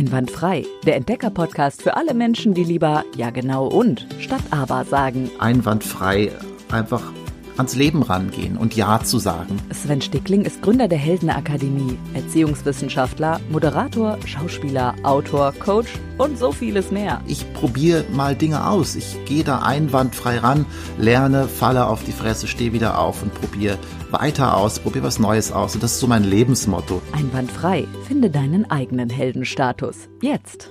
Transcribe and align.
Einwandfrei, 0.00 0.64
der 0.86 0.96
Entdecker-Podcast 0.96 1.82
für 1.82 1.94
alle 1.94 2.14
Menschen, 2.14 2.54
die 2.54 2.64
lieber 2.64 3.04
ja 3.18 3.28
genau 3.28 3.66
und 3.66 4.06
statt 4.18 4.40
aber 4.50 4.86
sagen. 4.86 5.30
Einwandfrei 5.38 6.32
einfach 6.70 7.12
ans 7.60 7.76
Leben 7.76 8.02
rangehen 8.02 8.56
und 8.56 8.74
Ja 8.74 9.00
zu 9.04 9.18
sagen. 9.18 9.58
Sven 9.70 10.00
Stickling 10.00 10.46
ist 10.46 10.62
Gründer 10.62 10.88
der 10.88 10.96
Heldenakademie, 10.96 11.98
Erziehungswissenschaftler, 12.14 13.38
Moderator, 13.50 14.16
Schauspieler, 14.24 14.94
Autor, 15.02 15.52
Coach 15.60 15.90
und 16.16 16.38
so 16.38 16.52
vieles 16.52 16.90
mehr. 16.90 17.20
Ich 17.26 17.52
probiere 17.52 18.04
mal 18.14 18.34
Dinge 18.34 18.66
aus. 18.66 18.96
Ich 18.96 19.18
gehe 19.26 19.44
da 19.44 19.58
einwandfrei 19.58 20.38
ran, 20.38 20.64
lerne, 20.98 21.48
falle 21.48 21.86
auf 21.86 22.02
die 22.02 22.12
Fresse, 22.12 22.46
stehe 22.46 22.72
wieder 22.72 22.98
auf 22.98 23.22
und 23.22 23.34
probiere 23.34 23.78
weiter 24.10 24.56
aus, 24.56 24.78
probiere 24.78 25.04
was 25.04 25.18
Neues 25.18 25.52
aus. 25.52 25.74
Und 25.74 25.82
das 25.82 25.92
ist 25.92 26.00
so 26.00 26.06
mein 26.06 26.24
Lebensmotto. 26.24 27.02
Einwandfrei. 27.12 27.86
Finde 28.08 28.30
deinen 28.30 28.70
eigenen 28.70 29.10
Heldenstatus. 29.10 30.08
Jetzt. 30.22 30.70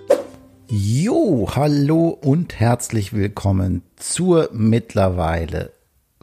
Jo, 0.67 1.50
hallo 1.56 2.09
und 2.09 2.59
herzlich 2.59 3.14
willkommen 3.14 3.83
zur 3.95 4.50
mittlerweile 4.53 5.79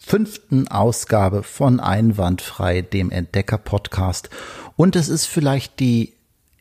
fünften 0.06 0.68
Ausgabe 0.68 1.42
von 1.42 1.80
Einwandfrei, 1.80 2.80
dem 2.80 3.10
Entdecker-Podcast. 3.10 4.30
Und 4.76 4.94
es 4.94 5.08
ist 5.08 5.26
vielleicht 5.26 5.80
die 5.80 6.12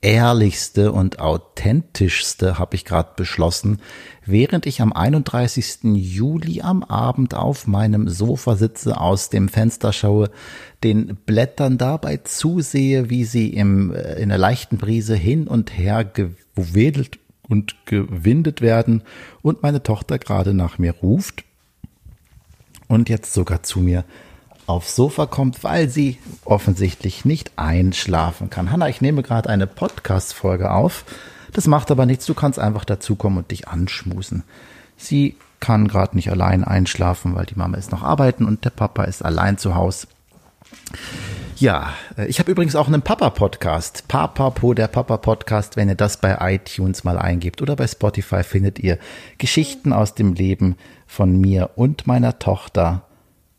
ehrlichste 0.01 0.91
und 0.91 1.19
authentischste, 1.19 2.57
habe 2.57 2.75
ich 2.75 2.85
gerade 2.85 3.11
beschlossen, 3.15 3.81
während 4.25 4.65
ich 4.65 4.81
am 4.81 4.91
31. 4.91 5.81
Juli 5.93 6.61
am 6.61 6.81
Abend 6.81 7.35
auf 7.35 7.67
meinem 7.67 8.09
Sofa 8.09 8.55
sitze, 8.55 8.99
aus 8.99 9.29
dem 9.29 9.47
Fenster 9.47 9.93
schaue, 9.93 10.31
den 10.83 11.15
Blättern 11.15 11.77
dabei 11.77 12.17
zusehe, 12.17 13.11
wie 13.11 13.25
sie 13.25 13.49
im, 13.49 13.93
äh, 13.93 14.15
in 14.15 14.29
der 14.29 14.39
leichten 14.39 14.79
Brise 14.79 15.15
hin 15.15 15.47
und 15.47 15.77
her 15.77 16.03
gewedelt 16.03 17.19
und 17.47 17.75
gewindet 17.85 18.61
werden 18.61 19.03
und 19.43 19.61
meine 19.61 19.83
Tochter 19.83 20.17
gerade 20.17 20.55
nach 20.55 20.79
mir 20.79 20.93
ruft 20.93 21.43
und 22.87 23.09
jetzt 23.09 23.33
sogar 23.33 23.63
zu 23.63 23.79
mir 23.79 24.03
aufs 24.67 24.95
Sofa 24.95 25.25
kommt, 25.25 25.63
weil 25.63 25.89
sie 25.89 26.17
offensichtlich 26.43 27.25
nicht 27.25 27.51
einschlafen 27.55 28.49
kann. 28.49 28.71
Hanna, 28.71 28.89
ich 28.89 29.01
nehme 29.01 29.21
gerade 29.21 29.49
eine 29.49 29.67
Podcast-Folge 29.67 30.71
auf. 30.71 31.05
Das 31.53 31.67
macht 31.67 31.91
aber 31.91 32.05
nichts. 32.05 32.25
Du 32.25 32.33
kannst 32.33 32.59
einfach 32.59 32.85
dazukommen 32.85 33.39
und 33.39 33.51
dich 33.51 33.67
anschmusen. 33.67 34.43
Sie 34.97 35.35
kann 35.59 35.87
gerade 35.87 36.15
nicht 36.15 36.29
allein 36.29 36.63
einschlafen, 36.63 37.35
weil 37.35 37.45
die 37.45 37.55
Mama 37.55 37.77
ist 37.77 37.91
noch 37.91 38.03
arbeiten 38.03 38.45
und 38.45 38.65
der 38.65 38.71
Papa 38.71 39.03
ist 39.03 39.23
allein 39.23 39.57
zu 39.57 39.75
Hause. 39.75 40.07
Ja, 41.57 41.93
äh, 42.17 42.25
ich 42.25 42.39
habe 42.39 42.51
übrigens 42.51 42.75
auch 42.75 42.87
einen 42.87 43.01
Papa-Podcast. 43.01 44.07
Papapo, 44.09 44.73
der 44.73 44.87
Papa-Podcast. 44.87 45.77
Wenn 45.77 45.87
ihr 45.87 45.95
das 45.95 46.17
bei 46.17 46.37
iTunes 46.41 47.05
mal 47.05 47.17
eingebt 47.17 47.61
oder 47.61 47.77
bei 47.77 47.87
Spotify, 47.87 48.43
findet 48.43 48.79
ihr 48.79 48.99
Geschichten 49.37 49.93
aus 49.93 50.15
dem 50.15 50.33
Leben 50.33 50.75
von 51.07 51.39
mir 51.39 51.71
und 51.75 52.07
meiner 52.07 52.39
Tochter 52.39 53.05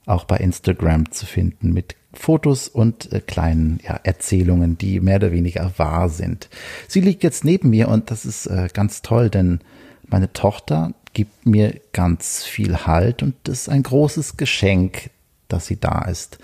auch 0.04 0.24
bei 0.24 0.36
Instagram 0.36 1.10
zu 1.10 1.24
finden 1.24 1.72
mit 1.72 1.96
Fotos 2.12 2.68
und 2.68 3.12
äh, 3.12 3.20
kleinen 3.20 3.80
ja, 3.82 3.98
Erzählungen, 4.02 4.76
die 4.76 5.00
mehr 5.00 5.16
oder 5.16 5.32
weniger 5.32 5.72
wahr 5.78 6.10
sind. 6.10 6.50
Sie 6.88 7.00
liegt 7.00 7.22
jetzt 7.22 7.44
neben 7.44 7.70
mir 7.70 7.88
und 7.88 8.10
das 8.10 8.26
ist 8.26 8.46
äh, 8.46 8.68
ganz 8.72 9.00
toll, 9.00 9.30
denn 9.30 9.60
meine 10.06 10.32
Tochter 10.32 10.92
gibt 11.14 11.46
mir 11.46 11.80
ganz 11.92 12.44
viel 12.44 12.86
Halt 12.86 13.22
und 13.22 13.34
das 13.44 13.62
ist 13.62 13.68
ein 13.70 13.82
großes 13.82 14.36
Geschenk, 14.36 15.10
dass 15.48 15.66
sie 15.66 15.80
da 15.80 16.02
ist. 16.02 16.38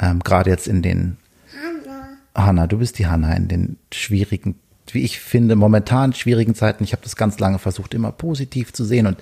Ähm, 0.00 0.20
Gerade 0.20 0.50
jetzt 0.50 0.66
in 0.66 0.82
den 0.82 1.16
Hanna. 2.34 2.66
Du 2.66 2.78
bist 2.78 2.98
die 2.98 3.06
Hanna 3.06 3.34
in 3.34 3.48
den 3.48 3.76
schwierigen 3.92 4.56
wie 4.94 5.02
ich 5.02 5.20
finde, 5.20 5.56
momentan 5.56 6.12
schwierigen 6.12 6.54
Zeiten. 6.54 6.84
Ich 6.84 6.92
habe 6.92 7.02
das 7.02 7.16
ganz 7.16 7.38
lange 7.38 7.58
versucht, 7.58 7.94
immer 7.94 8.12
positiv 8.12 8.72
zu 8.72 8.84
sehen 8.84 9.06
und 9.06 9.18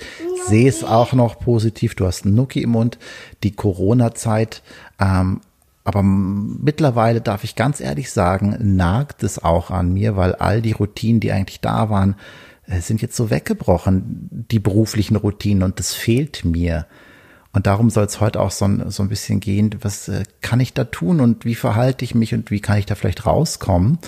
sehe 0.47 0.69
es 0.69 0.85
auch 0.85 1.12
noch 1.12 1.39
positiv. 1.39 1.95
Du 1.95 2.07
hast 2.07 2.25
einen 2.25 2.35
Nuki 2.35 2.62
im 2.62 2.70
Mund, 2.70 2.98
die 3.43 3.53
Corona-Zeit. 3.53 4.63
Ähm, 4.98 5.41
aber 5.85 6.02
mittlerweile 6.02 7.20
darf 7.20 7.45
ich 7.45 7.55
ganz 7.55 7.81
ehrlich 7.81 8.11
sagen, 8.11 8.57
nagt 8.61 9.23
es 9.23 9.42
auch 9.42 9.70
an 9.70 9.92
mir, 9.92 10.17
weil 10.17 10.35
all 10.35 10.61
die 10.61 10.73
Routinen, 10.73 11.20
die 11.20 11.33
eigentlich 11.33 11.61
da 11.61 11.89
waren, 11.89 12.17
äh, 12.67 12.81
sind 12.81 13.01
jetzt 13.01 13.17
so 13.17 13.31
weggebrochen, 13.31 14.47
die 14.51 14.58
beruflichen 14.58 15.17
Routinen 15.17 15.63
und 15.63 15.79
das 15.79 15.95
fehlt 15.95 16.45
mir. 16.45 16.86
Und 17.53 17.67
darum 17.67 17.91
soll 17.91 18.05
es 18.05 18.20
heute 18.20 18.41
auch 18.41 18.51
so 18.51 18.67
ein, 18.67 18.91
so 18.91 19.03
ein 19.03 19.09
bisschen 19.09 19.41
gehen, 19.41 19.75
was 19.81 20.09
äh, 20.09 20.25
kann 20.41 20.61
ich 20.61 20.75
da 20.75 20.85
tun 20.85 21.20
und 21.20 21.45
wie 21.45 21.55
verhalte 21.55 22.05
ich 22.05 22.14
mich 22.14 22.35
und 22.35 22.51
wie 22.51 22.61
kann 22.61 22.79
ich 22.79 22.86
da 22.86 22.95
vielleicht 22.95 23.27
rauskommen. 23.27 23.98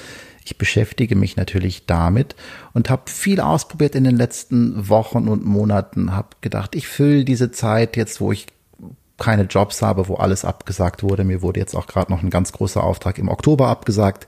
Ich 0.45 0.59
beschäftige 0.59 1.17
mich 1.17 1.37
natürlich 1.37 1.87
damit 1.87 2.35
und 2.73 2.91
habe 2.91 3.11
viel 3.11 3.41
ausprobiert 3.41 3.95
in 3.95 4.05
den 4.05 4.17
letzten 4.17 4.89
Wochen 4.89 5.29
und 5.29 5.45
Monaten, 5.45 6.15
habe 6.15 6.29
gedacht, 6.41 6.75
ich 6.75 6.89
fülle 6.89 7.25
diese 7.25 7.51
Zeit 7.51 7.97
jetzt, 7.97 8.21
wo 8.21 8.33
ich 8.33 8.47
keine 9.19 9.45
Jobs 9.45 9.83
habe, 9.83 10.09
wo 10.09 10.17
alles 10.17 10.45
abgesagt 10.45 11.03
wurde. 11.03 11.25
Mir 11.25 11.43
wurde 11.43 11.61
jetzt 11.61 11.77
auch 11.77 11.87
gerade 11.87 12.11
noch 12.11 12.23
ein 12.23 12.31
ganz 12.31 12.53
großer 12.53 12.83
Auftrag 12.83 13.19
im 13.19 13.29
Oktober 13.29 13.69
abgesagt. 13.69 14.27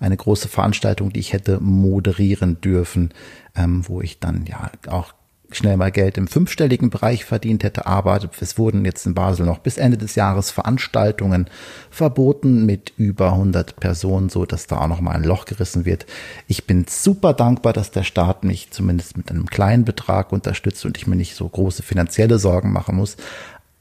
Eine 0.00 0.16
große 0.16 0.48
Veranstaltung, 0.48 1.12
die 1.12 1.20
ich 1.20 1.32
hätte 1.32 1.60
moderieren 1.60 2.60
dürfen, 2.60 3.14
ähm, 3.54 3.88
wo 3.88 4.00
ich 4.00 4.18
dann 4.18 4.44
ja 4.46 4.70
auch 4.88 5.14
schnell 5.56 5.76
mal 5.76 5.90
Geld 5.90 6.18
im 6.18 6.26
fünfstelligen 6.26 6.90
Bereich 6.90 7.24
verdient 7.24 7.64
hätte, 7.64 7.86
aber 7.86 8.20
es 8.40 8.58
wurden 8.58 8.84
jetzt 8.84 9.06
in 9.06 9.14
Basel 9.14 9.46
noch 9.46 9.58
bis 9.58 9.78
Ende 9.78 9.96
des 9.96 10.14
Jahres 10.14 10.50
Veranstaltungen 10.50 11.48
verboten 11.90 12.66
mit 12.66 12.92
über 12.96 13.32
100 13.32 13.76
Personen, 13.76 14.28
so 14.28 14.46
dass 14.46 14.66
da 14.66 14.78
auch 14.78 14.88
noch 14.88 15.00
mal 15.00 15.12
ein 15.12 15.24
Loch 15.24 15.44
gerissen 15.44 15.84
wird. 15.84 16.06
Ich 16.48 16.66
bin 16.66 16.86
super 16.88 17.32
dankbar, 17.32 17.72
dass 17.72 17.90
der 17.90 18.02
Staat 18.02 18.44
mich 18.44 18.70
zumindest 18.70 19.16
mit 19.16 19.30
einem 19.30 19.46
kleinen 19.46 19.84
Betrag 19.84 20.32
unterstützt 20.32 20.84
und 20.84 20.96
ich 20.96 21.06
mir 21.06 21.16
nicht 21.16 21.34
so 21.34 21.48
große 21.48 21.82
finanzielle 21.82 22.38
Sorgen 22.38 22.72
machen 22.72 22.96
muss. 22.96 23.16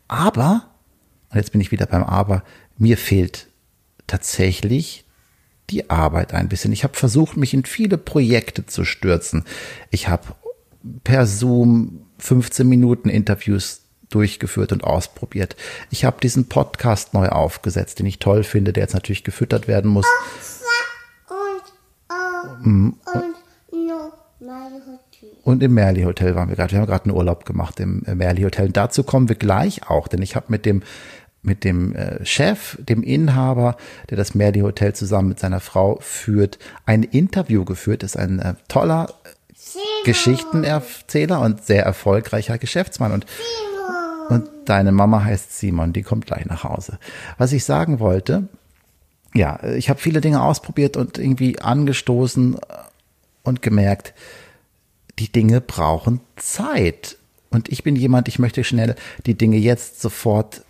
Aber, 0.07 0.67
und 1.29 1.38
jetzt 1.38 1.51
bin 1.51 1.62
ich 1.62 1.72
wieder 1.72 1.85
beim 1.85 2.03
Aber, 2.03 2.44
mir 2.78 2.97
fehlt 2.97 3.47
tatsächlich 4.07 5.06
die 5.69 5.89
Arbeit 5.89 6.33
ein 6.33 6.50
bisschen. 6.50 6.72
Ich 6.72 6.83
habe 6.83 6.95
versucht, 6.95 7.38
mich 7.38 7.53
in 7.53 7.66
viele 7.66 7.97
Projekte 7.97 8.66
zu 8.66 8.85
stürzen. 8.85 9.45
Ich 9.89 10.07
habe 10.07 10.35
per 11.03 11.25
Zoom 11.25 12.05
15 12.19 12.67
Minuten 12.67 13.09
Interviews 13.09 13.81
durchgeführt 14.09 14.71
und 14.71 14.83
ausprobiert. 14.83 15.55
Ich 15.89 16.05
habe 16.05 16.17
diesen 16.21 16.47
Podcast 16.47 17.13
neu 17.13 17.29
aufgesetzt, 17.29 17.99
den 17.99 18.05
ich 18.05 18.19
toll 18.19 18.44
finde, 18.44 18.73
der 18.73 18.83
jetzt 18.83 18.94
natürlich 18.94 19.23
gefüttert 19.23 19.67
werden 19.67 19.89
muss. 19.89 20.05
Und, 22.63 22.67
mm, 22.67 22.94
und, 23.13 23.33
und 25.44 25.63
im 25.63 25.73
Merli 25.73 26.03
Hotel 26.03 26.35
waren 26.35 26.49
wir 26.49 26.55
gerade. 26.55 26.71
Wir 26.73 26.79
haben 26.79 26.88
gerade 26.88 27.05
einen 27.05 27.17
Urlaub 27.17 27.45
gemacht 27.45 27.79
im 27.79 28.03
äh, 28.05 28.15
Merli 28.15 28.44
Hotel. 28.44 28.69
Dazu 28.69 29.03
kommen 29.03 29.29
wir 29.29 29.35
gleich 29.35 29.89
auch, 29.89 30.07
denn 30.07 30.21
ich 30.21 30.35
habe 30.35 30.45
mit 30.50 30.65
dem 30.65 30.83
mit 31.45 31.65
dem 31.65 31.94
äh, 31.94 32.25
Chef, 32.25 32.77
dem 32.79 33.03
Inhaber, 33.03 33.75
der 34.09 34.15
das 34.15 34.33
Merli 34.33 34.61
Hotel 34.61 34.94
zusammen 34.94 35.27
mit 35.29 35.39
seiner 35.39 35.59
Frau 35.59 35.97
führt, 36.00 36.57
ein 36.85 37.03
Interview 37.03 37.65
geführt. 37.65 38.01
Das 38.01 38.11
ist 38.11 38.17
ein 38.17 38.39
äh, 38.39 38.53
toller 38.69 39.13
Geschichtenerzähler 40.06 41.41
und 41.41 41.66
sehr 41.66 41.84
erfolgreicher 41.84 42.57
Geschäftsmann. 42.57 43.11
Und, 43.11 43.25
und 44.29 44.50
deine 44.66 44.91
Mama 44.91 45.23
heißt 45.23 45.57
Simon, 45.57 45.94
die 45.94 46.03
kommt 46.03 46.25
gleich 46.25 46.45
nach 46.45 46.63
Hause. 46.63 47.00
Was 47.38 47.53
ich 47.53 47.66
sagen 47.66 48.00
wollte, 48.00 48.47
ja, 49.33 49.63
ich 49.63 49.89
habe 49.89 50.00
viele 50.00 50.22
Dinge 50.22 50.41
ausprobiert 50.41 50.95
und 50.97 51.17
irgendwie 51.17 51.59
angestoßen 51.59 52.57
und 53.44 53.62
gemerkt, 53.62 54.13
die 55.19 55.31
Dinge 55.31 55.62
brauchen 55.62 56.22
Zeit. 56.35 57.17
Und 57.50 57.69
ich 57.72 57.83
bin 57.83 57.95
jemand, 57.95 58.28
ich 58.28 58.39
möchte 58.39 58.63
schnell 58.63 58.95
die 59.25 59.35
Dinge 59.35 59.57
jetzt 59.57 60.01
sofort 60.01 60.63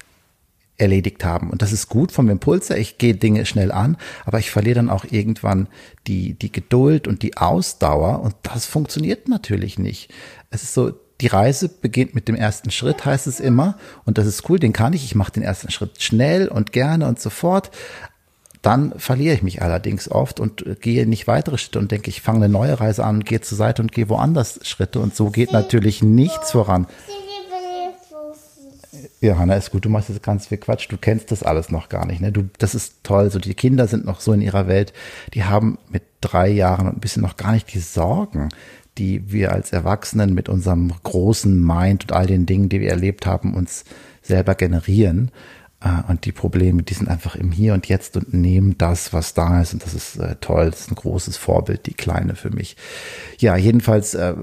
erledigt 0.77 1.23
haben. 1.23 1.49
Und 1.49 1.61
das 1.61 1.71
ist 1.71 1.87
gut 1.87 2.11
vom 2.11 2.29
Impuls 2.29 2.69
her. 2.69 2.77
Ich 2.77 2.97
gehe 2.97 3.15
Dinge 3.15 3.45
schnell 3.45 3.71
an, 3.71 3.97
aber 4.25 4.39
ich 4.39 4.51
verliere 4.51 4.75
dann 4.75 4.89
auch 4.89 5.05
irgendwann 5.09 5.67
die, 6.07 6.33
die 6.33 6.51
Geduld 6.51 7.07
und 7.07 7.21
die 7.21 7.37
Ausdauer. 7.37 8.21
Und 8.21 8.35
das 8.43 8.65
funktioniert 8.65 9.27
natürlich 9.27 9.77
nicht. 9.77 10.11
Es 10.49 10.63
ist 10.63 10.73
so, 10.73 10.91
die 11.21 11.27
Reise 11.27 11.69
beginnt 11.69 12.15
mit 12.15 12.27
dem 12.27 12.35
ersten 12.35 12.71
Schritt, 12.71 13.05
heißt 13.05 13.27
es 13.27 13.39
immer. 13.39 13.77
Und 14.05 14.17
das 14.17 14.25
ist 14.25 14.49
cool, 14.49 14.59
den 14.59 14.73
kann 14.73 14.93
ich. 14.93 15.05
Ich 15.05 15.15
mache 15.15 15.31
den 15.31 15.43
ersten 15.43 15.71
Schritt 15.71 16.01
schnell 16.01 16.47
und 16.47 16.71
gerne 16.71 17.07
und 17.07 17.19
sofort. 17.19 17.71
Dann 18.63 18.93
verliere 18.97 19.35
ich 19.35 19.43
mich 19.43 19.61
allerdings 19.61 20.09
oft 20.09 20.39
und 20.39 20.65
gehe 20.81 21.05
nicht 21.05 21.27
weitere 21.27 21.57
Schritte 21.57 21.79
und 21.79 21.91
denke, 21.91 22.09
ich 22.09 22.21
fange 22.21 22.45
eine 22.45 22.49
neue 22.49 22.79
Reise 22.79 23.03
an, 23.03 23.19
gehe 23.19 23.41
zur 23.41 23.57
Seite 23.57 23.81
und 23.81 23.91
gehe 23.91 24.09
woanders 24.09 24.59
Schritte. 24.63 24.99
Und 24.99 25.15
so 25.15 25.29
geht 25.29 25.51
natürlich 25.51 26.01
nichts 26.01 26.51
voran. 26.51 26.87
Ja, 29.23 29.37
Hanna, 29.37 29.55
ist 29.55 29.71
gut, 29.71 29.85
du 29.85 29.89
machst 29.89 30.09
jetzt 30.09 30.21
ganz 30.21 30.47
viel 30.47 30.57
Quatsch, 30.57 30.87
du 30.89 30.97
kennst 30.97 31.31
das 31.31 31.43
alles 31.43 31.71
noch 31.71 31.87
gar 31.87 32.05
nicht. 32.05 32.19
Ne? 32.19 32.33
Du, 32.33 32.49
das 32.57 32.75
ist 32.75 33.05
toll, 33.05 33.31
so 33.31 33.39
die 33.39 33.53
Kinder 33.53 33.87
sind 33.87 34.03
noch 34.03 34.19
so 34.19 34.33
in 34.33 34.41
ihrer 34.41 34.67
Welt, 34.67 34.91
die 35.33 35.45
haben 35.45 35.77
mit 35.89 36.03
drei 36.19 36.49
Jahren 36.49 36.89
ein 36.89 36.99
bisschen 36.99 37.21
noch 37.21 37.37
gar 37.37 37.53
nicht 37.53 37.73
die 37.73 37.79
Sorgen, 37.79 38.49
die 38.97 39.31
wir 39.31 39.53
als 39.53 39.71
Erwachsenen 39.71 40.33
mit 40.33 40.49
unserem 40.49 40.91
großen 41.03 41.57
Mind 41.57 42.03
und 42.03 42.11
all 42.11 42.25
den 42.25 42.45
Dingen, 42.45 42.67
die 42.67 42.81
wir 42.81 42.89
erlebt 42.89 43.25
haben, 43.25 43.53
uns 43.53 43.85
selber 44.21 44.55
generieren. 44.55 45.31
Äh, 45.79 46.09
und 46.09 46.25
die 46.25 46.33
Probleme, 46.33 46.83
die 46.83 46.93
sind 46.93 47.07
einfach 47.07 47.37
im 47.37 47.53
Hier 47.53 47.75
und 47.75 47.87
Jetzt 47.87 48.17
und 48.17 48.33
nehmen 48.33 48.77
das, 48.77 49.13
was 49.13 49.33
da 49.33 49.61
ist. 49.61 49.71
Und 49.71 49.85
das 49.85 49.93
ist 49.93 50.17
äh, 50.17 50.35
toll. 50.41 50.69
Das 50.69 50.81
ist 50.81 50.91
ein 50.91 50.95
großes 50.95 51.37
Vorbild, 51.37 51.85
die 51.85 51.93
Kleine 51.93 52.35
für 52.35 52.49
mich. 52.49 52.75
Ja, 53.39 53.55
jedenfalls 53.55 54.15
äh, 54.15 54.35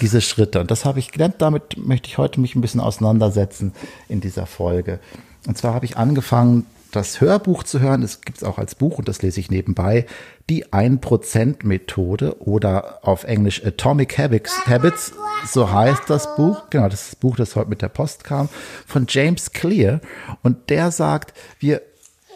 diese 0.00 0.20
Schritte. 0.20 0.60
Und 0.60 0.70
das 0.70 0.84
habe 0.84 0.98
ich 0.98 1.12
gelernt. 1.12 1.36
Damit 1.38 1.76
möchte 1.76 2.08
ich 2.08 2.18
heute 2.18 2.40
mich 2.40 2.54
ein 2.54 2.60
bisschen 2.60 2.80
auseinandersetzen 2.80 3.72
in 4.08 4.20
dieser 4.20 4.46
Folge. 4.46 5.00
Und 5.46 5.58
zwar 5.58 5.74
habe 5.74 5.84
ich 5.84 5.96
angefangen, 5.96 6.66
das 6.94 7.20
Hörbuch 7.20 7.64
zu 7.64 7.80
hören. 7.80 8.02
Es 8.02 8.20
gibt 8.20 8.38
es 8.38 8.44
auch 8.44 8.58
als 8.58 8.74
Buch 8.74 8.98
und 8.98 9.08
das 9.08 9.22
lese 9.22 9.40
ich 9.40 9.50
nebenbei. 9.50 10.06
Die 10.48 10.66
1%-Methode 10.66 12.40
oder 12.40 13.00
auf 13.02 13.24
Englisch 13.24 13.64
Atomic 13.64 14.16
Habits, 14.18 14.66
Habits, 14.66 15.12
so 15.46 15.70
heißt 15.70 16.02
das 16.08 16.36
Buch. 16.36 16.62
Genau, 16.70 16.88
das 16.88 17.08
das 17.10 17.16
Buch, 17.16 17.36
das 17.36 17.56
heute 17.56 17.70
mit 17.70 17.82
der 17.82 17.88
Post 17.88 18.24
kam, 18.24 18.48
von 18.86 19.06
James 19.08 19.52
Clear. 19.52 20.00
Und 20.42 20.70
der 20.70 20.90
sagt, 20.90 21.34
wir 21.58 21.82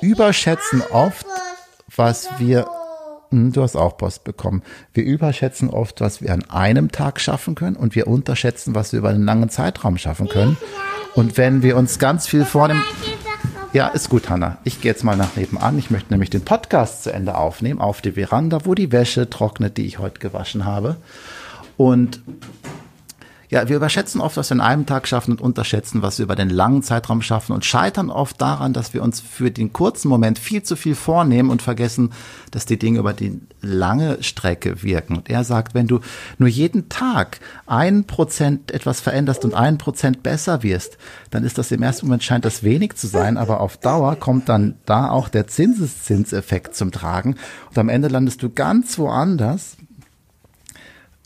überschätzen 0.00 0.82
oft, 0.90 1.26
was 1.94 2.28
wir 2.38 2.66
Du 3.30 3.62
hast 3.62 3.76
auch 3.76 3.98
Post 3.98 4.24
bekommen. 4.24 4.62
Wir 4.94 5.04
überschätzen 5.04 5.68
oft, 5.68 6.00
was 6.00 6.22
wir 6.22 6.32
an 6.32 6.48
einem 6.48 6.90
Tag 6.90 7.20
schaffen 7.20 7.54
können 7.54 7.76
und 7.76 7.94
wir 7.94 8.06
unterschätzen, 8.06 8.74
was 8.74 8.92
wir 8.92 9.00
über 9.00 9.10
einen 9.10 9.24
langen 9.24 9.50
Zeitraum 9.50 9.98
schaffen 9.98 10.28
können. 10.28 10.56
Und 11.14 11.36
wenn 11.36 11.62
wir 11.62 11.76
uns 11.76 11.98
ganz 11.98 12.26
viel 12.26 12.44
vornehmen, 12.44 12.84
ja, 13.74 13.88
ist 13.88 14.08
gut, 14.08 14.30
Hanna. 14.30 14.56
Ich 14.64 14.80
gehe 14.80 14.90
jetzt 14.90 15.04
mal 15.04 15.16
nach 15.16 15.36
nebenan. 15.36 15.78
Ich 15.78 15.90
möchte 15.90 16.10
nämlich 16.10 16.30
den 16.30 16.42
Podcast 16.42 17.02
zu 17.02 17.12
Ende 17.12 17.36
aufnehmen 17.36 17.80
auf 17.80 18.00
die 18.00 18.12
Veranda, 18.12 18.60
wo 18.64 18.74
die 18.74 18.92
Wäsche 18.92 19.28
trocknet, 19.28 19.76
die 19.76 19.84
ich 19.84 19.98
heute 19.98 20.20
gewaschen 20.20 20.64
habe. 20.64 20.96
Und 21.76 22.22
ja, 23.50 23.68
wir 23.68 23.76
überschätzen 23.76 24.20
oft, 24.20 24.36
was 24.36 24.50
wir 24.50 24.56
in 24.56 24.60
einem 24.60 24.84
Tag 24.84 25.08
schaffen 25.08 25.32
und 25.32 25.40
unterschätzen, 25.40 26.02
was 26.02 26.18
wir 26.18 26.24
über 26.24 26.36
den 26.36 26.50
langen 26.50 26.82
Zeitraum 26.82 27.22
schaffen 27.22 27.52
und 27.52 27.64
scheitern 27.64 28.10
oft 28.10 28.40
daran, 28.40 28.74
dass 28.74 28.92
wir 28.92 29.02
uns 29.02 29.20
für 29.20 29.50
den 29.50 29.72
kurzen 29.72 30.08
Moment 30.08 30.38
viel 30.38 30.62
zu 30.62 30.76
viel 30.76 30.94
vornehmen 30.94 31.48
und 31.48 31.62
vergessen, 31.62 32.12
dass 32.50 32.66
die 32.66 32.78
Dinge 32.78 32.98
über 32.98 33.14
die 33.14 33.40
lange 33.62 34.22
Strecke 34.22 34.82
wirken. 34.82 35.16
Und 35.16 35.30
er 35.30 35.44
sagt, 35.44 35.74
wenn 35.74 35.86
du 35.86 36.00
nur 36.36 36.48
jeden 36.48 36.90
Tag 36.90 37.40
ein 37.66 38.04
Prozent 38.04 38.70
etwas 38.70 39.00
veränderst 39.00 39.44
und 39.44 39.54
ein 39.54 39.78
Prozent 39.78 40.22
besser 40.22 40.62
wirst, 40.62 40.98
dann 41.30 41.44
ist 41.44 41.56
das 41.56 41.72
im 41.72 41.82
ersten 41.82 42.06
Moment 42.06 42.24
scheint 42.24 42.44
das 42.44 42.62
wenig 42.62 42.96
zu 42.96 43.06
sein, 43.06 43.38
aber 43.38 43.60
auf 43.60 43.78
Dauer 43.78 44.16
kommt 44.16 44.48
dann 44.50 44.76
da 44.84 45.10
auch 45.10 45.28
der 45.28 45.46
Zinseszinseffekt 45.46 46.74
zum 46.74 46.92
Tragen 46.92 47.36
und 47.70 47.78
am 47.78 47.88
Ende 47.88 48.08
landest 48.08 48.42
du 48.42 48.50
ganz 48.50 48.98
woanders, 48.98 49.76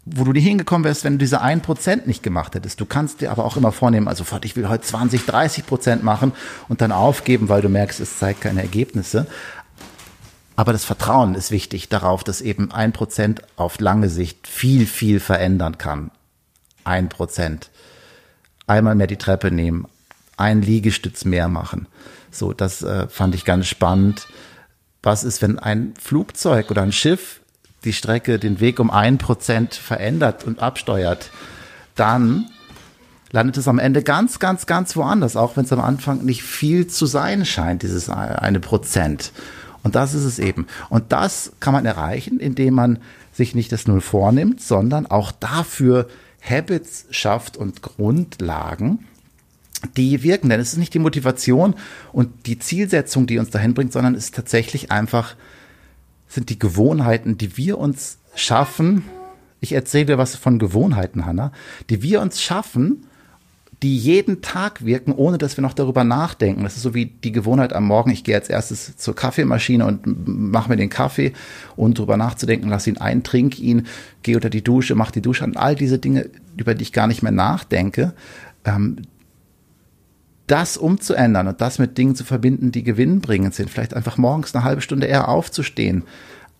wo 0.04 0.24
du 0.24 0.32
nie 0.32 0.40
hingekommen 0.40 0.84
wärst, 0.84 1.04
wenn 1.04 1.14
du 1.14 1.18
diese 1.18 1.40
ein 1.40 1.60
Prozent 1.60 2.06
nicht 2.06 2.22
gemacht 2.22 2.54
hättest. 2.54 2.80
Du 2.80 2.86
kannst 2.86 3.20
dir 3.20 3.30
aber 3.30 3.44
auch 3.44 3.56
immer 3.56 3.70
vornehmen, 3.70 4.08
also 4.08 4.24
ich 4.42 4.56
will 4.56 4.68
heute 4.68 4.84
20, 4.84 5.26
30 5.26 5.66
Prozent 5.66 6.02
machen 6.02 6.32
und 6.68 6.80
dann 6.80 6.90
aufgeben, 6.90 7.48
weil 7.48 7.62
du 7.62 7.68
merkst, 7.68 8.00
es 8.00 8.18
zeigt 8.18 8.40
keine 8.40 8.62
Ergebnisse. 8.62 9.26
Aber 10.56 10.72
das 10.72 10.84
Vertrauen 10.84 11.34
ist 11.34 11.50
wichtig 11.50 11.88
darauf, 11.88 12.24
dass 12.24 12.40
eben 12.40 12.72
ein 12.72 12.92
Prozent 12.92 13.42
auf 13.56 13.80
lange 13.80 14.08
Sicht 14.08 14.46
viel, 14.48 14.86
viel 14.86 15.20
verändern 15.20 15.78
kann. 15.78 16.10
Ein 16.84 17.08
Prozent. 17.08 17.70
Einmal 18.66 18.94
mehr 18.94 19.06
die 19.06 19.16
Treppe 19.16 19.50
nehmen, 19.50 19.86
ein 20.36 20.62
Liegestütz 20.62 21.24
mehr 21.24 21.48
machen. 21.48 21.86
So, 22.30 22.52
das 22.52 22.82
äh, 22.82 23.08
fand 23.08 23.34
ich 23.34 23.44
ganz 23.44 23.66
spannend. 23.66 24.26
Was 25.02 25.24
ist, 25.24 25.42
wenn 25.42 25.58
ein 25.58 25.94
Flugzeug 26.00 26.70
oder 26.70 26.82
ein 26.82 26.92
Schiff 26.92 27.41
die 27.84 27.92
Strecke, 27.92 28.38
den 28.38 28.60
Weg 28.60 28.80
um 28.80 28.90
ein 28.90 29.18
Prozent 29.18 29.74
verändert 29.74 30.44
und 30.44 30.60
absteuert, 30.60 31.30
dann 31.94 32.46
landet 33.32 33.56
es 33.56 33.66
am 33.66 33.78
Ende 33.78 34.02
ganz, 34.02 34.38
ganz, 34.38 34.66
ganz 34.66 34.94
woanders, 34.94 35.36
auch 35.36 35.56
wenn 35.56 35.64
es 35.64 35.72
am 35.72 35.80
Anfang 35.80 36.24
nicht 36.24 36.42
viel 36.42 36.86
zu 36.86 37.06
sein 37.06 37.44
scheint, 37.44 37.82
dieses 37.82 38.08
eine 38.10 38.60
Prozent. 38.60 39.32
Und 39.82 39.94
das 39.96 40.14
ist 40.14 40.24
es 40.24 40.38
eben. 40.38 40.66
Und 40.90 41.12
das 41.12 41.52
kann 41.58 41.72
man 41.72 41.86
erreichen, 41.86 42.38
indem 42.38 42.74
man 42.74 42.98
sich 43.32 43.54
nicht 43.54 43.72
das 43.72 43.86
Null 43.86 44.00
vornimmt, 44.00 44.60
sondern 44.60 45.06
auch 45.06 45.32
dafür 45.32 46.08
Habits 46.40 47.06
schafft 47.10 47.56
und 47.56 47.82
Grundlagen, 47.82 49.06
die 49.96 50.22
wirken. 50.22 50.50
Denn 50.50 50.60
es 50.60 50.72
ist 50.72 50.78
nicht 50.78 50.94
die 50.94 50.98
Motivation 50.98 51.74
und 52.12 52.46
die 52.46 52.58
Zielsetzung, 52.58 53.26
die 53.26 53.38
uns 53.38 53.50
dahin 53.50 53.74
bringt, 53.74 53.92
sondern 53.92 54.14
es 54.14 54.26
ist 54.26 54.34
tatsächlich 54.34 54.92
einfach 54.92 55.34
sind 56.32 56.48
die 56.48 56.58
Gewohnheiten, 56.58 57.36
die 57.36 57.56
wir 57.56 57.78
uns 57.78 58.18
schaffen. 58.34 59.04
Ich 59.60 59.72
erzähle 59.72 60.06
dir 60.06 60.18
was 60.18 60.34
von 60.34 60.58
Gewohnheiten, 60.58 61.26
Hanna, 61.26 61.52
die 61.90 62.02
wir 62.02 62.22
uns 62.22 62.40
schaffen, 62.40 63.04
die 63.82 63.98
jeden 63.98 64.40
Tag 64.40 64.84
wirken, 64.86 65.12
ohne 65.12 65.36
dass 65.36 65.58
wir 65.58 65.62
noch 65.62 65.74
darüber 65.74 66.04
nachdenken. 66.04 66.62
Das 66.62 66.76
ist 66.76 66.82
so 66.82 66.94
wie 66.94 67.06
die 67.06 67.32
Gewohnheit 67.32 67.72
am 67.74 67.84
Morgen. 67.84 68.10
Ich 68.10 68.24
gehe 68.24 68.36
als 68.36 68.48
erstes 68.48 68.96
zur 68.96 69.14
Kaffeemaschine 69.14 69.84
und 69.84 70.02
mache 70.26 70.70
mir 70.70 70.76
den 70.76 70.88
Kaffee 70.88 71.32
und 71.76 71.98
darüber 71.98 72.16
nachzudenken, 72.16 72.70
lass 72.70 72.86
ihn 72.86 72.96
ein, 72.96 73.24
trink 73.24 73.58
ihn, 73.58 73.86
gehe 74.22 74.36
unter 74.36 74.50
die 74.50 74.64
Dusche, 74.64 74.94
mach 74.94 75.10
die 75.10 75.20
Dusche 75.20 75.44
an. 75.44 75.56
All 75.56 75.74
diese 75.74 75.98
Dinge, 75.98 76.30
über 76.56 76.74
die 76.74 76.82
ich 76.82 76.92
gar 76.92 77.08
nicht 77.08 77.22
mehr 77.22 77.32
nachdenke, 77.32 78.14
ähm, 78.64 79.02
das 80.52 80.76
umzuändern 80.76 81.48
und 81.48 81.62
das 81.62 81.78
mit 81.78 81.96
Dingen 81.96 82.14
zu 82.14 82.24
verbinden, 82.24 82.72
die 82.72 82.82
gewinnbringend 82.82 83.54
sind. 83.54 83.70
Vielleicht 83.70 83.94
einfach 83.94 84.18
morgens 84.18 84.54
eine 84.54 84.64
halbe 84.64 84.82
Stunde 84.82 85.06
eher 85.06 85.28
aufzustehen, 85.28 86.04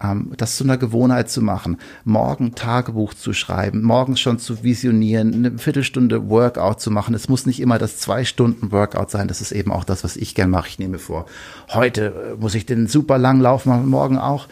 ähm, 0.03 0.33
das 0.39 0.57
zu 0.57 0.65
einer 0.65 0.79
Gewohnheit 0.79 1.29
zu 1.29 1.43
machen, 1.43 1.77
morgen 2.05 2.55
Tagebuch 2.55 3.13
zu 3.13 3.35
schreiben, 3.35 3.83
morgens 3.83 4.19
schon 4.19 4.39
zu 4.39 4.63
visionieren, 4.63 5.35
eine 5.35 5.59
Viertelstunde 5.59 6.31
Workout 6.31 6.81
zu 6.81 6.91
machen. 6.91 7.15
Es 7.15 7.29
muss 7.29 7.45
nicht 7.45 7.61
immer 7.61 7.79
das 7.79 7.99
zwei 7.99 8.25
Stunden 8.25 8.73
Workout 8.73 9.11
sein. 9.11 9.29
Das 9.29 9.43
ist 9.43 9.53
eben 9.53 9.71
auch 9.71 9.85
das, 9.85 10.05
was 10.05 10.17
ich 10.17 10.35
gern 10.35 10.49
mache. 10.49 10.69
Ich 10.69 10.79
nehme 10.79 10.99
vor, 10.99 11.27
heute 11.69 12.15
äh, 12.33 12.41
muss 12.41 12.55
ich 12.55 12.65
den 12.65 12.87
super 12.87 13.19
langen 13.19 13.43
Lauf 13.43 13.67
machen, 13.67 13.91
morgen 13.91 14.17
auch. 14.17 14.49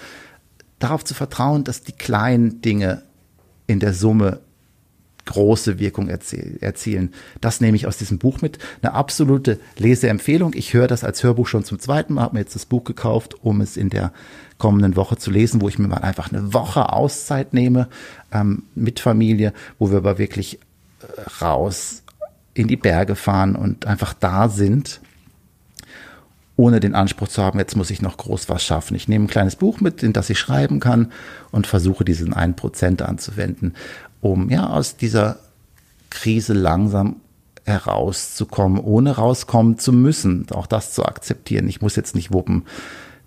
Darauf 0.80 1.02
zu 1.02 1.14
vertrauen, 1.14 1.64
dass 1.64 1.82
die 1.82 1.92
kleinen 1.92 2.60
Dinge 2.60 3.04
in 3.66 3.80
der 3.80 3.94
Summe 3.94 4.40
große 5.26 5.78
Wirkung 5.78 6.08
erzielen. 6.08 7.12
Das 7.40 7.60
nehme 7.60 7.76
ich 7.76 7.86
aus 7.86 7.98
diesem 7.98 8.18
Buch 8.18 8.40
mit. 8.40 8.58
Eine 8.82 8.94
absolute 8.94 9.58
Leseempfehlung. 9.76 10.52
Ich 10.54 10.74
höre 10.74 10.88
das 10.88 11.04
als 11.04 11.22
Hörbuch 11.22 11.46
schon 11.46 11.64
zum 11.64 11.78
zweiten 11.78 12.14
Mal, 12.14 12.22
habe 12.22 12.34
mir 12.34 12.40
jetzt 12.40 12.54
das 12.54 12.66
Buch 12.66 12.84
gekauft, 12.84 13.34
um 13.42 13.60
es 13.60 13.76
in 13.76 13.90
der 13.90 14.12
kommenden 14.58 14.96
Woche 14.96 15.16
zu 15.16 15.30
lesen, 15.30 15.60
wo 15.60 15.68
ich 15.68 15.78
mir 15.78 15.88
mal 15.88 15.98
einfach 15.98 16.32
eine 16.32 16.52
Woche 16.52 16.92
Auszeit 16.92 17.54
nehme 17.54 17.88
ähm, 18.32 18.64
mit 18.74 19.00
Familie, 19.00 19.52
wo 19.78 19.90
wir 19.90 19.98
aber 19.98 20.18
wirklich 20.18 20.58
äh, 21.00 21.20
raus 21.42 22.02
in 22.54 22.68
die 22.68 22.76
Berge 22.76 23.16
fahren 23.16 23.56
und 23.56 23.86
einfach 23.86 24.12
da 24.12 24.48
sind 24.48 25.00
ohne 26.60 26.78
den 26.78 26.94
Anspruch 26.94 27.28
zu 27.28 27.42
haben, 27.42 27.58
jetzt 27.58 27.74
muss 27.74 27.90
ich 27.90 28.02
noch 28.02 28.18
groß 28.18 28.50
was 28.50 28.62
schaffen. 28.62 28.94
Ich 28.94 29.08
nehme 29.08 29.24
ein 29.24 29.28
kleines 29.28 29.56
Buch 29.56 29.80
mit, 29.80 30.02
in 30.02 30.12
das 30.12 30.28
ich 30.28 30.38
schreiben 30.38 30.78
kann 30.78 31.10
und 31.52 31.66
versuche 31.66 32.04
diesen 32.04 32.34
einen 32.34 32.54
Prozent 32.54 33.00
anzuwenden 33.00 33.74
um 34.20 34.50
ja 34.50 34.68
aus 34.68 34.96
dieser 34.96 35.38
Krise 36.10 36.52
langsam 36.52 37.16
herauszukommen, 37.64 38.80
ohne 38.80 39.16
rauskommen 39.16 39.78
zu 39.78 39.92
müssen, 39.92 40.46
auch 40.50 40.66
das 40.66 40.92
zu 40.92 41.04
akzeptieren. 41.04 41.68
Ich 41.68 41.80
muss 41.80 41.96
jetzt 41.96 42.14
nicht 42.14 42.32
wuppen, 42.32 42.64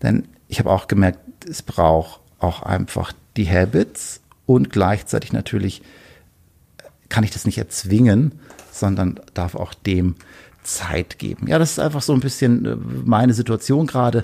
denn 0.01 0.27
ich 0.47 0.59
habe 0.59 0.69
auch 0.69 0.87
gemerkt, 0.87 1.19
es 1.47 1.61
braucht 1.61 2.19
auch 2.39 2.61
einfach 2.61 3.13
die 3.37 3.49
Habits 3.49 4.21
und 4.45 4.69
gleichzeitig 4.69 5.33
natürlich 5.33 5.81
kann 7.09 7.23
ich 7.23 7.31
das 7.31 7.45
nicht 7.45 7.57
erzwingen, 7.57 8.33
sondern 8.71 9.19
darf 9.33 9.55
auch 9.55 9.73
dem 9.73 10.15
Zeit 10.63 11.19
geben. 11.19 11.47
Ja, 11.47 11.59
das 11.59 11.71
ist 11.71 11.79
einfach 11.79 12.01
so 12.01 12.13
ein 12.13 12.21
bisschen 12.21 12.65
äh, 12.65 12.75
meine 13.05 13.33
Situation 13.33 13.85
gerade. 13.85 14.23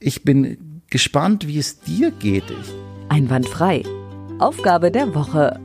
Ich 0.00 0.24
bin 0.24 0.82
gespannt, 0.90 1.46
wie 1.46 1.58
es 1.58 1.80
dir 1.80 2.10
geht. 2.10 2.44
Einwandfrei 3.08 3.84
Aufgabe 4.42 4.90
der 4.90 5.14
Woche. 5.14 5.60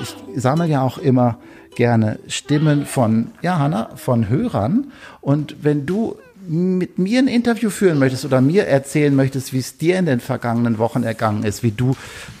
Ich 0.00 0.14
sammle 0.40 0.66
ja 0.66 0.82
auch 0.82 0.98
immer 0.98 1.38
gerne 1.74 2.20
Stimmen 2.28 2.86
von, 2.86 3.32
ja, 3.42 3.58
Hanna, 3.58 3.90
von 3.96 4.28
Hörern. 4.28 4.92
Und 5.20 5.56
wenn 5.64 5.86
du 5.86 6.16
mit 6.46 6.98
mir 6.98 7.18
ein 7.18 7.26
Interview 7.26 7.70
führen 7.70 7.98
möchtest 7.98 8.24
oder 8.24 8.40
mir 8.40 8.66
erzählen 8.66 9.14
möchtest, 9.14 9.52
wie 9.52 9.58
es 9.58 9.76
dir 9.76 9.98
in 9.98 10.06
den 10.06 10.20
vergangenen 10.20 10.78
Wochen 10.78 11.02
ergangen 11.02 11.42
ist, 11.42 11.64
wie 11.64 11.72
du 11.72 11.96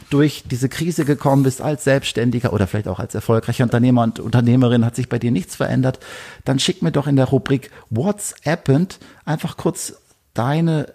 durch 0.08 0.44
diese 0.48 0.68
Krise 0.68 1.04
gekommen 1.04 1.42
bist 1.42 1.60
als 1.60 1.82
Selbstständiger 1.82 2.52
oder 2.52 2.68
vielleicht 2.68 2.86
auch 2.86 3.00
als 3.00 3.16
erfolgreicher 3.16 3.64
Unternehmer 3.64 4.04
und 4.04 4.20
Unternehmerin, 4.20 4.84
hat 4.84 4.94
sich 4.94 5.08
bei 5.08 5.18
dir 5.18 5.32
nichts 5.32 5.56
verändert, 5.56 5.98
dann 6.44 6.60
schick 6.60 6.80
mir 6.80 6.92
doch 6.92 7.08
in 7.08 7.16
der 7.16 7.24
Rubrik 7.24 7.70
What's 7.90 8.36
happened 8.44 9.00
einfach 9.24 9.56
kurz 9.56 9.94
deine 10.34 10.92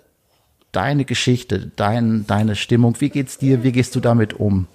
deine 0.72 1.06
Geschichte, 1.06 1.72
dein, 1.76 2.26
deine 2.28 2.56
Stimmung, 2.56 2.96
wie 3.00 3.10
geht's 3.10 3.38
dir, 3.38 3.64
wie 3.64 3.72
gehst 3.72 3.96
du 3.96 4.00
damit 4.00 4.34
um? 4.34 4.68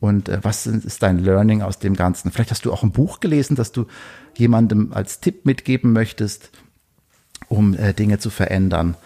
Und 0.00 0.28
äh, 0.28 0.38
was 0.42 0.66
ist 0.66 1.02
dein 1.02 1.18
Learning 1.18 1.62
aus 1.62 1.78
dem 1.78 1.94
Ganzen? 1.94 2.30
Vielleicht 2.30 2.50
hast 2.50 2.64
du 2.64 2.72
auch 2.72 2.82
ein 2.82 2.92
Buch 2.92 3.20
gelesen, 3.20 3.56
das 3.56 3.72
du 3.72 3.86
jemandem 4.36 4.92
als 4.92 5.20
Tipp 5.20 5.46
mitgeben 5.46 5.92
möchtest, 5.92 6.50
um 7.48 7.74
äh, 7.74 7.94
Dinge 7.94 8.18
zu 8.18 8.30
verändern. 8.30 8.96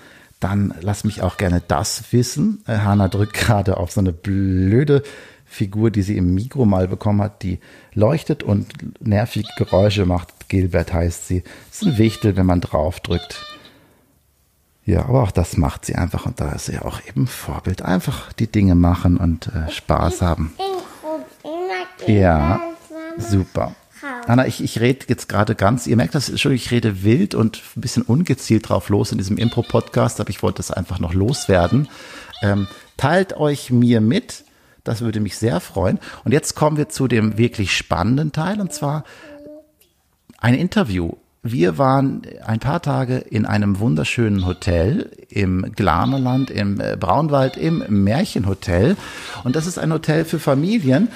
Dann 0.41 0.75
lass 0.81 1.05
mich 1.05 1.23
auch 1.23 1.37
gerne 1.37 1.63
das 1.67 2.13
wissen. 2.13 2.63
Äh, 2.67 2.79
Hanna 2.79 3.09
drückt 3.09 3.35
gerade 3.35 3.77
auf 3.77 3.93
so 3.93 4.01
eine 4.01 4.13
blöde 4.13 5.03
Figur, 5.45 5.91
die 5.91 6.03
sie 6.03 6.17
im 6.17 6.35
Mikro 6.35 6.65
mal 6.65 6.87
bekommen 6.87 7.23
hat, 7.23 7.43
die 7.43 7.59
leuchtet 7.93 8.43
und 8.43 8.73
nervige 9.05 9.49
Geräusche 9.59 10.07
macht. 10.07 10.49
Gilbert 10.49 10.93
heißt 10.93 11.27
sie. 11.27 11.43
Das 11.69 11.83
ist 11.83 11.89
ein 11.89 11.99
Wichtel, 11.99 12.37
wenn 12.37 12.47
man 12.47 12.61
draufdrückt. 12.61 13.50
Ja, 14.91 15.05
aber 15.05 15.23
auch 15.23 15.31
das 15.31 15.57
macht 15.57 15.85
sie 15.85 15.95
einfach 15.95 16.27
und 16.27 16.41
da 16.41 16.51
ist 16.51 16.67
sie 16.67 16.81
auch 16.81 17.01
eben 17.07 17.29
Vorbild. 17.29 17.81
Einfach 17.81 18.33
die 18.33 18.51
Dinge 18.51 18.75
machen 18.75 19.19
und 19.19 19.47
äh, 19.47 19.71
Spaß 19.71 20.21
haben. 20.21 20.53
Ja, 22.09 22.61
super. 23.17 23.77
Anna, 24.27 24.49
ich, 24.49 24.61
ich 24.65 24.81
rede 24.81 25.07
jetzt 25.07 25.29
gerade 25.29 25.55
ganz, 25.55 25.87
ihr 25.87 25.95
merkt 25.95 26.17
das 26.17 26.41
schon, 26.41 26.51
ich 26.51 26.73
rede 26.73 27.05
wild 27.05 27.37
und 27.37 27.63
ein 27.77 27.81
bisschen 27.81 28.03
ungezielt 28.03 28.69
drauf 28.69 28.89
los 28.89 29.13
in 29.13 29.19
diesem 29.19 29.37
Impro-Podcast, 29.37 30.19
aber 30.21 30.31
ich 30.31 30.43
wollte 30.43 30.57
das 30.57 30.73
einfach 30.73 30.99
noch 30.99 31.15
loswerden. 31.15 31.89
Ähm, 32.43 32.67
teilt 32.97 33.35
euch 33.35 33.71
mir 33.71 34.01
mit, 34.01 34.43
das 34.83 35.03
würde 35.03 35.21
mich 35.21 35.39
sehr 35.39 35.61
freuen. 35.61 36.01
Und 36.25 36.33
jetzt 36.33 36.57
kommen 36.57 36.77
wir 36.77 36.89
zu 36.89 37.07
dem 37.07 37.39
wirklich 37.39 37.77
spannenden 37.77 38.33
Teil 38.33 38.61
und 38.61 38.73
zwar 38.73 39.05
ein 40.39 40.55
Interview. 40.55 41.13
Wir 41.43 41.79
waren 41.79 42.21
ein 42.45 42.59
paar 42.61 42.83
Tage 42.83 43.17
in 43.17 43.47
einem 43.47 43.81
wunderschönen 43.81 44.45
Hotel 44.45 45.11
im 45.31 45.73
Glanerland, 45.75 46.51
im 46.51 46.79
äh, 46.81 46.99
Braunwald, 47.01 47.57
im 47.57 47.83
Märchenhotel. 47.89 48.95
Und 49.43 49.57
das 49.57 49.67
ist 49.67 49.79
ein 49.79 49.91
Hotel 49.91 50.27
für 50.27 50.39
Familien. 50.39 51.09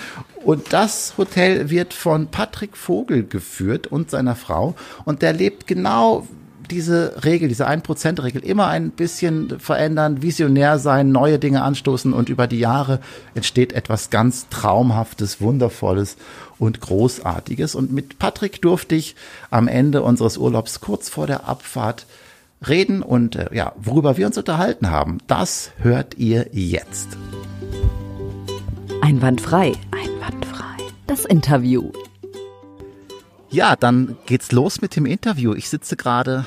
Und 0.43 0.73
das 0.73 1.19
Hotel 1.19 1.69
wird 1.69 1.93
von 1.93 2.29
Patrick 2.29 2.75
Vogel 2.75 3.27
geführt 3.27 3.87
und 3.87 4.11
seiner 4.11 4.35
Frau. 4.35 4.75
Und 5.05 5.21
der 5.21 5.35
lebt 5.35 5.67
genau 5.67 6.27
diese 6.71 7.25
Regel, 7.25 7.49
diese 7.49 7.69
1%-Regel 7.69 8.43
immer 8.45 8.69
ein 8.69 8.91
bisschen 8.91 9.59
verändern, 9.61 10.23
visionär 10.23 10.79
sein, 10.79 11.13
neue 11.13 11.39
Dinge 11.39 11.63
anstoßen 11.63 12.13
und 12.13 12.29
über 12.29 12.47
die 12.47 12.59
Jahre 12.59 13.01
entsteht 13.35 13.73
etwas 13.73 14.11
ganz 14.11 14.49
Traumhaftes, 14.49 15.41
Wundervolles 15.41 16.17
und 16.59 16.81
Großartiges. 16.81 17.75
Und 17.75 17.93
mit 17.93 18.19
Patrick 18.19 18.63
durfte 18.63 18.95
ich 18.95 19.17
am 19.51 19.69
Ende 19.69 20.03
unseres 20.03 20.37
Urlaubs 20.37 20.81
kurz 20.81 21.09
vor 21.09 21.27
der 21.27 21.49
Abfahrt 21.49 22.07
reden 22.67 23.03
und 23.03 23.37
äh, 23.37 23.49
ja, 23.53 23.73
worüber 23.77 24.17
wir 24.17 24.27
uns 24.27 24.39
unterhalten 24.39 24.91
haben, 24.91 25.19
das 25.27 25.71
hört 25.79 26.17
ihr 26.17 26.47
jetzt. 26.53 27.09
Einwandfrei, 29.03 29.73
einwandfrei. 29.91 30.65
Das 31.07 31.25
Interview. 31.27 31.93
Ja, 33.55 33.77
dann 33.77 34.17
geht's 34.27 34.51
los 34.51 34.81
mit 34.81 34.97
dem 34.97 35.07
Interview. 35.07 35.55
Ich 35.55 35.69
sitze 35.69 35.95
gerade 35.95 36.45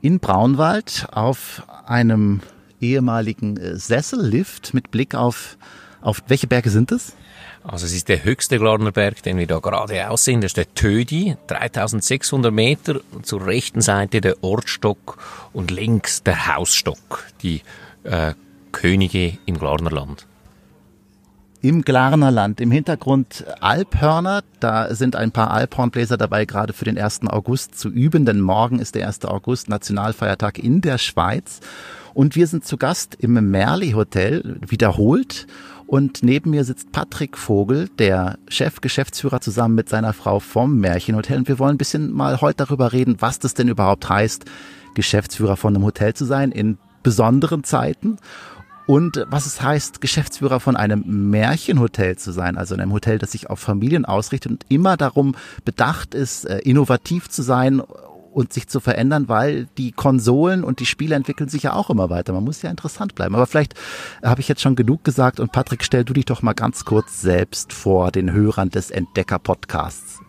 in 0.00 0.20
Braunwald 0.20 1.08
auf 1.10 1.64
einem 1.86 2.40
ehemaligen 2.80 3.56
äh, 3.56 3.74
Sessellift 3.74 4.74
mit 4.74 4.92
Blick 4.92 5.16
auf, 5.16 5.58
auf 6.02 6.22
welche 6.28 6.46
Berge 6.46 6.70
sind 6.70 6.92
es? 6.92 7.16
Also 7.64 7.84
es 7.84 7.94
ist 7.94 8.08
der 8.08 8.22
höchste 8.22 8.60
Glarnerberg, 8.60 9.24
den 9.24 9.38
wir 9.38 9.48
da 9.48 9.58
gerade 9.58 10.08
aussehen. 10.08 10.40
Das 10.40 10.50
ist 10.50 10.56
der 10.56 10.72
Tödi, 10.74 11.36
3600 11.48 12.52
Meter. 12.52 13.00
Zur 13.22 13.44
rechten 13.44 13.80
Seite 13.80 14.20
der 14.20 14.44
Ortstock 14.44 15.18
und 15.52 15.72
links 15.72 16.22
der 16.22 16.46
Hausstock, 16.46 17.24
die 17.42 17.62
äh, 18.04 18.34
Könige 18.70 19.36
im 19.46 19.58
Glarnerland 19.58 20.28
im 21.62 21.82
Glarnerland. 21.82 22.60
Im 22.60 22.70
Hintergrund 22.70 23.44
Alphörner. 23.60 24.42
Da 24.60 24.94
sind 24.94 25.16
ein 25.16 25.32
paar 25.32 25.50
Alphornbläser 25.50 26.16
dabei, 26.16 26.44
gerade 26.44 26.72
für 26.72 26.84
den 26.84 26.98
1. 26.98 27.22
August 27.28 27.78
zu 27.78 27.88
üben, 27.88 28.24
denn 28.24 28.40
morgen 28.40 28.78
ist 28.78 28.94
der 28.94 29.06
1. 29.06 29.24
August 29.24 29.68
Nationalfeiertag 29.68 30.58
in 30.58 30.80
der 30.80 30.98
Schweiz. 30.98 31.60
Und 32.14 32.34
wir 32.34 32.46
sind 32.46 32.64
zu 32.64 32.76
Gast 32.76 33.14
im 33.16 33.34
Merli 33.50 33.92
Hotel, 33.92 34.58
wiederholt. 34.66 35.46
Und 35.86 36.22
neben 36.22 36.50
mir 36.50 36.64
sitzt 36.64 36.90
Patrick 36.90 37.36
Vogel, 37.36 37.88
der 37.98 38.38
Chef, 38.48 38.80
Geschäftsführer 38.80 39.40
zusammen 39.40 39.74
mit 39.74 39.88
seiner 39.88 40.12
Frau 40.12 40.40
vom 40.40 40.78
Märchenhotel. 40.78 41.38
Und 41.38 41.48
wir 41.48 41.58
wollen 41.58 41.74
ein 41.74 41.78
bisschen 41.78 42.12
mal 42.12 42.40
heute 42.40 42.64
darüber 42.64 42.92
reden, 42.92 43.16
was 43.20 43.38
das 43.38 43.54
denn 43.54 43.68
überhaupt 43.68 44.08
heißt, 44.08 44.46
Geschäftsführer 44.94 45.56
von 45.56 45.74
einem 45.74 45.84
Hotel 45.84 46.14
zu 46.14 46.24
sein 46.24 46.50
in 46.50 46.78
besonderen 47.02 47.62
Zeiten 47.62 48.16
und 48.86 49.24
was 49.28 49.46
es 49.46 49.60
heißt, 49.60 50.00
Geschäftsführer 50.00 50.60
von 50.60 50.76
einem 50.76 51.02
Märchenhotel 51.30 52.16
zu 52.16 52.32
sein, 52.32 52.56
also 52.56 52.74
in 52.74 52.80
einem 52.80 52.92
Hotel, 52.92 53.18
das 53.18 53.32
sich 53.32 53.50
auf 53.50 53.58
Familien 53.58 54.04
ausrichtet 54.04 54.52
und 54.52 54.66
immer 54.68 54.96
darum 54.96 55.34
bedacht 55.64 56.14
ist, 56.14 56.44
äh, 56.44 56.58
innovativ 56.58 57.28
zu 57.28 57.42
sein 57.42 57.80
und 58.36 58.52
sich 58.52 58.68
zu 58.68 58.80
verändern, 58.80 59.28
weil 59.28 59.66
die 59.78 59.92
Konsolen 59.92 60.62
und 60.62 60.78
die 60.78 60.86
Spiele 60.86 61.16
entwickeln 61.16 61.48
sich 61.48 61.64
ja 61.64 61.72
auch 61.72 61.88
immer 61.88 62.10
weiter. 62.10 62.32
Man 62.32 62.44
muss 62.44 62.62
ja 62.62 62.70
interessant 62.70 63.14
bleiben. 63.14 63.34
Aber 63.34 63.46
vielleicht 63.46 63.74
habe 64.22 64.42
ich 64.42 64.48
jetzt 64.48 64.60
schon 64.60 64.76
genug 64.76 65.04
gesagt 65.04 65.40
und 65.40 65.52
Patrick, 65.52 65.82
stell 65.82 66.04
du 66.04 66.12
dich 66.12 66.26
doch 66.26 66.42
mal 66.42 66.52
ganz 66.52 66.84
kurz 66.84 67.22
selbst 67.22 67.72
vor 67.72 68.12
den 68.12 68.32
Hörern 68.32 68.68
des 68.68 68.90
Entdecker-Podcasts. 68.90 70.20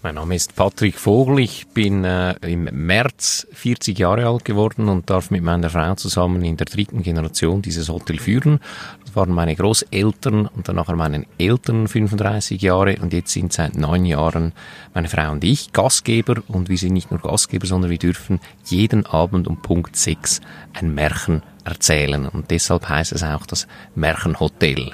Mein 0.00 0.14
Name 0.14 0.36
ist 0.36 0.54
Patrick 0.54 0.96
Vogel. 0.96 1.40
Ich 1.40 1.66
bin 1.66 2.04
äh, 2.04 2.34
im 2.48 2.68
März 2.70 3.48
40 3.52 3.98
Jahre 3.98 4.28
alt 4.28 4.44
geworden 4.44 4.88
und 4.88 5.10
darf 5.10 5.32
mit 5.32 5.42
meiner 5.42 5.70
Frau 5.70 5.96
zusammen 5.96 6.44
in 6.44 6.56
der 6.56 6.66
dritten 6.66 7.02
Generation 7.02 7.62
dieses 7.62 7.88
Hotel 7.88 8.20
führen. 8.20 8.60
Das 9.04 9.16
waren 9.16 9.32
meine 9.32 9.56
Großeltern 9.56 10.46
und 10.46 10.68
dann 10.68 10.76
nachher 10.76 10.94
meinen 10.94 11.26
Eltern 11.36 11.88
35 11.88 12.62
Jahre 12.62 12.94
und 13.00 13.12
jetzt 13.12 13.32
sind 13.32 13.52
seit 13.52 13.76
neun 13.76 14.04
Jahren 14.04 14.52
meine 14.94 15.08
Frau 15.08 15.32
und 15.32 15.42
ich 15.42 15.72
Gastgeber 15.72 16.42
und 16.46 16.68
wir 16.68 16.78
sind 16.78 16.92
nicht 16.92 17.10
nur 17.10 17.18
Gastgeber, 17.18 17.66
sondern 17.66 17.90
wir 17.90 17.98
dürfen 17.98 18.38
jeden 18.66 19.04
Abend 19.04 19.48
um 19.48 19.60
Punkt 19.60 19.96
6 19.96 20.40
ein 20.74 20.94
Märchen 20.94 21.42
erzählen 21.64 22.28
und 22.28 22.52
deshalb 22.52 22.88
heißt 22.88 23.10
es 23.10 23.24
auch 23.24 23.46
das 23.46 23.66
Märchenhotel. 23.96 24.92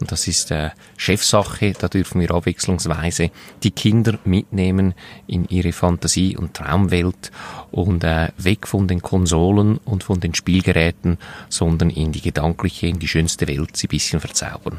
Und 0.00 0.10
das 0.10 0.26
ist 0.26 0.50
äh, 0.50 0.70
Chefsache. 0.96 1.72
Da 1.78 1.88
dürfen 1.88 2.20
wir 2.20 2.30
abwechslungsweise 2.30 3.30
die 3.62 3.70
Kinder 3.70 4.18
mitnehmen 4.24 4.94
in 5.26 5.46
ihre 5.46 5.72
Fantasie- 5.72 6.36
und 6.36 6.54
Traumwelt 6.54 7.30
und 7.70 8.02
äh, 8.02 8.28
weg 8.38 8.66
von 8.66 8.88
den 8.88 9.02
Konsolen 9.02 9.76
und 9.78 10.02
von 10.02 10.20
den 10.20 10.34
Spielgeräten, 10.34 11.18
sondern 11.48 11.90
in 11.90 12.12
die 12.12 12.22
gedankliche, 12.22 12.86
in 12.86 12.98
die 12.98 13.08
schönste 13.08 13.46
Welt 13.46 13.76
sie 13.76 13.88
bisschen 13.88 14.20
verzaubern. 14.20 14.78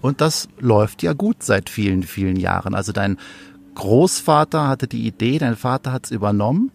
Und 0.00 0.20
das 0.20 0.48
läuft 0.58 1.02
ja 1.02 1.12
gut 1.12 1.42
seit 1.42 1.68
vielen, 1.68 2.04
vielen 2.04 2.36
Jahren. 2.36 2.74
Also 2.74 2.92
dein 2.92 3.18
Großvater 3.74 4.68
hatte 4.68 4.86
die 4.86 5.06
Idee, 5.06 5.38
dein 5.38 5.56
Vater 5.56 5.92
hat 5.92 6.06
es 6.06 6.10
übernommen. 6.10 6.70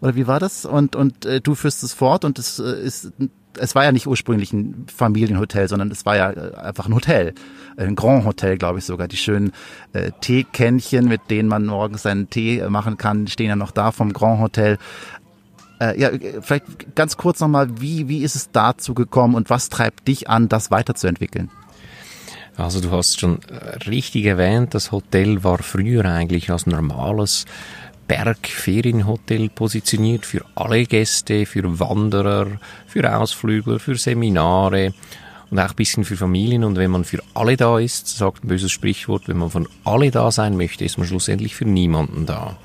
Oder 0.00 0.16
wie 0.16 0.26
war 0.26 0.40
das? 0.40 0.64
Und, 0.64 0.96
und 0.96 1.24
äh, 1.26 1.40
du 1.40 1.54
führst 1.54 1.82
es 1.82 1.92
fort 1.92 2.24
und 2.24 2.38
es 2.38 2.58
äh, 2.58 2.82
ist 2.82 3.12
es 3.58 3.74
war 3.74 3.84
ja 3.84 3.92
nicht 3.92 4.06
ursprünglich 4.06 4.52
ein 4.52 4.86
Familienhotel, 4.94 5.68
sondern 5.68 5.90
es 5.90 6.06
war 6.06 6.16
ja 6.16 6.30
äh, 6.30 6.54
einfach 6.56 6.86
ein 6.86 6.94
Hotel. 6.94 7.34
Ein 7.76 7.96
Grand 7.96 8.24
Hotel, 8.24 8.58
glaube 8.58 8.78
ich 8.78 8.84
sogar. 8.84 9.08
Die 9.08 9.16
schönen 9.16 9.52
äh, 9.92 10.10
Teekännchen, 10.20 11.08
mit 11.08 11.22
denen 11.30 11.48
man 11.48 11.66
morgens 11.66 12.02
seinen 12.02 12.30
Tee 12.30 12.58
äh, 12.58 12.68
machen 12.68 12.96
kann, 12.96 13.26
stehen 13.26 13.48
ja 13.48 13.56
noch 13.56 13.70
da 13.70 13.92
vom 13.92 14.12
Grand 14.12 14.40
Hotel. 14.40 14.78
Äh, 15.80 16.00
ja, 16.00 16.10
vielleicht 16.40 16.94
ganz 16.94 17.16
kurz 17.16 17.40
nochmal, 17.40 17.80
wie, 17.80 18.08
wie 18.08 18.22
ist 18.22 18.36
es 18.36 18.50
dazu 18.50 18.94
gekommen 18.94 19.34
und 19.34 19.50
was 19.50 19.68
treibt 19.68 20.06
dich 20.06 20.28
an, 20.28 20.48
das 20.48 20.70
weiterzuentwickeln? 20.70 21.50
Also 22.56 22.80
du 22.80 22.90
hast 22.90 23.18
schon 23.18 23.40
äh, 23.48 23.88
richtig 23.88 24.26
erwähnt, 24.26 24.74
das 24.74 24.92
Hotel 24.92 25.42
war 25.42 25.58
früher 25.58 26.04
eigentlich 26.04 26.50
als 26.50 26.66
normales 26.66 27.46
Bergferienhotel 28.12 29.48
positioniert 29.48 30.26
für 30.26 30.44
alle 30.54 30.84
Gäste, 30.84 31.46
für 31.46 31.80
Wanderer, 31.80 32.46
für 32.86 33.10
Ausflügler, 33.16 33.78
für 33.78 33.94
Seminare 33.94 34.92
und 35.50 35.58
auch 35.58 35.70
ein 35.70 35.76
bisschen 35.76 36.04
für 36.04 36.18
Familien. 36.18 36.62
Und 36.62 36.76
wenn 36.76 36.90
man 36.90 37.04
für 37.04 37.20
alle 37.32 37.56
da 37.56 37.78
ist, 37.78 38.08
sagt 38.08 38.44
ein 38.44 38.48
böses 38.48 38.70
Sprichwort, 38.70 39.28
wenn 39.28 39.38
man 39.38 39.48
von 39.48 39.66
alle 39.84 40.10
da 40.10 40.30
sein 40.30 40.58
möchte, 40.58 40.84
ist 40.84 40.98
man 40.98 41.06
schlussendlich 41.06 41.54
für 41.54 41.64
niemanden 41.64 42.26
da. 42.26 42.58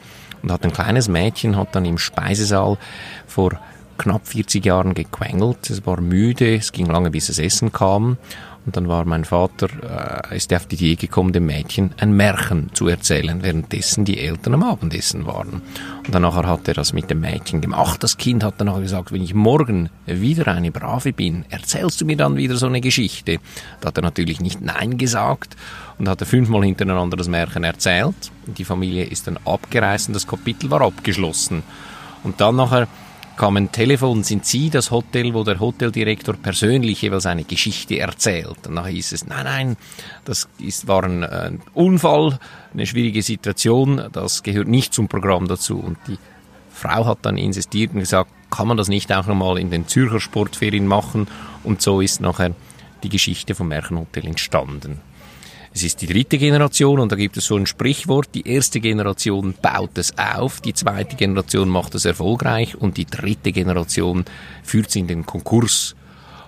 Und 0.44 0.52
hat 0.52 0.66
ein 0.66 0.74
kleines 0.74 1.08
Mädchen, 1.08 1.56
hat 1.56 1.74
dann 1.74 1.86
im 1.86 1.98
Speisesaal 1.98 2.78
vor 3.26 3.58
knapp 3.98 4.28
40 4.28 4.66
Jahren 4.66 4.96
gequengelt. 4.96 5.70
Es 5.70 5.86
war 5.86 6.02
müde, 6.02 6.56
es 6.56 6.74
ging 6.74 6.88
lange, 6.88 7.10
bis 7.10 7.30
es 7.30 7.40
Essen 7.40 7.72
kam. 7.72 8.18
Und 8.68 8.76
dann 8.76 8.90
war 8.90 9.06
mein 9.06 9.24
Vater, 9.24 9.70
äh, 10.30 10.36
ist 10.36 10.54
auf 10.54 10.66
die 10.66 10.76
Idee 10.76 10.96
gekommen, 10.96 11.32
dem 11.32 11.46
Mädchen 11.46 11.94
ein 12.02 12.12
Märchen 12.12 12.70
zu 12.74 12.90
erzählen, 12.90 13.42
währenddessen 13.42 14.04
die 14.04 14.20
Eltern 14.20 14.56
am 14.56 14.64
Abendessen 14.64 15.26
waren. 15.26 15.62
Und 16.06 16.14
dann 16.14 16.24
nachher 16.24 16.46
hat 16.46 16.68
er 16.68 16.74
das 16.74 16.92
mit 16.92 17.10
dem 17.10 17.22
Mädchen 17.22 17.62
gemacht. 17.62 18.04
Das 18.04 18.18
Kind 18.18 18.44
hat 18.44 18.56
dann 18.58 18.68
auch 18.68 18.82
gesagt, 18.82 19.14
wenn 19.14 19.24
ich 19.24 19.34
morgen 19.34 19.88
wieder 20.06 20.50
eine 20.50 20.72
Brave 20.72 21.14
bin, 21.14 21.46
erzählst 21.50 22.02
du 22.02 22.06
mir 22.06 22.18
dann 22.18 22.36
wieder 22.36 22.58
so 22.58 22.66
eine 22.66 22.82
Geschichte? 22.82 23.40
Da 23.80 23.88
hat 23.88 23.98
er 23.98 24.04
natürlich 24.04 24.42
nicht 24.42 24.60
Nein 24.60 24.98
gesagt 24.98 25.56
und 25.98 26.10
hat 26.10 26.20
er 26.20 26.28
fünfmal 26.28 26.66
hintereinander 26.66 27.16
das 27.16 27.30
Märchen 27.30 27.64
erzählt. 27.64 28.16
Die 28.48 28.66
Familie 28.66 29.06
ist 29.06 29.28
dann 29.28 29.40
abgereist 29.46 30.10
und 30.10 30.14
das 30.14 30.28
Kapitel 30.28 30.70
war 30.70 30.82
abgeschlossen. 30.82 31.64
Und 32.24 32.42
dann 32.42 32.58
nachher 32.58 32.90
kam 33.38 33.56
ein 33.56 33.72
Telefon, 33.72 34.24
sind 34.24 34.46
Sie 34.46 34.70
das 34.70 34.92
Hotel, 34.92 35.34
wo 35.34 35.44
der 35.44 35.60
Hoteldirektor 35.60 36.36
persönlich 36.36 37.04
jeweils 37.04 37.28
eine 37.28 37.44
Geschichte 37.44 38.00
erzählt? 38.00 38.66
Und 38.66 38.74
nachher 38.74 38.90
hieß 38.90 39.12
es, 39.12 39.28
nein, 39.28 39.46
nein, 39.46 39.78
das 40.26 40.50
ist, 40.60 40.88
war 40.88 41.04
ein, 41.04 41.24
ein 41.24 41.62
Unfall, 41.74 42.40
eine 42.74 42.86
schwierige 42.88 43.22
Situation, 43.22 44.02
das 44.12 44.44
gehört 44.44 44.68
nicht 44.68 44.94
zum 44.94 45.08
Programm 45.08 45.48
dazu. 45.48 45.78
Und 45.80 45.98
die 46.08 46.18
Frau 46.72 47.06
hat 47.06 47.20
dann 47.22 47.38
insistiert 47.38 47.94
und 47.94 48.00
gesagt, 48.00 48.32
kann 48.50 48.68
man 48.68 48.78
das 48.78 48.88
nicht 48.88 49.14
auch 49.14 49.28
nochmal 49.28 49.60
in 49.60 49.70
den 49.70 49.88
Zürcher 49.88 50.20
Sportferien 50.20 50.88
machen? 50.88 51.28
Und 51.64 51.82
so 51.82 52.02
ist 52.02 52.22
nachher 52.22 52.56
die 53.04 53.10
Geschichte 53.10 53.54
vom 53.54 53.68
Märchenhotel 53.68 54.26
entstanden. 54.26 55.00
Es 55.78 55.84
ist 55.84 56.02
die 56.02 56.08
dritte 56.08 56.40
Generation 56.40 57.00
und 57.00 57.12
da 57.12 57.16
gibt 57.16 57.38
es 57.38 57.46
so 57.46 57.56
ein 57.56 57.68
Sprichwort, 57.68 58.30
die 58.34 58.48
erste 58.50 58.80
Generation 58.80 59.54
baut 59.62 59.96
es 60.00 60.12
auf, 60.18 60.60
die 60.60 60.74
zweite 60.74 61.16
Generation 61.16 61.70
macht 61.70 61.94
es 61.94 62.06
erfolgreich 62.06 62.76
und 62.76 62.98
die 62.98 63.06
dritte 63.06 63.52
Generation 63.52 64.26
führt 64.64 64.90
es 64.90 64.96
in 64.96 65.06
den 65.06 65.28
Konkurs. 65.28 65.96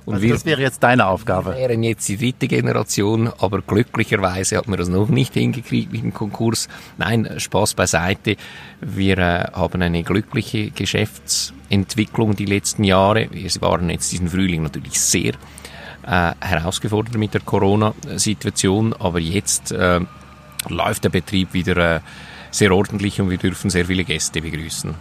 Und 0.08 0.16
also 0.16 0.26
wir, 0.26 0.34
das 0.34 0.46
wäre 0.46 0.64
jetzt 0.64 0.82
deine 0.82 1.06
Aufgabe. 1.06 1.52
Wir 1.52 1.70
wären 1.70 1.84
jetzt 1.84 2.10
die 2.10 2.18
dritte 2.18 2.48
Generation, 2.48 3.30
aber 3.38 3.62
glücklicherweise 3.62 4.58
hat 4.58 4.68
man 4.68 4.80
das 4.80 4.90
noch 4.90 5.10
nicht 5.10 5.36
hingekriegt 5.36 5.92
mit 5.92 6.02
dem 6.02 6.12
Konkurs. 6.12 6.68
Nein, 6.98 7.30
Spaß 7.38 7.76
beiseite. 7.76 8.36
Wir 8.82 9.20
äh, 9.20 9.44
haben 9.54 9.84
eine 9.84 10.02
glückliche 10.02 10.72
Geschäftsentwicklung 10.72 12.36
die 12.36 12.46
letzten 12.46 12.84
Jahre. 12.84 13.28
Wir 13.32 13.52
waren 13.62 13.92
jetzt 13.92 14.12
diesen 14.12 14.30
Frühling 14.30 14.64
natürlich 14.64 15.00
sehr 15.00 15.34
äh, 16.06 16.34
herausgefordert 16.40 17.16
mit 17.16 17.34
der 17.34 17.42
Corona-Situation, 17.42 18.94
aber 18.94 19.20
jetzt 19.20 19.72
äh, 19.72 20.00
läuft 20.68 21.04
der 21.04 21.10
Betrieb 21.10 21.54
wieder 21.54 21.96
äh, 21.96 22.00
sehr 22.52 22.72
ordentlich 22.72 23.22
und 23.22 23.30
wir 23.30 23.38
dürfen 23.38 23.70
sehr 23.70 23.86
viele 23.86 24.04
Gäste 24.04 24.42
begrüßen. 24.42 24.96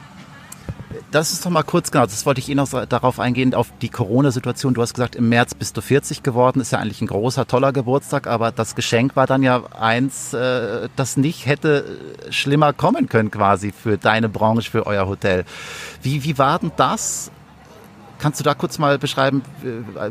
Das 1.10 1.32
ist 1.32 1.44
doch 1.44 1.50
mal 1.50 1.62
kurz 1.62 1.90
genau, 1.90 2.04
das 2.04 2.26
wollte 2.26 2.40
ich 2.40 2.50
eh 2.50 2.54
noch 2.54 2.68
darauf 2.86 3.18
eingehen, 3.18 3.54
auf 3.54 3.72
die 3.80 3.88
Corona-Situation. 3.88 4.74
Du 4.74 4.82
hast 4.82 4.92
gesagt, 4.92 5.16
im 5.16 5.30
März 5.30 5.54
bist 5.54 5.76
du 5.76 5.80
40 5.80 6.22
geworden, 6.22 6.60
ist 6.60 6.72
ja 6.72 6.78
eigentlich 6.78 7.00
ein 7.00 7.06
großer, 7.06 7.46
toller 7.46 7.72
Geburtstag, 7.72 8.26
aber 8.26 8.52
das 8.52 8.74
Geschenk 8.74 9.16
war 9.16 9.26
dann 9.26 9.42
ja 9.42 9.62
eins, 9.78 10.34
äh, 10.34 10.88
das 10.96 11.16
nicht 11.16 11.46
hätte 11.46 11.98
schlimmer 12.30 12.74
kommen 12.74 13.08
können 13.08 13.30
quasi 13.30 13.72
für 13.72 13.96
deine 13.96 14.28
Branche, 14.28 14.70
für 14.70 14.86
euer 14.86 15.06
Hotel. 15.06 15.44
Wie, 16.02 16.24
wie 16.24 16.36
war 16.36 16.58
denn 16.58 16.72
das? 16.76 17.30
Kannst 18.18 18.40
du 18.40 18.44
da 18.44 18.54
kurz 18.54 18.78
mal 18.78 18.98
beschreiben, 18.98 19.42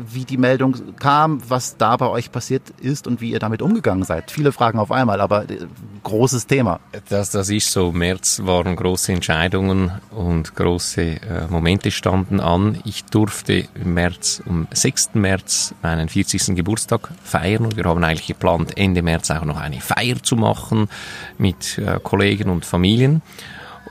wie 0.06 0.24
die 0.24 0.38
Meldung 0.38 0.96
kam, 0.96 1.42
was 1.48 1.76
da 1.76 1.96
bei 1.96 2.08
euch 2.08 2.32
passiert 2.32 2.62
ist 2.80 3.06
und 3.06 3.20
wie 3.20 3.32
ihr 3.32 3.38
damit 3.38 3.60
umgegangen 3.60 4.04
seid? 4.04 4.30
Viele 4.30 4.50
Fragen 4.52 4.78
auf 4.78 4.90
einmal, 4.90 5.20
aber 5.20 5.48
äh, 5.50 5.66
großes 6.04 6.46
Thema. 6.46 6.80
Das, 7.10 7.30
das 7.30 7.50
ist 7.50 7.70
so. 7.70 7.92
März 7.92 8.40
waren 8.44 8.76
große 8.76 9.12
Entscheidungen 9.12 9.92
und 10.10 10.54
große 10.54 11.02
äh, 11.02 11.18
Momente 11.50 11.90
standen 11.90 12.40
an. 12.40 12.78
Ich 12.84 13.04
durfte 13.04 13.68
im 13.74 13.94
März, 13.94 14.42
am 14.48 14.66
6. 14.70 15.10
März 15.14 15.74
meinen 15.82 16.08
40. 16.08 16.56
Geburtstag 16.56 17.10
feiern 17.22 17.66
und 17.66 17.76
wir 17.76 17.84
haben 17.84 18.02
eigentlich 18.02 18.28
geplant, 18.28 18.78
Ende 18.78 19.02
März 19.02 19.30
auch 19.30 19.44
noch 19.44 19.58
eine 19.60 19.80
Feier 19.80 20.22
zu 20.22 20.36
machen 20.36 20.88
mit 21.36 21.78
äh, 21.78 22.00
Kollegen 22.02 22.48
und 22.48 22.64
Familien. 22.64 23.20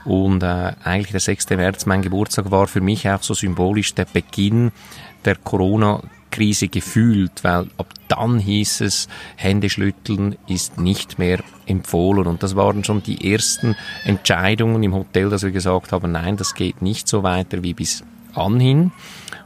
Und 0.08 0.42
äh, 0.42 0.72
eigentlich 0.84 1.10
der 1.10 1.20
6. 1.20 1.50
März, 1.50 1.84
mein 1.84 2.00
Geburtstag, 2.00 2.50
war 2.50 2.66
für 2.66 2.80
mich 2.80 3.06
auch 3.10 3.22
so 3.22 3.34
symbolisch 3.34 3.92
der 3.94 4.06
Beginn 4.06 4.72
der 5.26 5.36
Corona-Krise 5.36 6.68
gefühlt, 6.68 7.44
weil 7.44 7.66
ab 7.76 7.92
dann 8.08 8.38
hieß 8.38 8.80
es, 8.80 9.06
Hände 9.36 9.68
schütteln 9.68 10.38
ist 10.46 10.78
nicht 10.78 11.18
mehr 11.18 11.40
empfohlen. 11.66 12.26
Und 12.26 12.42
das 12.42 12.56
waren 12.56 12.84
schon 12.84 13.02
die 13.02 13.34
ersten 13.34 13.76
Entscheidungen 14.04 14.82
im 14.82 14.94
Hotel, 14.94 15.28
dass 15.28 15.42
wir 15.42 15.50
gesagt 15.50 15.92
haben, 15.92 16.12
nein, 16.12 16.38
das 16.38 16.54
geht 16.54 16.80
nicht 16.80 17.06
so 17.06 17.22
weiter 17.22 17.62
wie 17.62 17.74
bis 17.74 18.02
anhin. 18.32 18.92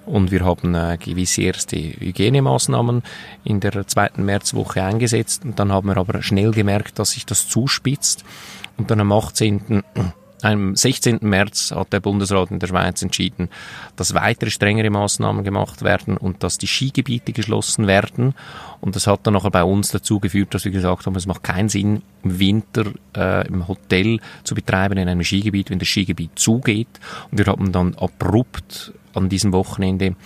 Und 0.06 0.30
wir 0.30 0.44
haben 0.44 0.76
äh, 0.76 0.96
gewisse 0.96 1.42
erste 1.42 1.76
Hygienemaßnahmen 1.76 3.02
in 3.42 3.58
der 3.58 3.84
zweiten 3.88 4.24
Märzwoche 4.24 4.84
eingesetzt. 4.84 5.44
Und 5.44 5.58
dann 5.58 5.72
haben 5.72 5.88
wir 5.88 5.96
aber 5.96 6.22
schnell 6.22 6.52
gemerkt, 6.52 7.00
dass 7.00 7.10
sich 7.10 7.26
das 7.26 7.48
zuspitzt. 7.48 8.24
Und 8.76 8.92
dann 8.92 9.00
am 9.00 9.10
18 9.10 9.82
am 10.42 10.74
16. 10.74 11.18
März 11.22 11.72
hat 11.72 11.92
der 11.92 12.00
Bundesrat 12.00 12.50
in 12.50 12.58
der 12.58 12.66
Schweiz 12.66 13.00
entschieden, 13.02 13.48
dass 13.96 14.14
weitere 14.14 14.50
strengere 14.50 14.90
Maßnahmen 14.90 15.44
gemacht 15.44 15.82
werden 15.82 16.16
und 16.16 16.42
dass 16.42 16.58
die 16.58 16.66
Skigebiete 16.66 17.32
geschlossen 17.32 17.86
werden. 17.86 18.34
Und 18.80 18.96
das 18.96 19.06
hat 19.06 19.20
dann 19.22 19.34
nachher 19.34 19.50
bei 19.50 19.64
uns 19.64 19.90
dazu 19.90 20.18
geführt, 20.20 20.54
dass 20.54 20.64
wir 20.64 20.72
gesagt 20.72 21.06
haben, 21.06 21.14
es 21.16 21.26
macht 21.26 21.44
keinen 21.44 21.68
Sinn, 21.68 22.02
im 22.24 22.38
Winter 22.38 22.84
äh, 23.16 23.46
im 23.46 23.68
Hotel 23.68 24.18
zu 24.44 24.54
betreiben 24.54 24.98
in 24.98 25.08
einem 25.08 25.22
Skigebiet, 25.22 25.70
wenn 25.70 25.78
das 25.78 25.88
Skigebiet 25.88 26.38
zugeht. 26.38 27.00
Und 27.30 27.38
wir 27.38 27.46
haben 27.46 27.72
dann 27.72 27.94
abrupt 27.94 28.92
an 29.14 29.28
diesem 29.28 29.52
Wochenende 29.52 30.16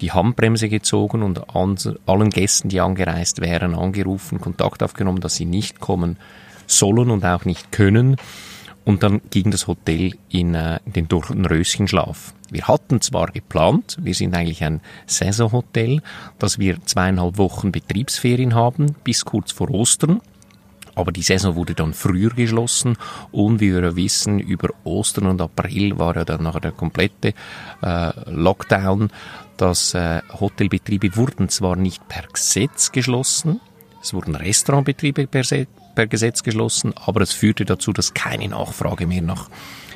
die 0.00 0.12
Handbremse 0.12 0.68
gezogen 0.68 1.22
und 1.22 1.40
allen 1.54 2.30
Gästen, 2.30 2.68
die 2.68 2.80
angereist 2.80 3.40
wären, 3.40 3.74
angerufen, 3.74 4.40
Kontakt 4.40 4.82
aufgenommen, 4.82 5.20
dass 5.20 5.36
sie 5.36 5.44
nicht 5.44 5.80
kommen 5.80 6.18
sollen 6.66 7.10
und 7.10 7.24
auch 7.24 7.44
nicht 7.44 7.70
können 7.70 8.16
und 8.84 9.02
dann 9.02 9.20
ging 9.30 9.50
das 9.50 9.66
Hotel 9.66 10.14
in, 10.28 10.54
äh, 10.54 10.80
in 10.84 10.92
den 10.92 11.46
Röschenschlaf. 11.46 12.34
Wir 12.50 12.68
hatten 12.68 13.00
zwar 13.00 13.28
geplant, 13.28 13.96
wir 14.00 14.14
sind 14.14 14.34
eigentlich 14.34 14.62
ein 14.62 14.80
Saisonhotel, 15.06 16.02
dass 16.38 16.58
wir 16.58 16.84
zweieinhalb 16.84 17.38
Wochen 17.38 17.72
Betriebsferien 17.72 18.54
haben 18.54 18.94
bis 19.04 19.24
kurz 19.24 19.52
vor 19.52 19.70
Ostern. 19.70 20.20
Aber 20.94 21.10
die 21.10 21.22
Saison 21.22 21.56
wurde 21.56 21.74
dann 21.74 21.94
früher 21.94 22.28
geschlossen 22.30 22.98
und 23.30 23.60
wie 23.60 23.72
wir 23.72 23.96
wissen, 23.96 24.38
über 24.38 24.68
Ostern 24.84 25.26
und 25.26 25.40
April 25.40 25.98
war 25.98 26.16
ja 26.16 26.24
dann 26.26 26.42
nachher 26.42 26.60
der 26.60 26.72
komplette 26.72 27.32
äh, 27.82 28.30
Lockdown. 28.30 29.08
Das 29.56 29.94
äh, 29.94 30.20
Hotelbetriebe 30.38 31.16
wurden 31.16 31.48
zwar 31.48 31.76
nicht 31.76 32.06
per 32.08 32.24
Gesetz 32.30 32.92
geschlossen, 32.92 33.60
es 34.02 34.12
wurden 34.12 34.34
Restaurantbetriebe 34.34 35.26
per, 35.28 35.44
per 35.94 36.06
Gesetz 36.06 36.42
geschlossen, 36.42 36.94
aber 37.04 37.20
es 37.20 37.32
führte 37.32 37.64
dazu, 37.64 37.92
dass 37.92 38.14
keine 38.14 38.48
Nachfrage 38.48 39.06
mehr 39.06 39.22
nach 39.22 39.48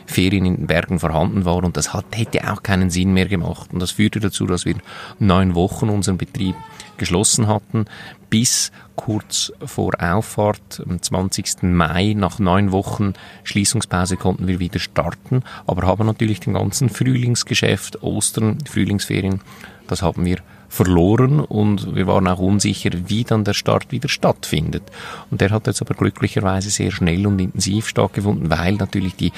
Ferien 0.06 0.46
in 0.46 0.56
den 0.56 0.66
Bergen 0.66 1.00
vorhanden 1.00 1.44
war 1.44 1.64
und 1.64 1.76
das 1.76 1.92
hat, 1.92 2.06
hätte 2.14 2.50
auch 2.50 2.62
keinen 2.62 2.90
Sinn 2.90 3.12
mehr 3.12 3.26
gemacht. 3.26 3.72
Und 3.72 3.80
das 3.80 3.90
führte 3.90 4.20
dazu, 4.20 4.46
dass 4.46 4.64
wir 4.64 4.76
neun 5.18 5.54
Wochen 5.54 5.88
unseren 5.88 6.16
Betrieb 6.16 6.54
geschlossen 6.96 7.46
hatten, 7.48 7.86
bis 8.30 8.72
kurz 8.94 9.52
vor 9.64 9.92
Auffahrt 9.98 10.82
am 10.88 11.02
20. 11.02 11.62
Mai 11.64 12.14
nach 12.16 12.38
neun 12.38 12.72
Wochen 12.72 13.12
Schließungspause 13.44 14.16
konnten 14.16 14.46
wir 14.46 14.58
wieder 14.58 14.78
starten, 14.78 15.42
aber 15.66 15.86
haben 15.86 16.06
natürlich 16.06 16.40
den 16.40 16.54
ganzen 16.54 16.88
Frühlingsgeschäft, 16.88 18.02
Ostern, 18.02 18.58
Frühlingsferien, 18.64 19.40
das 19.88 20.02
haben 20.02 20.24
wir 20.24 20.38
verloren 20.68 21.40
und 21.40 21.94
wir 21.94 22.06
waren 22.06 22.26
auch 22.28 22.38
unsicher, 22.38 22.90
wie 23.06 23.24
dann 23.24 23.44
der 23.44 23.54
Start 23.54 23.92
wieder 23.92 24.08
stattfindet. 24.08 24.82
Und 25.30 25.40
der 25.40 25.50
hat 25.50 25.66
jetzt 25.66 25.80
aber 25.80 25.94
glücklicherweise 25.94 26.70
sehr 26.70 26.90
schnell 26.90 27.26
und 27.26 27.38
intensiv 27.38 27.88
stattgefunden, 27.88 28.50
weil 28.50 28.74
natürlich 28.74 29.16
die 29.16 29.32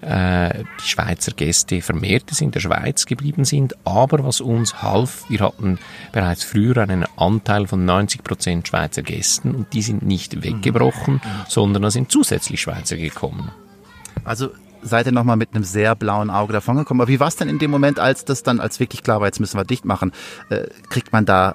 äh, 0.00 0.62
die 0.84 0.88
Schweizer 0.88 1.32
Gäste 1.32 1.82
vermehrt 1.82 2.40
in 2.40 2.52
der 2.52 2.60
Schweiz 2.60 3.04
geblieben 3.04 3.44
sind. 3.44 3.74
Aber 3.84 4.24
was 4.24 4.40
uns 4.40 4.80
half, 4.80 5.28
wir 5.28 5.40
hatten 5.40 5.78
bereits 6.12 6.44
früher 6.44 6.76
einen 6.78 7.04
Anteil 7.16 7.66
von 7.66 7.84
90 7.84 8.22
Prozent 8.22 8.68
Schweizer 8.68 9.02
Gästen 9.02 9.56
und 9.56 9.72
die 9.72 9.82
sind 9.82 10.02
nicht 10.02 10.44
weggebrochen, 10.44 11.14
mhm. 11.14 11.20
sondern 11.48 11.82
da 11.82 11.90
sind 11.90 12.12
zusätzlich 12.12 12.60
Schweizer 12.60 12.96
gekommen. 12.96 13.50
Also 14.24 14.50
seid 14.82 15.06
ihr 15.06 15.12
nochmal 15.12 15.36
mit 15.36 15.54
einem 15.54 15.64
sehr 15.64 15.94
blauen 15.94 16.30
Auge 16.30 16.52
davongekommen. 16.52 17.00
Aber 17.00 17.08
wie 17.08 17.20
war 17.20 17.28
es 17.28 17.36
denn 17.36 17.48
in 17.48 17.58
dem 17.58 17.70
Moment, 17.70 17.98
als 17.98 18.24
das 18.24 18.42
dann, 18.42 18.60
als 18.60 18.80
wirklich 18.80 19.02
klar 19.02 19.20
war, 19.20 19.26
jetzt 19.26 19.40
müssen 19.40 19.58
wir 19.58 19.64
dicht 19.64 19.84
machen, 19.84 20.12
äh, 20.50 20.66
kriegt 20.88 21.12
man 21.12 21.24
da 21.24 21.54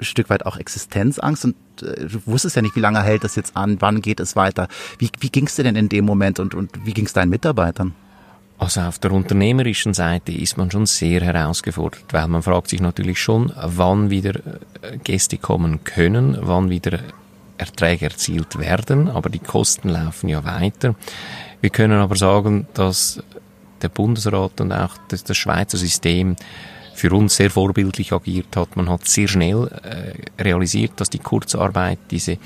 ein 0.00 0.04
Stück 0.04 0.30
weit 0.30 0.46
auch 0.46 0.56
Existenzangst 0.56 1.44
und 1.44 1.56
äh, 1.82 2.06
du 2.06 2.20
wusstest 2.26 2.56
ja 2.56 2.62
nicht, 2.62 2.76
wie 2.76 2.80
lange 2.80 3.02
hält 3.02 3.24
das 3.24 3.36
jetzt 3.36 3.56
an, 3.56 3.76
wann 3.80 4.02
geht 4.02 4.20
es 4.20 4.36
weiter. 4.36 4.68
Wie, 4.98 5.10
wie 5.20 5.30
ging 5.30 5.46
es 5.46 5.56
dir 5.56 5.64
denn 5.64 5.76
in 5.76 5.88
dem 5.88 6.04
Moment 6.04 6.40
und, 6.40 6.54
und 6.54 6.70
wie 6.84 6.92
ging 6.92 7.06
es 7.06 7.12
deinen 7.12 7.30
Mitarbeitern? 7.30 7.94
Also 8.58 8.80
auf 8.82 9.00
der 9.00 9.10
unternehmerischen 9.10 9.92
Seite 9.92 10.30
ist 10.30 10.56
man 10.56 10.70
schon 10.70 10.86
sehr 10.86 11.20
herausgefordert, 11.20 12.04
weil 12.12 12.28
man 12.28 12.42
fragt 12.42 12.68
sich 12.68 12.80
natürlich 12.80 13.20
schon, 13.20 13.52
wann 13.56 14.10
wieder 14.10 14.36
äh, 14.82 14.98
Gäste 15.02 15.38
kommen 15.38 15.82
können, 15.84 16.38
wann 16.40 16.70
wieder 16.70 17.00
Erträge 17.58 18.06
erzielt 18.06 18.58
werden, 18.58 19.08
aber 19.08 19.30
die 19.30 19.38
Kosten 19.38 19.88
laufen 19.88 20.28
ja 20.28 20.44
weiter. 20.44 20.94
Wir 21.62 21.70
können 21.70 22.00
aber 22.00 22.16
sagen, 22.16 22.66
dass 22.74 23.22
der 23.82 23.88
Bundesrat 23.88 24.60
und 24.60 24.72
auch 24.72 24.96
das, 25.08 25.22
das 25.22 25.36
Schweizer 25.36 25.78
System 25.78 26.34
für 26.94 27.12
uns 27.12 27.36
sehr 27.36 27.50
vorbildlich 27.50 28.12
agiert 28.12 28.56
hat. 28.56 28.76
Man 28.76 28.90
hat 28.90 29.06
sehr 29.06 29.28
schnell 29.28 29.68
äh, 29.82 30.42
realisiert, 30.42 30.92
dass 30.96 31.08
die 31.08 31.20
Kurzarbeit 31.20 32.00
diese 32.10 32.36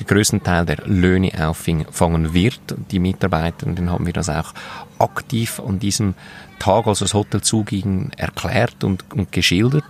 den 0.00 0.06
größten 0.06 0.42
Teil 0.42 0.64
der 0.64 0.78
Löhne 0.86 1.32
auffangen 1.38 2.32
wird. 2.32 2.60
Die 2.90 2.98
Mitarbeitenden 2.98 3.90
haben 3.90 4.06
wir 4.06 4.14
das 4.14 4.30
auch 4.30 4.54
aktiv 4.98 5.60
an 5.60 5.78
diesem 5.78 6.14
Tag, 6.58 6.86
als 6.86 7.00
das 7.00 7.12
Hotel 7.12 7.42
zuging, 7.42 8.10
erklärt 8.16 8.84
und, 8.84 9.04
und 9.12 9.32
geschildert. 9.32 9.84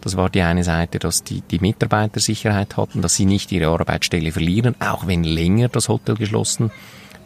Das 0.00 0.16
war 0.16 0.30
die 0.30 0.42
eine 0.42 0.64
Seite, 0.64 1.00
dass 1.00 1.24
die, 1.24 1.42
die 1.42 1.58
Mitarbeiter 1.58 2.20
Sicherheit 2.20 2.76
hatten, 2.76 3.02
dass 3.02 3.16
sie 3.16 3.26
nicht 3.26 3.50
ihre 3.50 3.72
Arbeitsstelle 3.72 4.30
verlieren, 4.30 4.76
auch 4.80 5.08
wenn 5.08 5.24
länger 5.24 5.68
das 5.68 5.88
Hotel 5.88 6.14
geschlossen 6.14 6.70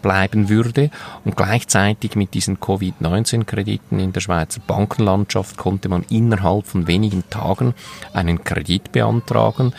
bleiben 0.04 0.50
würde. 0.50 0.90
Und 1.24 1.34
gleichzeitig 1.34 2.14
mit 2.14 2.34
diesen 2.34 2.60
Covid-19-Krediten 2.60 3.98
in 3.98 4.12
der 4.12 4.20
Schweizer 4.20 4.60
Bankenlandschaft 4.66 5.56
konnte 5.56 5.88
man 5.88 6.04
innerhalb 6.10 6.66
von 6.66 6.86
wenigen 6.86 7.24
Tagen 7.30 7.74
einen 8.12 8.44
Kredit 8.44 8.92
beantragen. 8.92 9.72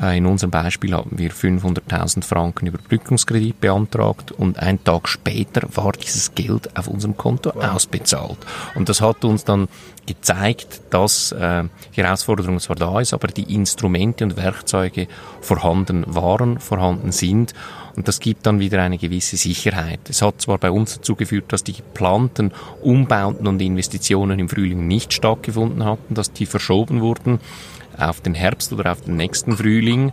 Äh, 0.00 0.16
in 0.16 0.24
unserem 0.24 0.50
Beispiel 0.50 0.94
haben 0.94 1.18
wir 1.18 1.30
500.000 1.30 2.24
Franken 2.24 2.66
Überbrückungskredit 2.68 3.60
beantragt 3.60 4.32
und 4.32 4.58
ein 4.58 4.82
Tag 4.82 5.08
später 5.08 5.68
war 5.74 5.92
dieses 5.92 6.34
Geld 6.34 6.74
auf 6.74 6.88
unserem 6.88 7.18
Konto 7.18 7.50
ausbezahlt. 7.50 8.38
Und 8.76 8.88
das 8.88 9.02
hat 9.02 9.26
uns 9.26 9.44
dann 9.44 9.68
gezeigt, 10.06 10.80
dass 10.88 11.32
äh, 11.32 11.64
die 11.94 12.02
Herausforderung 12.02 12.60
zwar 12.60 12.76
da 12.76 12.98
ist, 13.00 13.12
aber 13.12 13.28
die 13.28 13.54
Instrumente 13.54 14.24
und 14.24 14.38
Werkzeuge 14.38 15.06
vorhanden 15.42 16.04
waren, 16.06 16.60
vorhanden 16.60 17.12
sind 17.12 17.52
und 17.96 18.08
das 18.08 18.20
gibt 18.20 18.46
dann 18.46 18.60
wieder 18.60 18.82
eine 18.82 18.98
gewisse 18.98 19.36
Sicherheit. 19.36 20.00
Es 20.08 20.20
hat 20.22 20.40
zwar 20.40 20.58
bei 20.58 20.70
uns 20.70 20.96
dazu 20.96 21.16
geführt, 21.16 21.46
dass 21.48 21.64
die 21.64 21.72
geplanten 21.72 22.52
Umbauten 22.82 23.46
und 23.46 23.60
Investitionen 23.60 24.38
im 24.38 24.48
Frühling 24.48 24.86
nicht 24.86 25.14
stattgefunden 25.14 25.84
hatten, 25.84 26.14
dass 26.14 26.32
die 26.32 26.46
verschoben 26.46 27.00
wurden 27.00 27.40
auf 27.96 28.20
den 28.20 28.34
Herbst 28.34 28.72
oder 28.72 28.92
auf 28.92 29.00
den 29.00 29.16
nächsten 29.16 29.56
Frühling 29.56 30.12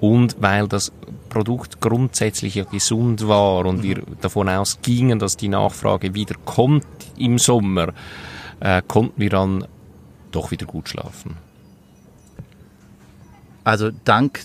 und 0.00 0.36
weil 0.40 0.68
das 0.68 0.92
Produkt 1.28 1.80
grundsätzlich 1.80 2.54
ja 2.54 2.64
gesund 2.64 3.26
war 3.26 3.66
und 3.66 3.82
wir 3.82 4.02
davon 4.20 4.48
ausgingen, 4.48 5.18
dass 5.18 5.36
die 5.36 5.48
Nachfrage 5.48 6.14
wieder 6.14 6.36
kommt 6.44 6.86
im 7.18 7.38
Sommer, 7.38 7.92
äh, 8.60 8.82
konnten 8.86 9.20
wir 9.20 9.30
dann 9.30 9.66
doch 10.30 10.50
wieder 10.50 10.66
gut 10.66 10.88
schlafen. 10.88 11.36
Also 13.64 13.90
dank 14.04 14.44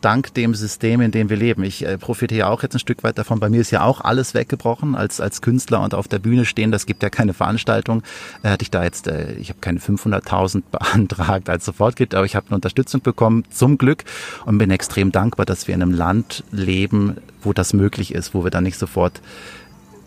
dank 0.00 0.32
dem 0.34 0.54
System, 0.54 1.00
in 1.00 1.10
dem 1.10 1.30
wir 1.30 1.36
leben. 1.36 1.62
Ich 1.64 1.84
äh, 1.84 1.98
profitiere 1.98 2.48
auch 2.48 2.62
jetzt 2.62 2.74
ein 2.74 2.78
Stück 2.78 3.02
weit 3.02 3.18
davon. 3.18 3.40
Bei 3.40 3.48
mir 3.48 3.60
ist 3.60 3.70
ja 3.70 3.82
auch 3.82 4.00
alles 4.00 4.34
weggebrochen 4.34 4.94
als 4.94 5.20
als 5.20 5.42
Künstler 5.42 5.82
und 5.82 5.94
auf 5.94 6.08
der 6.08 6.18
Bühne 6.18 6.44
stehen. 6.44 6.70
Das 6.70 6.86
gibt 6.86 7.02
ja 7.02 7.10
keine 7.10 7.34
Veranstaltung. 7.34 8.02
Äh, 8.42 8.50
hatte 8.50 8.62
ich 8.62 8.70
da 8.70 8.84
jetzt, 8.84 9.06
äh, 9.06 9.32
ich 9.34 9.48
habe 9.48 9.60
keine 9.60 9.78
500.000 9.78 10.62
beantragt 10.70 11.48
als 11.48 11.64
sofort 11.64 11.96
gibt, 11.96 12.14
aber 12.14 12.26
ich 12.26 12.36
habe 12.36 12.46
eine 12.48 12.56
Unterstützung 12.56 13.00
bekommen 13.00 13.44
zum 13.50 13.78
Glück 13.78 14.04
und 14.46 14.58
bin 14.58 14.70
extrem 14.70 15.12
dankbar, 15.12 15.46
dass 15.46 15.66
wir 15.66 15.74
in 15.74 15.82
einem 15.82 15.92
Land 15.92 16.44
leben, 16.50 17.16
wo 17.42 17.52
das 17.52 17.72
möglich 17.72 18.14
ist, 18.14 18.34
wo 18.34 18.44
wir 18.44 18.50
dann 18.50 18.64
nicht 18.64 18.78
sofort 18.78 19.20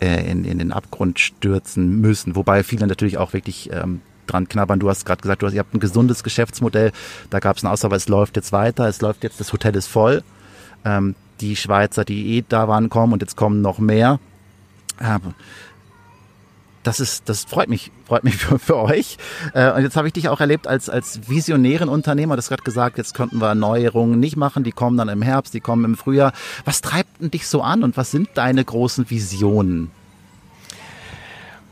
äh, 0.00 0.30
in, 0.30 0.44
in 0.44 0.58
den 0.58 0.72
Abgrund 0.72 1.20
stürzen 1.20 2.00
müssen. 2.00 2.34
Wobei 2.36 2.64
viele 2.64 2.86
natürlich 2.86 3.18
auch 3.18 3.32
wirklich 3.32 3.70
ähm, 3.72 4.00
dran 4.32 4.48
knabbern. 4.48 4.80
Du 4.80 4.88
hast 4.88 5.04
gerade 5.04 5.22
gesagt, 5.22 5.42
du 5.42 5.46
hast, 5.46 5.54
ihr 5.54 5.60
habt 5.60 5.74
ein 5.74 5.80
gesundes 5.80 6.22
Geschäftsmodell. 6.24 6.92
Da 7.30 7.38
gab 7.40 7.56
es 7.56 7.64
einen 7.64 7.72
Ausdauer, 7.72 7.92
es 7.92 8.08
läuft 8.08 8.36
jetzt 8.36 8.52
weiter. 8.52 8.88
Es 8.88 9.00
läuft 9.00 9.22
jetzt, 9.22 9.40
das 9.40 9.52
Hotel 9.52 9.76
ist 9.76 9.86
voll. 9.86 10.22
Ähm, 10.84 11.14
die 11.40 11.56
Schweizer, 11.56 12.04
die 12.04 12.36
eh 12.36 12.44
da 12.48 12.68
waren, 12.68 12.88
kommen 12.88 13.12
und 13.12 13.22
jetzt 13.22 13.36
kommen 13.36 13.60
noch 13.60 13.78
mehr. 13.78 14.18
Ähm, 15.00 15.34
das 16.82 16.98
ist, 16.98 17.28
das 17.28 17.44
freut 17.44 17.68
mich, 17.68 17.92
freut 18.06 18.24
mich 18.24 18.36
für, 18.38 18.58
für 18.58 18.76
euch. 18.76 19.18
Äh, 19.54 19.72
und 19.72 19.82
jetzt 19.82 19.96
habe 19.96 20.06
ich 20.08 20.12
dich 20.12 20.28
auch 20.28 20.40
erlebt 20.40 20.66
als 20.66 20.88
als 20.88 21.28
visionären 21.28 21.88
Unternehmer. 21.88 22.36
Das 22.36 22.48
gerade 22.48 22.62
gesagt, 22.62 22.98
jetzt 22.98 23.14
könnten 23.14 23.40
wir 23.40 23.54
Neuerungen 23.54 24.18
nicht 24.18 24.36
machen. 24.36 24.64
Die 24.64 24.72
kommen 24.72 24.96
dann 24.96 25.08
im 25.08 25.22
Herbst, 25.22 25.54
die 25.54 25.60
kommen 25.60 25.84
im 25.84 25.96
Frühjahr. 25.96 26.32
Was 26.64 26.80
treibt 26.80 27.20
denn 27.20 27.30
dich 27.30 27.46
so 27.46 27.62
an 27.62 27.82
und 27.82 27.96
was 27.96 28.10
sind 28.10 28.30
deine 28.34 28.64
großen 28.64 29.10
Visionen? 29.10 29.90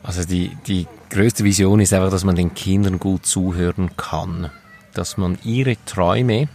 Also 0.02 0.24
die 0.24 0.56
die 0.66 0.86
größte 1.10 1.44
Vision 1.44 1.80
ist 1.80 1.92
einfach, 1.92 2.10
dass 2.10 2.24
man 2.24 2.36
den 2.36 2.54
Kindern 2.54 2.98
gut 2.98 3.26
zuhören 3.26 3.96
kann, 3.96 4.50
dass 4.94 5.16
man 5.16 5.38
ihre 5.44 5.76
Träume 5.84 6.48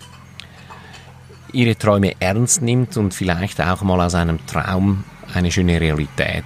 ihre 1.56 1.78
Träume 1.78 2.13
ernst 2.20 2.62
nimmt 2.62 2.98
und 2.98 3.13
vielleicht 3.13 3.62
auch 3.62 3.82
mal 3.82 4.02
aus 4.02 4.13
einem 4.13 4.46
Traum 4.46 5.06
eine 5.34 5.52
schöne 5.52 5.80
Realität 5.80 6.44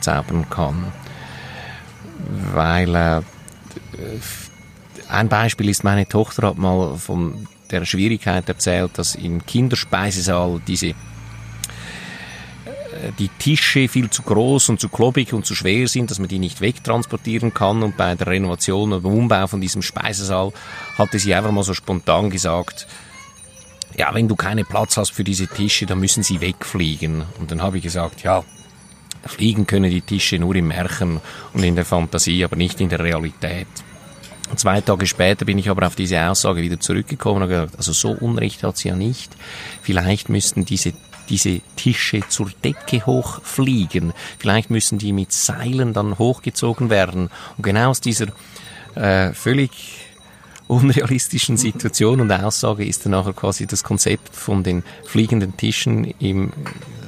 zaubern 0.00 0.48
kann. 0.50 0.92
Weil 2.52 2.94
äh, 2.94 3.22
ein 5.08 5.28
Beispiel 5.28 5.68
ist, 5.70 5.82
meine 5.82 6.06
Tochter 6.06 6.48
hat 6.48 6.58
mal 6.58 6.96
von 6.96 7.48
der 7.70 7.84
Schwierigkeit 7.84 8.48
erzählt, 8.48 8.92
dass 8.96 9.14
im 9.14 9.44
Kinderspeisesaal 9.44 10.60
diese 10.66 10.94
die 13.18 13.28
Tische 13.28 13.88
viel 13.88 14.10
zu 14.10 14.22
groß 14.22 14.68
und 14.70 14.80
zu 14.80 14.88
klobig 14.88 15.32
und 15.32 15.46
zu 15.46 15.54
schwer 15.54 15.88
sind, 15.88 16.10
dass 16.10 16.18
man 16.18 16.28
die 16.28 16.38
nicht 16.38 16.60
wegtransportieren 16.60 17.54
kann. 17.54 17.82
Und 17.82 17.96
bei 17.96 18.14
der 18.14 18.26
Renovation 18.26 18.92
und 18.92 19.04
Umbau 19.04 19.46
von 19.46 19.60
diesem 19.60 19.82
Speisesaal 19.82 20.52
hatte 20.96 21.18
sie 21.18 21.34
einfach 21.34 21.52
mal 21.52 21.64
so 21.64 21.74
spontan 21.74 22.30
gesagt, 22.30 22.86
ja, 23.96 24.14
wenn 24.14 24.28
du 24.28 24.36
keinen 24.36 24.64
Platz 24.64 24.96
hast 24.96 25.12
für 25.12 25.24
diese 25.24 25.46
Tische, 25.46 25.86
dann 25.86 26.00
müssen 26.00 26.22
sie 26.22 26.40
wegfliegen. 26.40 27.24
Und 27.38 27.50
dann 27.50 27.62
habe 27.62 27.78
ich 27.78 27.82
gesagt, 27.82 28.22
ja, 28.22 28.44
Fliegen 29.26 29.66
können 29.66 29.90
die 29.90 30.00
Tische 30.00 30.38
nur 30.38 30.54
im 30.56 30.68
Märchen 30.68 31.20
und 31.52 31.62
in 31.62 31.74
der 31.74 31.84
Fantasie, 31.84 32.44
aber 32.44 32.56
nicht 32.56 32.80
in 32.80 32.88
der 32.88 33.00
Realität. 33.00 33.66
Zwei 34.56 34.80
Tage 34.80 35.06
später 35.06 35.44
bin 35.44 35.58
ich 35.58 35.68
aber 35.68 35.86
auf 35.86 35.94
diese 35.94 36.20
Aussage 36.22 36.62
wieder 36.62 36.80
zurückgekommen 36.80 37.42
und 37.42 37.48
gesagt, 37.48 37.76
also 37.76 37.92
so 37.92 38.10
Unrecht 38.10 38.62
hat 38.64 38.78
sie 38.78 38.88
ja 38.88 38.96
nicht. 38.96 39.30
Vielleicht 39.82 40.28
müssten 40.28 40.64
diese 40.64 40.92
diese 41.30 41.60
Tische 41.76 42.20
zur 42.28 42.50
Decke 42.62 43.06
hochfliegen. 43.06 44.12
Vielleicht 44.38 44.70
müssen 44.70 44.98
die 44.98 45.12
mit 45.12 45.32
Seilen 45.32 45.92
dann 45.94 46.18
hochgezogen 46.18 46.90
werden. 46.90 47.30
Und 47.56 47.62
genau 47.62 47.90
aus 47.90 48.00
dieser 48.00 48.26
äh, 48.96 49.32
völlig 49.32 49.70
unrealistischen 50.70 51.56
Situation 51.56 52.20
und 52.20 52.30
Aussage 52.30 52.84
ist 52.84 53.04
dann 53.04 53.12
nachher 53.12 53.32
quasi 53.32 53.66
das 53.66 53.82
Konzept 53.82 54.34
von 54.36 54.62
den 54.62 54.84
fliegenden 55.04 55.56
Tischen 55.56 56.04
im 56.20 56.52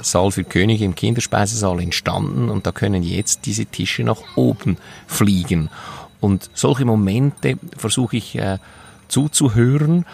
Saal 0.03 0.33
für 0.33 0.43
Könige 0.43 0.85
im 0.85 0.97
Kinderspeisesaal 0.97 1.81
entstanden 1.81 2.49
und 2.49 2.67
da 2.67 2.73
können 2.73 3.05
jetzt 3.05 3.47
diese 3.47 3.67
Tische 3.67 4.03
nach 4.03 4.19
oben 4.35 4.79
fliegen. 5.07 5.71
Und 6.21 6.51
solche 6.55 6.85
Momente 6.85 7.57
versuche 7.77 8.17
ich 8.17 8.37
äh, 8.37 8.59
zuzuhören 9.07 10.07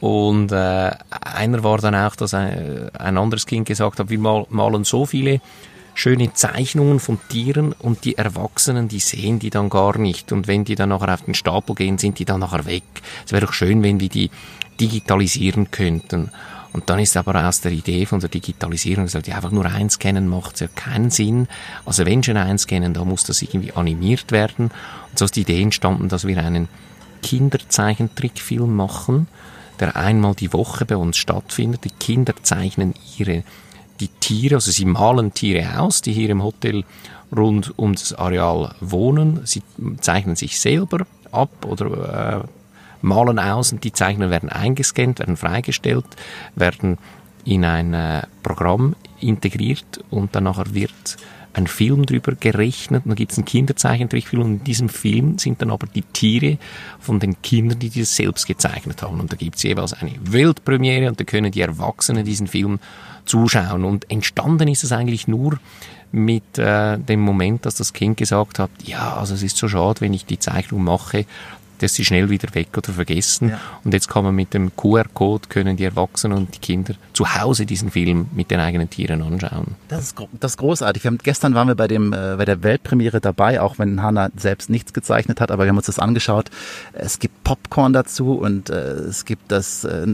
und 0.00 0.50
äh, 0.50 0.90
einer 1.10 1.62
war 1.62 1.78
dann 1.78 1.94
auch, 1.94 2.16
dass 2.16 2.34
ein, 2.34 2.90
ein 2.96 3.18
anderes 3.18 3.46
Kind 3.46 3.66
gesagt 3.68 3.98
hat, 3.98 4.08
wir 4.08 4.18
mal, 4.18 4.46
malen 4.48 4.84
so 4.84 5.04
viele 5.06 5.40
schöne 5.94 6.32
Zeichnungen 6.32 7.00
von 7.00 7.18
Tieren 7.28 7.72
und 7.72 8.04
die 8.04 8.16
Erwachsenen, 8.16 8.88
die 8.88 9.00
sehen 9.00 9.38
die 9.38 9.50
dann 9.50 9.68
gar 9.68 9.98
nicht. 9.98 10.32
Und 10.32 10.46
wenn 10.46 10.64
die 10.64 10.74
dann 10.74 10.88
nachher 10.88 11.12
auf 11.12 11.22
den 11.22 11.34
Stapel 11.34 11.74
gehen, 11.74 11.98
sind 11.98 12.18
die 12.18 12.24
dann 12.24 12.40
nachher 12.40 12.64
weg. 12.64 12.84
Es 13.26 13.32
wäre 13.32 13.44
doch 13.44 13.52
schön, 13.52 13.82
wenn 13.82 14.00
wir 14.00 14.08
die 14.08 14.30
digitalisieren 14.80 15.70
könnten. 15.70 16.30
Und 16.72 16.88
dann 16.88 17.00
ist 17.00 17.16
aber 17.16 17.46
aus 17.46 17.60
der 17.60 17.72
Idee 17.72 18.06
von 18.06 18.20
der 18.20 18.28
Digitalisierung 18.28 19.04
gesagt, 19.04 19.26
ja, 19.26 19.36
einfach 19.36 19.50
nur 19.50 19.66
einscannen 19.66 20.28
macht 20.28 20.60
ja 20.60 20.68
keinen 20.68 21.10
Sinn. 21.10 21.48
Also 21.84 22.06
wenn 22.06 22.22
schon 22.22 22.36
einscannen, 22.36 22.94
da 22.94 23.04
muss 23.04 23.24
das 23.24 23.42
irgendwie 23.42 23.72
animiert 23.72 24.30
werden. 24.30 24.70
Und 25.10 25.18
so 25.18 25.24
ist 25.24 25.36
die 25.36 25.42
Idee 25.42 25.60
entstanden, 25.60 26.08
dass 26.08 26.26
wir 26.26 26.38
einen 26.38 26.68
Kinderzeichentrickfilm 27.22 28.74
machen, 28.74 29.26
der 29.80 29.96
einmal 29.96 30.34
die 30.34 30.52
Woche 30.52 30.84
bei 30.84 30.96
uns 30.96 31.16
stattfindet. 31.16 31.84
Die 31.84 31.90
Kinder 31.90 32.34
zeichnen 32.42 32.94
ihre 33.18 33.42
die 34.00 34.08
Tiere, 34.08 34.56
also 34.56 34.70
sie 34.70 34.86
malen 34.86 35.34
Tiere 35.34 35.78
aus, 35.78 36.00
die 36.00 36.12
hier 36.12 36.30
im 36.30 36.42
Hotel 36.42 36.84
rund 37.36 37.78
um 37.78 37.94
das 37.94 38.14
Areal 38.14 38.74
wohnen. 38.80 39.40
Sie 39.44 39.62
zeichnen 40.00 40.36
sich 40.36 40.58
selber 40.58 41.06
ab 41.32 41.50
oder 41.66 42.42
äh, 42.42 42.48
malen 43.02 43.38
aus 43.38 43.72
und 43.72 43.84
die 43.84 43.92
Zeichner 43.92 44.30
werden 44.30 44.48
eingescannt, 44.48 45.18
werden 45.18 45.36
freigestellt, 45.36 46.06
werden 46.54 46.98
in 47.44 47.64
ein 47.64 47.94
äh, 47.94 48.22
Programm 48.42 48.96
integriert 49.20 50.02
und 50.10 50.34
dann 50.34 50.44
nachher 50.44 50.74
wird 50.74 51.16
ein 51.52 51.66
Film 51.66 52.06
drüber 52.06 52.32
gerechnet. 52.38 53.04
Und 53.04 53.10
dann 53.10 53.16
gibt 53.16 53.32
es 53.32 53.38
einen 53.38 53.44
Kinderzeichentrickfilm 53.44 54.42
und 54.42 54.52
in 54.58 54.64
diesem 54.64 54.88
Film 54.88 55.38
sind 55.38 55.60
dann 55.62 55.70
aber 55.70 55.86
die 55.86 56.02
Tiere 56.02 56.58
von 56.98 57.20
den 57.20 57.40
Kindern, 57.42 57.78
die 57.78 57.90
das 57.90 58.14
selbst 58.14 58.46
gezeichnet 58.46 59.02
haben. 59.02 59.20
Und 59.20 59.32
da 59.32 59.36
gibt 59.36 59.56
es 59.56 59.62
jeweils 59.62 59.92
eine 59.92 60.12
Weltpremiere 60.22 61.08
und 61.08 61.18
da 61.18 61.24
können 61.24 61.52
die 61.52 61.60
Erwachsenen 61.60 62.24
diesen 62.24 62.46
Film 62.46 62.78
zuschauen. 63.24 63.84
Und 63.84 64.10
entstanden 64.10 64.68
ist 64.68 64.84
es 64.84 64.92
eigentlich 64.92 65.28
nur 65.28 65.58
mit 66.12 66.58
äh, 66.58 66.98
dem 66.98 67.20
Moment, 67.20 67.66
dass 67.66 67.76
das 67.76 67.92
Kind 67.92 68.16
gesagt 68.16 68.58
hat, 68.58 68.70
ja, 68.84 69.14
also 69.14 69.34
es 69.34 69.42
ist 69.42 69.56
so 69.56 69.68
schade, 69.68 70.00
wenn 70.00 70.12
ich 70.12 70.26
die 70.26 70.38
Zeichnung 70.38 70.82
mache, 70.82 71.24
dass 71.82 71.94
sie 71.94 72.04
schnell 72.04 72.30
wieder 72.30 72.54
weg 72.54 72.68
oder 72.76 72.92
vergessen. 72.92 73.50
Ja. 73.50 73.60
Und 73.84 73.94
jetzt 73.94 74.08
kann 74.08 74.24
man 74.24 74.34
mit 74.34 74.54
dem 74.54 74.74
QR-Code 74.76 75.48
können 75.48 75.76
die 75.76 75.84
Erwachsenen 75.84 76.36
und 76.36 76.54
die 76.54 76.58
Kinder 76.58 76.94
zu 77.12 77.34
Hause 77.34 77.66
diesen 77.66 77.90
Film 77.90 78.26
mit 78.32 78.50
den 78.50 78.60
eigenen 78.60 78.88
Tieren 78.90 79.22
anschauen. 79.22 79.74
Das 79.88 80.02
ist, 80.02 80.16
das 80.38 80.52
ist 80.52 80.56
großartig. 80.58 81.06
Haben, 81.06 81.18
gestern 81.18 81.54
waren 81.54 81.68
wir 81.68 81.74
bei 81.74 81.88
dem 81.88 82.12
äh, 82.12 82.36
bei 82.36 82.44
der 82.44 82.62
Weltpremiere 82.62 83.20
dabei, 83.20 83.60
auch 83.60 83.78
wenn 83.78 84.02
Hanna 84.02 84.30
selbst 84.36 84.70
nichts 84.70 84.92
gezeichnet 84.92 85.40
hat, 85.40 85.50
aber 85.50 85.64
wir 85.64 85.70
haben 85.70 85.76
uns 85.76 85.86
das 85.86 85.98
angeschaut. 85.98 86.50
Es 86.92 87.18
gibt 87.18 87.42
Popcorn 87.44 87.92
dazu 87.92 88.34
und 88.34 88.70
äh, 88.70 88.74
es 88.74 89.24
gibt 89.24 89.50
das 89.50 89.84
äh, 89.84 90.06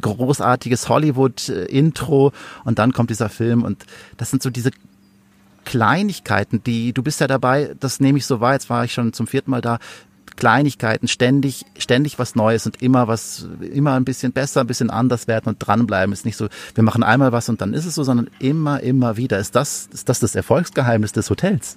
großartiges 0.00 0.88
Hollywood-Intro 0.88 2.32
und 2.64 2.78
dann 2.78 2.92
kommt 2.92 3.10
dieser 3.10 3.28
Film 3.28 3.62
und 3.62 3.84
das 4.16 4.30
sind 4.30 4.42
so 4.42 4.50
diese 4.50 4.70
Kleinigkeiten, 5.64 6.62
die, 6.64 6.92
du 6.92 7.02
bist 7.02 7.20
ja 7.20 7.26
dabei, 7.26 7.74
das 7.78 8.00
nehme 8.00 8.18
ich 8.18 8.26
so 8.26 8.40
wahr, 8.40 8.54
jetzt 8.54 8.68
war 8.68 8.84
ich 8.84 8.92
schon 8.92 9.12
zum 9.12 9.26
vierten 9.26 9.50
Mal 9.50 9.60
da, 9.60 9.78
Kleinigkeiten, 10.36 11.08
ständig, 11.08 11.64
ständig 11.78 12.18
was 12.18 12.34
Neues 12.34 12.66
und 12.66 12.82
immer 12.82 13.08
was, 13.08 13.46
immer 13.60 13.94
ein 13.94 14.04
bisschen 14.04 14.32
besser, 14.32 14.60
ein 14.62 14.66
bisschen 14.66 14.90
anders 14.90 15.28
werden 15.28 15.48
und 15.48 15.58
dranbleiben. 15.58 16.12
Ist 16.12 16.24
nicht 16.24 16.36
so, 16.36 16.48
wir 16.74 16.84
machen 16.84 17.02
einmal 17.02 17.32
was 17.32 17.48
und 17.48 17.60
dann 17.60 17.74
ist 17.74 17.86
es 17.86 17.94
so, 17.94 18.04
sondern 18.04 18.28
immer, 18.38 18.80
immer 18.80 19.16
wieder. 19.16 19.38
Ist 19.38 19.54
das, 19.56 19.88
ist 19.92 20.08
das 20.08 20.20
das 20.20 20.34
Erfolgsgeheimnis 20.34 21.12
des 21.12 21.30
Hotels? 21.30 21.76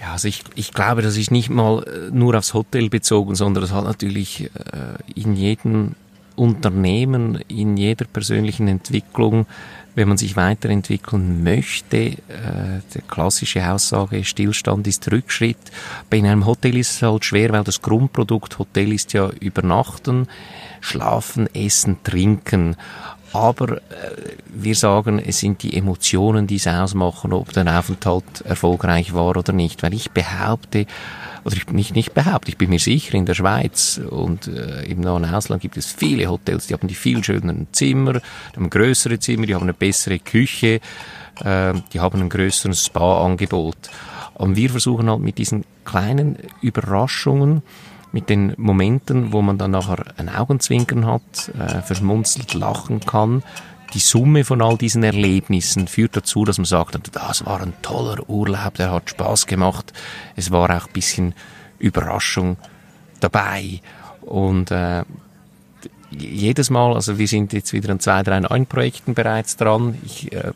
Ja, 0.00 0.12
also 0.12 0.26
ich, 0.26 0.42
ich 0.56 0.72
glaube, 0.72 1.02
das 1.02 1.16
ist 1.16 1.30
nicht 1.30 1.48
mal 1.48 1.84
äh, 1.84 2.10
nur 2.10 2.36
aufs 2.36 2.54
Hotel 2.54 2.88
bezogen, 2.88 3.34
sondern 3.34 3.62
das 3.62 3.72
hat 3.72 3.84
natürlich 3.84 4.50
äh, 4.54 5.20
in 5.20 5.36
jedem 5.36 5.94
Unternehmen 6.34 7.36
in 7.48 7.76
jeder 7.76 8.06
persönlichen 8.06 8.66
Entwicklung, 8.66 9.46
wenn 9.94 10.08
man 10.08 10.16
sich 10.16 10.36
weiterentwickeln 10.36 11.42
möchte, 11.42 11.96
äh, 11.96 12.16
die 12.94 13.02
klassische 13.06 13.68
Aussage, 13.70 14.24
Stillstand 14.24 14.86
ist 14.86 15.10
Rückschritt. 15.10 15.58
Bei 16.08 16.18
einem 16.18 16.46
Hotel 16.46 16.76
ist 16.76 16.92
es 16.92 17.02
halt 17.02 17.24
schwer, 17.24 17.50
weil 17.52 17.64
das 17.64 17.82
Grundprodukt 17.82 18.58
Hotel 18.58 18.92
ist 18.92 19.12
ja 19.12 19.28
übernachten, 19.40 20.28
schlafen, 20.80 21.52
essen, 21.54 21.98
trinken. 22.02 22.76
Aber 23.32 23.78
äh, 23.78 23.80
wir 24.48 24.74
sagen, 24.74 25.18
es 25.18 25.38
sind 25.38 25.62
die 25.62 25.76
Emotionen, 25.76 26.46
die 26.46 26.56
es 26.56 26.66
ausmachen, 26.66 27.32
ob 27.32 27.52
der 27.52 27.78
Aufenthalt 27.78 28.42
erfolgreich 28.44 29.14
war 29.14 29.36
oder 29.36 29.52
nicht. 29.52 29.82
Weil 29.82 29.94
ich 29.94 30.10
behaupte, 30.10 30.86
oder 31.44 31.56
ich 31.56 31.66
nicht, 31.68 31.94
nicht 31.94 32.14
behaupte, 32.14 32.50
ich 32.50 32.58
bin 32.58 32.70
mir 32.70 32.78
sicher, 32.78 33.14
in 33.14 33.26
der 33.26 33.34
Schweiz 33.34 34.00
und 34.10 34.48
äh, 34.48 34.84
im 34.84 35.00
nahen 35.00 35.24
Ausland 35.24 35.62
gibt 35.62 35.76
es 35.76 35.90
viele 35.90 36.26
Hotels, 36.28 36.66
die 36.66 36.74
haben 36.74 36.88
die 36.88 36.94
viel 36.94 37.24
schöneren 37.24 37.66
Zimmer, 37.72 38.14
die 38.14 38.56
haben 38.56 38.70
größere 38.70 39.18
Zimmer, 39.18 39.46
die 39.46 39.54
haben 39.54 39.62
eine 39.62 39.74
bessere 39.74 40.18
Küche, 40.18 40.80
äh, 41.42 41.74
die 41.92 42.00
haben 42.00 42.20
ein 42.20 42.28
größeres 42.28 42.84
Spa-Angebot. 42.84 43.76
Und 44.34 44.56
wir 44.56 44.70
versuchen 44.70 45.08
halt 45.08 45.20
mit 45.20 45.38
diesen 45.38 45.64
kleinen 45.84 46.36
Überraschungen, 46.60 47.62
mit 48.12 48.28
den 48.28 48.54
Momenten, 48.58 49.32
wo 49.32 49.42
man 49.42 49.58
dann 49.58 49.70
nachher 49.70 50.04
ein 50.18 50.28
Augenzwinkern 50.28 51.06
hat, 51.06 51.50
äh, 51.58 51.80
verschmunzelt 51.82 52.54
lachen 52.54 53.00
kann, 53.00 53.42
die 53.94 53.98
Summe 53.98 54.44
von 54.44 54.62
all 54.62 54.78
diesen 54.78 55.02
Erlebnissen 55.02 55.86
führt 55.86 56.16
dazu, 56.16 56.44
dass 56.44 56.58
man 56.58 56.64
sagt, 56.64 56.98
das 57.14 57.44
war 57.44 57.60
ein 57.60 57.74
toller 57.82 58.28
Urlaub, 58.28 58.74
der 58.74 58.90
hat 58.90 59.10
Spaß 59.10 59.46
gemacht. 59.46 59.92
Es 60.34 60.50
war 60.50 60.70
auch 60.70 60.86
ein 60.86 60.92
bisschen 60.92 61.34
Überraschung 61.78 62.56
dabei. 63.20 63.80
Und 64.22 64.70
äh, 64.70 65.04
jedes 66.10 66.70
Mal, 66.70 66.94
also 66.94 67.18
wir 67.18 67.28
sind 67.28 67.52
jetzt 67.52 67.72
wieder 67.72 67.90
an 67.90 68.00
zwei, 68.00 68.22
drei 68.22 68.40
neuen 68.40 68.66
Projekten 68.66 69.14
bereits 69.14 69.56
dran. 69.56 69.98
Ich, 70.04 70.32
äh, 70.32 70.52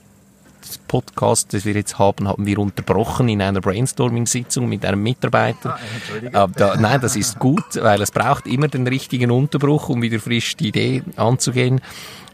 Podcast, 0.88 1.52
das 1.52 1.64
wir 1.64 1.74
jetzt 1.74 1.98
haben, 1.98 2.29
haben 2.29 2.46
wir 2.46 2.59
unterbrochen 2.59 3.29
in 3.29 3.42
einer 3.42 3.61
Brainstorming-Sitzung 3.61 4.68
mit 4.68 4.85
einem 4.85 5.02
Mitarbeiter. 5.02 5.79
Ah, 6.33 6.46
da, 6.46 6.76
nein, 6.76 7.00
das 7.00 7.16
ist 7.16 7.38
gut, 7.38 7.76
weil 7.81 8.02
es 8.02 8.11
braucht 8.11 8.46
immer 8.46 8.68
den 8.68 8.87
richtigen 8.87 9.31
Unterbruch, 9.31 9.88
um 9.88 10.02
wieder 10.02 10.20
frisch 10.20 10.57
die 10.57 10.68
Idee 10.68 11.02
anzugehen. 11.16 11.81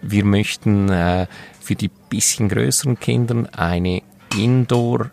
Wir 0.02 0.24
möchten 0.24 0.88
äh, 0.88 1.26
für 1.60 1.74
die 1.74 1.88
bisschen 1.88 2.48
größeren 2.48 2.98
Kinder 2.98 3.48
eine 3.56 4.02
Indoor 4.36 5.10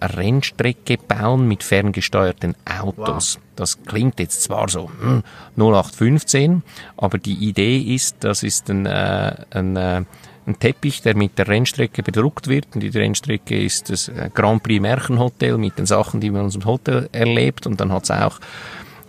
Rennstrecke 0.00 0.98
bauen 0.98 1.48
mit 1.48 1.62
ferngesteuerten 1.62 2.54
Autos. 2.64 3.36
Wow. 3.36 3.42
Das 3.56 3.82
klingt 3.84 4.20
jetzt 4.20 4.42
zwar 4.42 4.68
so 4.68 4.90
hm, 5.00 5.22
0815, 5.56 6.62
aber 6.96 7.18
die 7.18 7.34
Idee 7.34 7.78
ist, 7.78 8.16
das 8.20 8.42
ist 8.42 8.70
ein, 8.70 8.86
äh, 8.86 9.34
ein, 9.50 9.76
äh, 9.76 10.04
ein 10.46 10.58
Teppich, 10.58 11.02
der 11.02 11.16
mit 11.16 11.38
der 11.38 11.48
Rennstrecke 11.48 12.02
bedruckt 12.02 12.46
wird. 12.46 12.66
Und 12.74 12.82
die 12.82 12.88
Rennstrecke 12.88 13.60
ist 13.60 13.90
das 13.90 14.08
äh, 14.08 14.30
Grand 14.32 14.62
Prix 14.62 14.80
Märchenhotel 14.80 15.58
mit 15.58 15.78
den 15.78 15.86
Sachen, 15.86 16.20
die 16.20 16.30
man 16.30 16.40
in 16.40 16.44
unserem 16.46 16.64
Hotel 16.66 17.08
erlebt. 17.12 17.66
Und 17.66 17.80
dann 17.80 17.92
hat 17.92 18.04
es 18.04 18.10
auch 18.10 18.38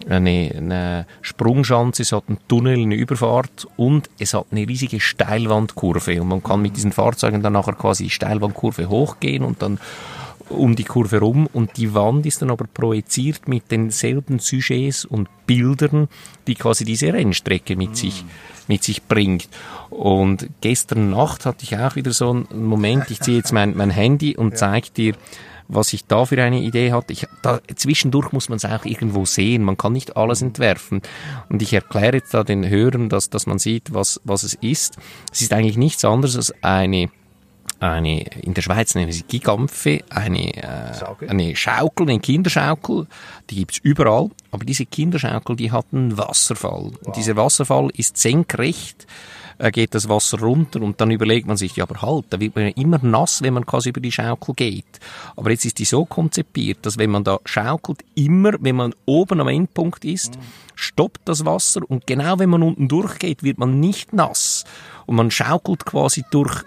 eine, 0.07 0.51
eine 0.55 1.05
Sprungschanze, 1.21 2.03
es 2.03 2.11
hat 2.11 2.23
einen 2.27 2.39
Tunnel, 2.47 2.79
eine 2.79 2.95
Überfahrt 2.95 3.67
und 3.77 4.09
es 4.19 4.33
hat 4.33 4.47
eine 4.51 4.67
riesige 4.67 4.99
Steilwandkurve 4.99 6.21
und 6.21 6.27
man 6.27 6.43
kann 6.43 6.61
mit 6.61 6.75
diesen 6.77 6.91
Fahrzeugen 6.91 7.41
dann 7.41 7.53
nachher 7.53 7.73
quasi 7.73 8.05
die 8.05 8.09
Steilwandkurve 8.09 8.89
hochgehen 8.89 9.43
und 9.43 9.61
dann 9.61 9.79
um 10.49 10.75
die 10.75 10.83
Kurve 10.83 11.19
rum 11.19 11.47
und 11.53 11.77
die 11.77 11.93
Wand 11.93 12.25
ist 12.25 12.41
dann 12.41 12.51
aber 12.51 12.65
projiziert 12.65 13.47
mit 13.47 13.71
denselben 13.71 14.39
Sujets 14.39 15.05
und 15.05 15.29
Bildern, 15.45 16.07
die 16.47 16.55
quasi 16.55 16.85
diese 16.85 17.13
Rennstrecke 17.13 17.75
mit 17.75 17.95
sich 17.95 18.23
mit 18.67 18.83
sich 18.83 19.03
bringt. 19.03 19.49
Und 19.89 20.47
gestern 20.61 21.09
Nacht 21.09 21.45
hatte 21.45 21.63
ich 21.63 21.75
auch 21.77 21.95
wieder 21.95 22.11
so 22.11 22.29
einen 22.29 22.65
Moment, 22.65 23.09
ich 23.09 23.19
ziehe 23.19 23.37
jetzt 23.37 23.51
mein, 23.51 23.75
mein 23.75 23.89
Handy 23.89 24.37
und 24.37 24.57
zeige 24.57 24.91
dir 24.91 25.15
was 25.69 25.93
ich 25.93 26.05
da 26.05 26.25
für 26.25 26.41
eine 26.41 26.59
Idee 26.59 26.91
hatte. 26.91 27.13
Ich, 27.13 27.27
da, 27.43 27.61
zwischendurch 27.75 28.31
muss 28.31 28.49
man 28.49 28.57
es 28.57 28.65
auch 28.65 28.85
irgendwo 28.85 29.25
sehen. 29.25 29.63
Man 29.63 29.77
kann 29.77 29.93
nicht 29.93 30.17
alles 30.17 30.41
entwerfen. 30.41 31.01
Und 31.47 31.61
ich 31.61 31.71
erkläre 31.73 32.17
jetzt 32.17 32.33
da 32.33 32.43
den 32.43 32.67
Hörern, 32.67 33.07
dass, 33.07 33.29
dass 33.29 33.45
man 33.45 33.59
sieht, 33.59 33.93
was, 33.93 34.19
was 34.23 34.41
es 34.41 34.55
ist. 34.55 34.97
Es 35.31 35.41
ist 35.41 35.53
eigentlich 35.53 35.77
nichts 35.77 36.03
anderes 36.03 36.35
als 36.35 36.53
eine 36.63 37.11
eine, 37.79 38.23
in 38.41 38.53
der 38.53 38.61
Schweiz 38.61 38.95
nennen 38.95 39.11
sie 39.11 39.23
Gigampfe, 39.23 40.01
eine, 40.09 40.53
äh, 40.55 41.27
eine 41.27 41.55
Schaukel, 41.55 42.09
eine 42.09 42.19
Kinderschaukel, 42.19 43.07
die 43.49 43.55
gibt's 43.55 43.77
überall, 43.77 44.29
aber 44.51 44.65
diese 44.65 44.85
Kinderschaukel, 44.85 45.55
die 45.55 45.71
hat 45.71 45.85
einen 45.91 46.17
Wasserfall. 46.17 46.91
Wow. 46.91 46.99
Und 47.03 47.15
dieser 47.15 47.35
Wasserfall 47.35 47.89
ist 47.95 48.17
senkrecht 48.17 49.07
äh, 49.59 49.71
geht 49.71 49.93
das 49.93 50.09
Wasser 50.09 50.39
runter 50.39 50.81
und 50.81 50.99
dann 50.99 51.11
überlegt 51.11 51.45
man 51.45 51.57
sich, 51.57 51.75
ja 51.75 51.83
aber 51.83 52.01
halt, 52.01 52.25
da 52.29 52.39
wird 52.39 52.55
man 52.55 52.65
ja 52.65 52.73
immer 52.75 52.99
nass, 53.01 53.41
wenn 53.43 53.53
man 53.53 53.65
quasi 53.65 53.89
über 53.89 54.01
die 54.01 54.11
Schaukel 54.11 54.55
geht. 54.55 54.99
Aber 55.35 55.51
jetzt 55.51 55.65
ist 55.65 55.79
die 55.79 55.85
so 55.85 56.05
konzipiert, 56.05 56.85
dass 56.85 56.97
wenn 56.97 57.11
man 57.11 57.23
da 57.23 57.39
schaukelt, 57.45 58.03
immer, 58.15 58.53
wenn 58.59 58.77
man 58.77 58.95
oben 59.05 59.41
am 59.41 59.49
Endpunkt 59.49 60.05
ist, 60.05 60.35
mhm. 60.35 60.41
stoppt 60.75 61.21
das 61.25 61.45
Wasser 61.45 61.81
und 61.87 62.07
genau 62.07 62.39
wenn 62.39 62.49
man 62.49 62.63
unten 62.63 62.87
durchgeht, 62.87 63.43
wird 63.43 63.57
man 63.57 63.79
nicht 63.79 64.13
nass. 64.13 64.63
Und 65.05 65.15
man 65.15 65.29
schaukelt 65.31 65.85
quasi 65.85 66.23
durch 66.31 66.63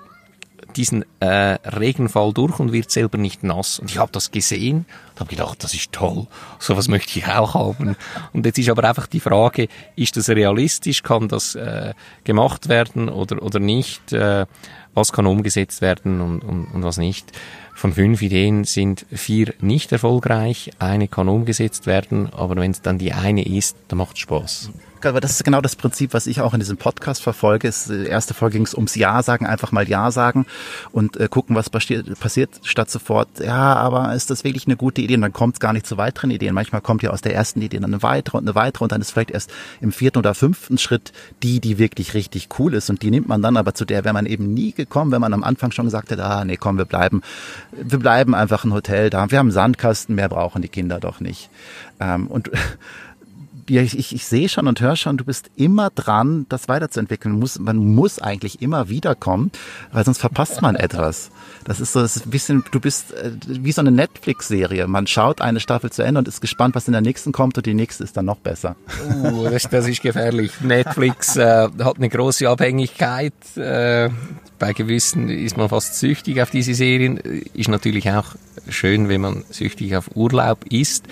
diesen 0.76 1.04
äh, 1.20 1.26
Regenfall 1.26 2.32
durch 2.32 2.58
und 2.58 2.72
wird 2.72 2.90
selber 2.90 3.18
nicht 3.18 3.42
nass. 3.42 3.78
Und 3.78 3.90
ich 3.90 3.98
habe 3.98 4.12
das 4.12 4.30
gesehen 4.30 4.87
und 5.12 5.20
habe 5.20 5.30
gedacht, 5.30 5.62
das 5.62 5.74
ist 5.74 5.92
toll, 5.92 6.26
sowas 6.58 6.88
möchte 6.88 7.18
ich 7.18 7.26
auch 7.26 7.54
haben. 7.54 7.96
Und 8.32 8.46
jetzt 8.46 8.58
ist 8.58 8.70
aber 8.70 8.85
einfach 8.85 9.06
die 9.06 9.20
Frage, 9.20 9.68
ist 9.96 10.16
das 10.16 10.28
realistisch, 10.28 11.02
kann 11.02 11.28
das 11.28 11.54
äh, 11.54 11.94
gemacht 12.24 12.68
werden 12.68 13.08
oder, 13.08 13.42
oder 13.42 13.61
nicht, 13.61 14.12
äh, 14.12 14.46
was 14.94 15.12
kann 15.12 15.26
umgesetzt 15.26 15.80
werden 15.80 16.20
und, 16.20 16.40
und, 16.44 16.66
und 16.66 16.82
was 16.82 16.98
nicht. 16.98 17.32
Von 17.74 17.94
fünf 17.94 18.20
Ideen 18.22 18.64
sind 18.64 19.06
vier 19.11 19.54
nicht 19.61 19.90
erfolgreich, 19.92 20.70
eine 20.78 21.08
kann 21.08 21.28
umgesetzt 21.28 21.87
werden, 21.87 22.32
aber 22.32 22.56
wenn 22.56 22.70
es 22.70 22.82
dann 22.82 22.98
die 22.98 23.12
eine 23.12 23.44
ist, 23.44 23.76
dann 23.88 23.98
macht 23.98 24.16
es 24.16 24.20
Spaß 24.20 24.70
aber 25.09 25.21
das 25.21 25.33
ist 25.33 25.45
genau 25.45 25.61
das 25.61 25.77
Prinzip, 25.77 26.15
was 26.15 26.27
ich 26.27 26.41
auch 26.41 26.55
in 26.55 26.61
diesem 26.61 26.77
Podcast 26.77 27.23
verfolge. 27.23 27.69
Ist, 27.69 27.91
äh, 27.91 28.07
erste 28.07 28.35
Folge 28.35 28.59
ging 28.59 28.67
es 28.67 28.75
ums 28.75 28.95
Ja 28.95 29.23
sagen, 29.23 29.47
einfach 29.47 29.73
mal 29.73 29.88
Ja 29.88 30.11
sagen 30.11 30.47
und 30.93 31.17
äh, 31.17 31.29
gucken, 31.29 31.57
was 31.57 31.71
passiert, 31.71 32.61
statt 32.62 32.91
sofort, 32.91 33.29
ja, 33.41 33.75
aber 33.75 34.15
ist 34.15 34.31
das 34.31 34.45
wirklich 34.45 34.67
eine 34.67 34.77
gute 34.77 35.01
Idee? 35.01 35.15
Und 35.15 35.23
dann 35.23 35.33
kommt 35.33 35.57
es 35.57 35.61
gar 35.61 35.73
nicht 35.73 35.87
zu 35.87 35.97
weiteren 35.97 36.31
Ideen. 36.31 36.55
Manchmal 36.55 36.81
kommt 36.81 37.03
ja 37.03 37.11
aus 37.11 37.21
der 37.21 37.35
ersten 37.35 37.61
Idee 37.62 37.79
dann 37.79 37.93
eine 37.93 38.03
weitere 38.03 38.38
und 38.38 38.45
eine 38.45 38.55
weitere 38.55 38.85
und 38.85 38.93
dann 38.93 39.01
ist 39.01 39.11
vielleicht 39.11 39.31
erst 39.31 39.51
im 39.81 39.93
vierten 39.93 40.19
oder 40.19 40.35
fünften 40.35 40.79
Schritt 40.79 41.12
die, 41.43 41.61
die 41.61 41.79
wirklich 41.79 42.15
richtig 42.15 42.49
cool 42.59 42.75
ist 42.75 42.91
und 42.91 43.03
die 43.03 43.11
nimmt 43.11 43.29
man 43.29 43.43
dann 43.43 43.57
aber 43.57 43.75
zu 43.75 43.85
der 43.85 44.05
wäre 44.05 44.15
man 44.15 44.27
eben 44.27 44.53
nie 44.55 44.73
gekommen, 44.73 45.12
wenn 45.12 45.21
man 45.21 45.35
am 45.35 45.45
Anfang 45.45 45.73
schon 45.73 45.87
gesagt 45.87 46.11
hätte, 46.11 46.25
ah, 46.25 46.45
nee, 46.45 46.57
komm, 46.57 46.79
wir 46.79 46.85
bleiben, 46.85 47.23
wir 47.73 47.99
bleiben 47.99 48.35
einfach 48.35 48.65
ein 48.65 48.73
Hotel 48.73 49.11
da. 49.11 49.31
Wir 49.31 49.38
haben 49.38 49.51
Sandkasten, 49.51 50.15
mehr 50.15 50.29
brauchen 50.29 50.62
die 50.62 50.69
Kinder 50.69 51.01
doch 51.01 51.21
nicht. 51.21 51.51
Ähm, 52.01 52.27
und 52.27 52.51
ich, 53.80 53.98
ich, 53.98 54.14
ich 54.14 54.26
sehe 54.26 54.48
schon 54.48 54.66
und 54.66 54.80
höre 54.80 54.96
schon, 54.96 55.16
du 55.16 55.24
bist 55.24 55.50
immer 55.56 55.90
dran, 55.90 56.46
das 56.48 56.68
weiterzuentwickeln. 56.68 57.38
Muss, 57.38 57.58
man 57.58 57.76
muss 57.76 58.18
eigentlich 58.18 58.61
immer 58.61 58.88
wiederkommen, 58.88 59.50
weil 59.92 60.04
sonst 60.04 60.18
verpasst 60.18 60.62
man 60.62 60.76
etwas. 60.76 61.30
Das 61.64 61.80
ist 61.80 61.92
so 61.92 62.00
das 62.00 62.16
ist 62.16 62.26
ein 62.26 62.30
bisschen, 62.30 62.64
du 62.70 62.80
bist 62.80 63.12
äh, 63.14 63.32
wie 63.46 63.72
so 63.72 63.80
eine 63.80 63.90
Netflix-Serie. 63.90 64.87
Man 64.88 65.06
schaut 65.06 65.40
eine 65.40 65.61
Staffel 65.61 65.90
zu 65.90 66.02
Ende 66.02 66.18
und 66.18 66.28
ist 66.28 66.40
gespannt, 66.40 66.74
was 66.74 66.87
in 66.87 66.92
der 66.92 67.02
nächsten 67.02 67.32
kommt 67.32 67.56
und 67.56 67.66
die 67.66 67.74
nächste 67.74 68.04
ist 68.04 68.16
dann 68.16 68.26
noch 68.26 68.38
besser. 68.38 68.76
Uh, 69.08 69.48
das, 69.48 69.68
das 69.70 69.88
ist 69.88 70.02
gefährlich. 70.02 70.61
Netflix 70.61 71.37
äh, 71.37 71.68
hat 71.82 71.96
eine 71.96 72.08
große 72.08 72.48
Abhängigkeit. 72.48 73.35
Äh, 73.56 74.11
bei 74.62 74.75
gewissen 74.75 75.29
ist 75.29 75.57
man 75.57 75.68
fast 75.68 75.98
süchtig 75.98 76.40
auf 76.40 76.51
diese 76.51 76.72
Serien. 76.72 77.16
Ist 77.16 77.68
natürlich 77.68 78.09
auch 78.12 78.37
schön, 78.68 79.09
wenn 79.09 79.20
man 79.20 79.42
süchtig 79.51 79.96
auf 79.96 80.14
Urlaub 80.14 80.64
ist. 80.66 81.05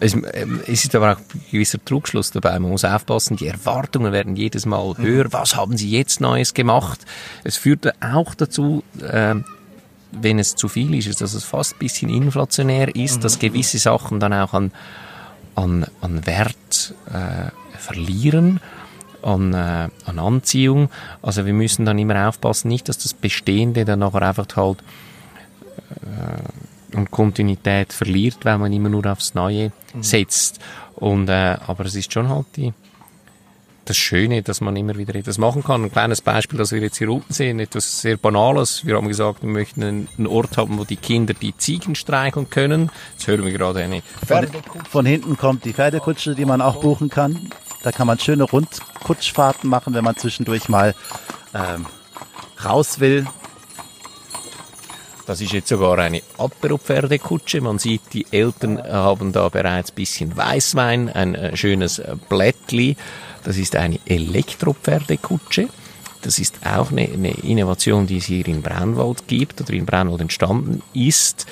Es, 0.00 0.14
ähm, 0.14 0.62
es 0.66 0.86
ist 0.86 0.94
aber 0.94 1.12
auch 1.12 1.18
ein 1.18 1.40
gewisser 1.50 1.78
Trugschluss 1.84 2.30
dabei. 2.30 2.58
Man 2.58 2.70
muss 2.70 2.86
aufpassen, 2.86 3.36
die 3.36 3.48
Erwartungen 3.48 4.14
werden 4.14 4.34
jedes 4.34 4.64
Mal 4.64 4.94
mhm. 4.96 5.02
höher. 5.02 5.26
Was 5.30 5.56
haben 5.56 5.76
Sie 5.76 5.90
jetzt 5.90 6.22
Neues 6.22 6.54
gemacht? 6.54 7.04
Es 7.44 7.58
führt 7.58 8.02
auch 8.02 8.34
dazu, 8.34 8.82
äh, 9.02 9.34
wenn 10.12 10.38
es 10.38 10.54
zu 10.54 10.66
viel 10.66 10.94
ist, 10.94 11.20
dass 11.20 11.34
es 11.34 11.44
fast 11.44 11.74
ein 11.74 11.80
bisschen 11.80 12.08
inflationär 12.08 12.96
ist, 12.96 13.18
mhm. 13.18 13.20
dass 13.20 13.38
gewisse 13.38 13.76
Sachen 13.76 14.20
dann 14.20 14.32
auch 14.32 14.54
an, 14.54 14.72
an, 15.54 15.84
an 16.00 16.24
Wert 16.24 16.94
äh, 17.12 17.50
verlieren, 17.78 18.60
an, 19.26 19.52
äh, 19.52 19.88
an 20.04 20.18
Anziehung. 20.18 20.88
Also 21.20 21.46
wir 21.46 21.52
müssen 21.52 21.84
dann 21.84 21.98
immer 21.98 22.28
aufpassen, 22.28 22.68
nicht, 22.68 22.88
dass 22.88 22.98
das 22.98 23.12
Bestehende 23.12 23.84
dann 23.84 23.98
nachher 23.98 24.22
einfach 24.22 24.46
halt 24.56 24.78
äh, 25.90 26.96
und 26.96 27.10
Kontinuität 27.10 27.92
verliert, 27.92 28.38
weil 28.44 28.58
man 28.58 28.72
immer 28.72 28.88
nur 28.88 29.04
aufs 29.06 29.34
Neue 29.34 29.72
mhm. 29.92 30.02
setzt. 30.02 30.60
Und, 30.94 31.28
äh, 31.28 31.56
aber 31.66 31.84
es 31.84 31.94
ist 31.94 32.12
schon 32.12 32.28
halt 32.28 32.46
die, 32.56 32.72
das 33.84 33.96
Schöne, 33.96 34.42
dass 34.42 34.60
man 34.60 34.76
immer 34.76 34.96
wieder 34.96 35.14
etwas 35.14 35.36
machen 35.36 35.62
kann. 35.62 35.84
Ein 35.84 35.92
kleines 35.92 36.20
Beispiel, 36.20 36.58
das 36.58 36.72
wir 36.72 36.80
jetzt 36.80 36.96
hier 36.96 37.10
unten 37.10 37.32
sehen, 37.32 37.60
etwas 37.60 38.00
sehr 38.00 38.16
Banales. 38.16 38.86
Wir 38.86 38.96
haben 38.96 39.08
gesagt, 39.08 39.42
wir 39.42 39.50
möchten 39.50 39.82
einen 39.82 40.26
Ort 40.26 40.56
haben, 40.56 40.78
wo 40.78 40.84
die 40.84 40.96
Kinder 40.96 41.34
die 41.34 41.56
Ziegen 41.56 41.96
streicheln 41.96 42.48
können. 42.48 42.90
Jetzt 43.12 43.26
hören 43.26 43.44
wir 43.44 43.52
gerade 43.52 43.82
eine 43.82 44.02
Pferdekutsche. 44.24 44.90
Von 44.90 45.04
hinten 45.04 45.36
kommt 45.36 45.64
die 45.64 45.72
Pferdekutsche, 45.72 46.34
die 46.34 46.44
man 46.44 46.62
auch 46.62 46.80
buchen 46.80 47.10
kann. 47.10 47.50
Da 47.86 47.92
kann 47.92 48.08
man 48.08 48.18
schöne 48.18 48.42
Rundkutschfahrten 48.42 49.70
machen, 49.70 49.94
wenn 49.94 50.02
man 50.02 50.16
zwischendurch 50.16 50.68
mal 50.68 50.96
ähm, 51.54 51.86
raus 52.64 52.98
will. 52.98 53.28
Das 55.24 55.40
ist 55.40 55.52
jetzt 55.52 55.68
sogar 55.68 55.96
eine 56.00 56.20
Apero-Pferdekutsche. 56.36 57.60
Man 57.60 57.78
sieht, 57.78 58.00
die 58.12 58.26
Eltern 58.32 58.82
haben 58.82 59.30
da 59.30 59.48
bereits 59.50 59.92
ein 59.92 59.94
bisschen 59.94 60.36
Weißwein, 60.36 61.10
ein 61.10 61.36
äh, 61.36 61.56
schönes 61.56 62.00
äh, 62.00 62.16
Blättli. 62.28 62.96
Das 63.44 63.56
ist 63.56 63.76
eine 63.76 64.00
Elektropferdekutsche. 64.04 65.68
Das 66.22 66.40
ist 66.40 66.66
auch 66.66 66.90
eine, 66.90 67.02
eine 67.02 67.34
Innovation, 67.44 68.08
die 68.08 68.16
es 68.16 68.24
hier 68.24 68.48
in 68.48 68.62
Braunwald 68.62 69.28
gibt 69.28 69.60
oder 69.60 69.74
in 69.74 69.86
Braunwald 69.86 70.22
entstanden 70.22 70.82
ist. 70.92 71.46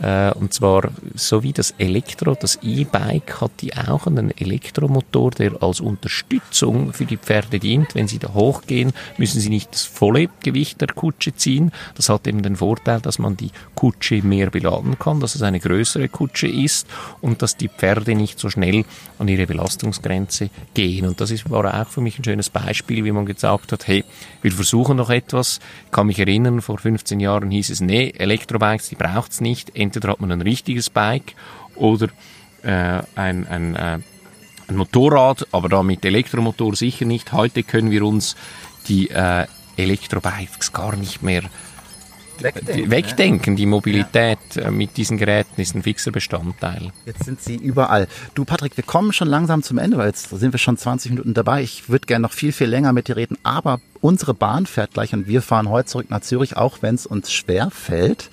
Äh, 0.00 0.32
und 0.32 0.52
zwar, 0.52 0.90
so 1.14 1.42
wie 1.42 1.52
das 1.52 1.74
Elektro, 1.78 2.34
das 2.34 2.58
E-Bike 2.62 3.40
hat 3.40 3.52
die 3.60 3.74
auch 3.76 4.06
einen 4.06 4.36
Elektromotor, 4.36 5.30
der 5.32 5.62
als 5.62 5.80
Unterstützung 5.80 6.92
für 6.92 7.04
die 7.04 7.16
Pferde 7.16 7.58
dient. 7.58 7.94
Wenn 7.94 8.08
sie 8.08 8.18
da 8.18 8.34
hochgehen, 8.34 8.92
müssen 9.18 9.40
sie 9.40 9.50
nicht 9.50 9.72
das 9.72 9.84
volle 9.84 10.28
Gewicht 10.42 10.80
der 10.80 10.88
Kutsche 10.88 11.34
ziehen. 11.34 11.72
Das 11.94 12.08
hat 12.08 12.26
eben 12.26 12.42
den 12.42 12.56
Vorteil, 12.56 13.00
dass 13.00 13.18
man 13.18 13.36
die 13.36 13.50
Kutsche 13.74 14.22
mehr 14.22 14.50
beladen 14.50 14.98
kann, 14.98 15.20
dass 15.20 15.34
es 15.34 15.42
eine 15.42 15.60
größere 15.60 16.08
Kutsche 16.08 16.48
ist 16.48 16.86
und 17.20 17.42
dass 17.42 17.56
die 17.56 17.68
Pferde 17.68 18.14
nicht 18.14 18.38
so 18.38 18.50
schnell 18.50 18.84
an 19.18 19.28
ihre 19.28 19.46
Belastungsgrenze 19.46 20.50
gehen. 20.74 21.06
Und 21.06 21.20
das 21.20 21.30
ist, 21.30 21.50
war 21.50 21.80
auch 21.80 21.88
für 21.88 22.00
mich 22.00 22.18
ein 22.18 22.24
schönes 22.24 22.50
Beispiel, 22.50 23.04
wie 23.04 23.12
man 23.12 23.26
gesagt 23.26 23.72
hat, 23.72 23.86
hey, 23.86 24.04
wir 24.42 24.52
versuchen 24.52 24.96
noch 24.96 25.10
etwas. 25.10 25.60
Ich 25.86 25.92
kann 25.92 26.06
mich 26.06 26.18
erinnern, 26.18 26.60
vor 26.60 26.78
15 26.78 27.20
Jahren 27.20 27.50
hieß 27.50 27.70
es, 27.70 27.80
nee, 27.80 28.12
Elektrobikes, 28.16 28.88
die 28.88 28.96
braucht's 28.96 29.40
nicht 29.40 29.70
entweder 29.84 30.08
hat 30.08 30.20
man 30.20 30.32
ein 30.32 30.42
richtiges 30.42 30.90
Bike 30.90 31.34
oder 31.76 32.08
äh, 32.62 33.02
ein, 33.14 33.46
ein, 33.46 33.76
äh, 33.76 33.98
ein 34.68 34.76
Motorrad, 34.76 35.46
aber 35.52 35.68
da 35.68 35.82
mit 35.82 36.04
Elektromotor 36.04 36.74
sicher 36.74 37.04
nicht. 37.04 37.32
Heute 37.32 37.62
können 37.62 37.90
wir 37.90 38.04
uns 38.04 38.36
die 38.88 39.10
äh, 39.10 39.46
Elektrobikes 39.76 40.72
gar 40.72 40.96
nicht 40.96 41.22
mehr 41.22 41.42
wegdenken. 42.38 42.90
wegdenken. 42.90 43.56
Die 43.56 43.66
Mobilität 43.66 44.38
ja. 44.54 44.64
Äh, 44.64 44.70
mit 44.70 44.96
diesen 44.96 45.18
Geräten 45.18 45.60
ist 45.60 45.74
ein 45.74 45.82
fixer 45.82 46.10
Bestandteil. 46.10 46.92
Jetzt 47.06 47.24
sind 47.24 47.40
sie 47.40 47.56
überall. 47.56 48.08
Du, 48.34 48.44
Patrick, 48.44 48.76
wir 48.76 48.84
kommen 48.84 49.12
schon 49.12 49.28
langsam 49.28 49.62
zum 49.62 49.78
Ende, 49.78 49.98
weil 49.98 50.08
jetzt 50.08 50.30
sind 50.30 50.52
wir 50.52 50.58
schon 50.58 50.76
20 50.76 51.10
Minuten 51.10 51.34
dabei. 51.34 51.62
Ich 51.62 51.88
würde 51.88 52.06
gerne 52.06 52.22
noch 52.22 52.32
viel, 52.32 52.52
viel 52.52 52.68
länger 52.68 52.92
mit 52.92 53.08
dir 53.08 53.16
reden, 53.16 53.38
aber 53.42 53.80
unsere 54.04 54.34
Bahn 54.34 54.66
fährt 54.66 54.92
gleich 54.92 55.14
und 55.14 55.28
wir 55.28 55.40
fahren 55.40 55.70
heute 55.70 55.88
zurück 55.88 56.10
nach 56.10 56.20
Zürich, 56.20 56.58
auch 56.58 56.82
wenn 56.82 56.94
es 56.94 57.06
uns 57.06 57.32
schwer 57.32 57.70
fällt. 57.70 58.28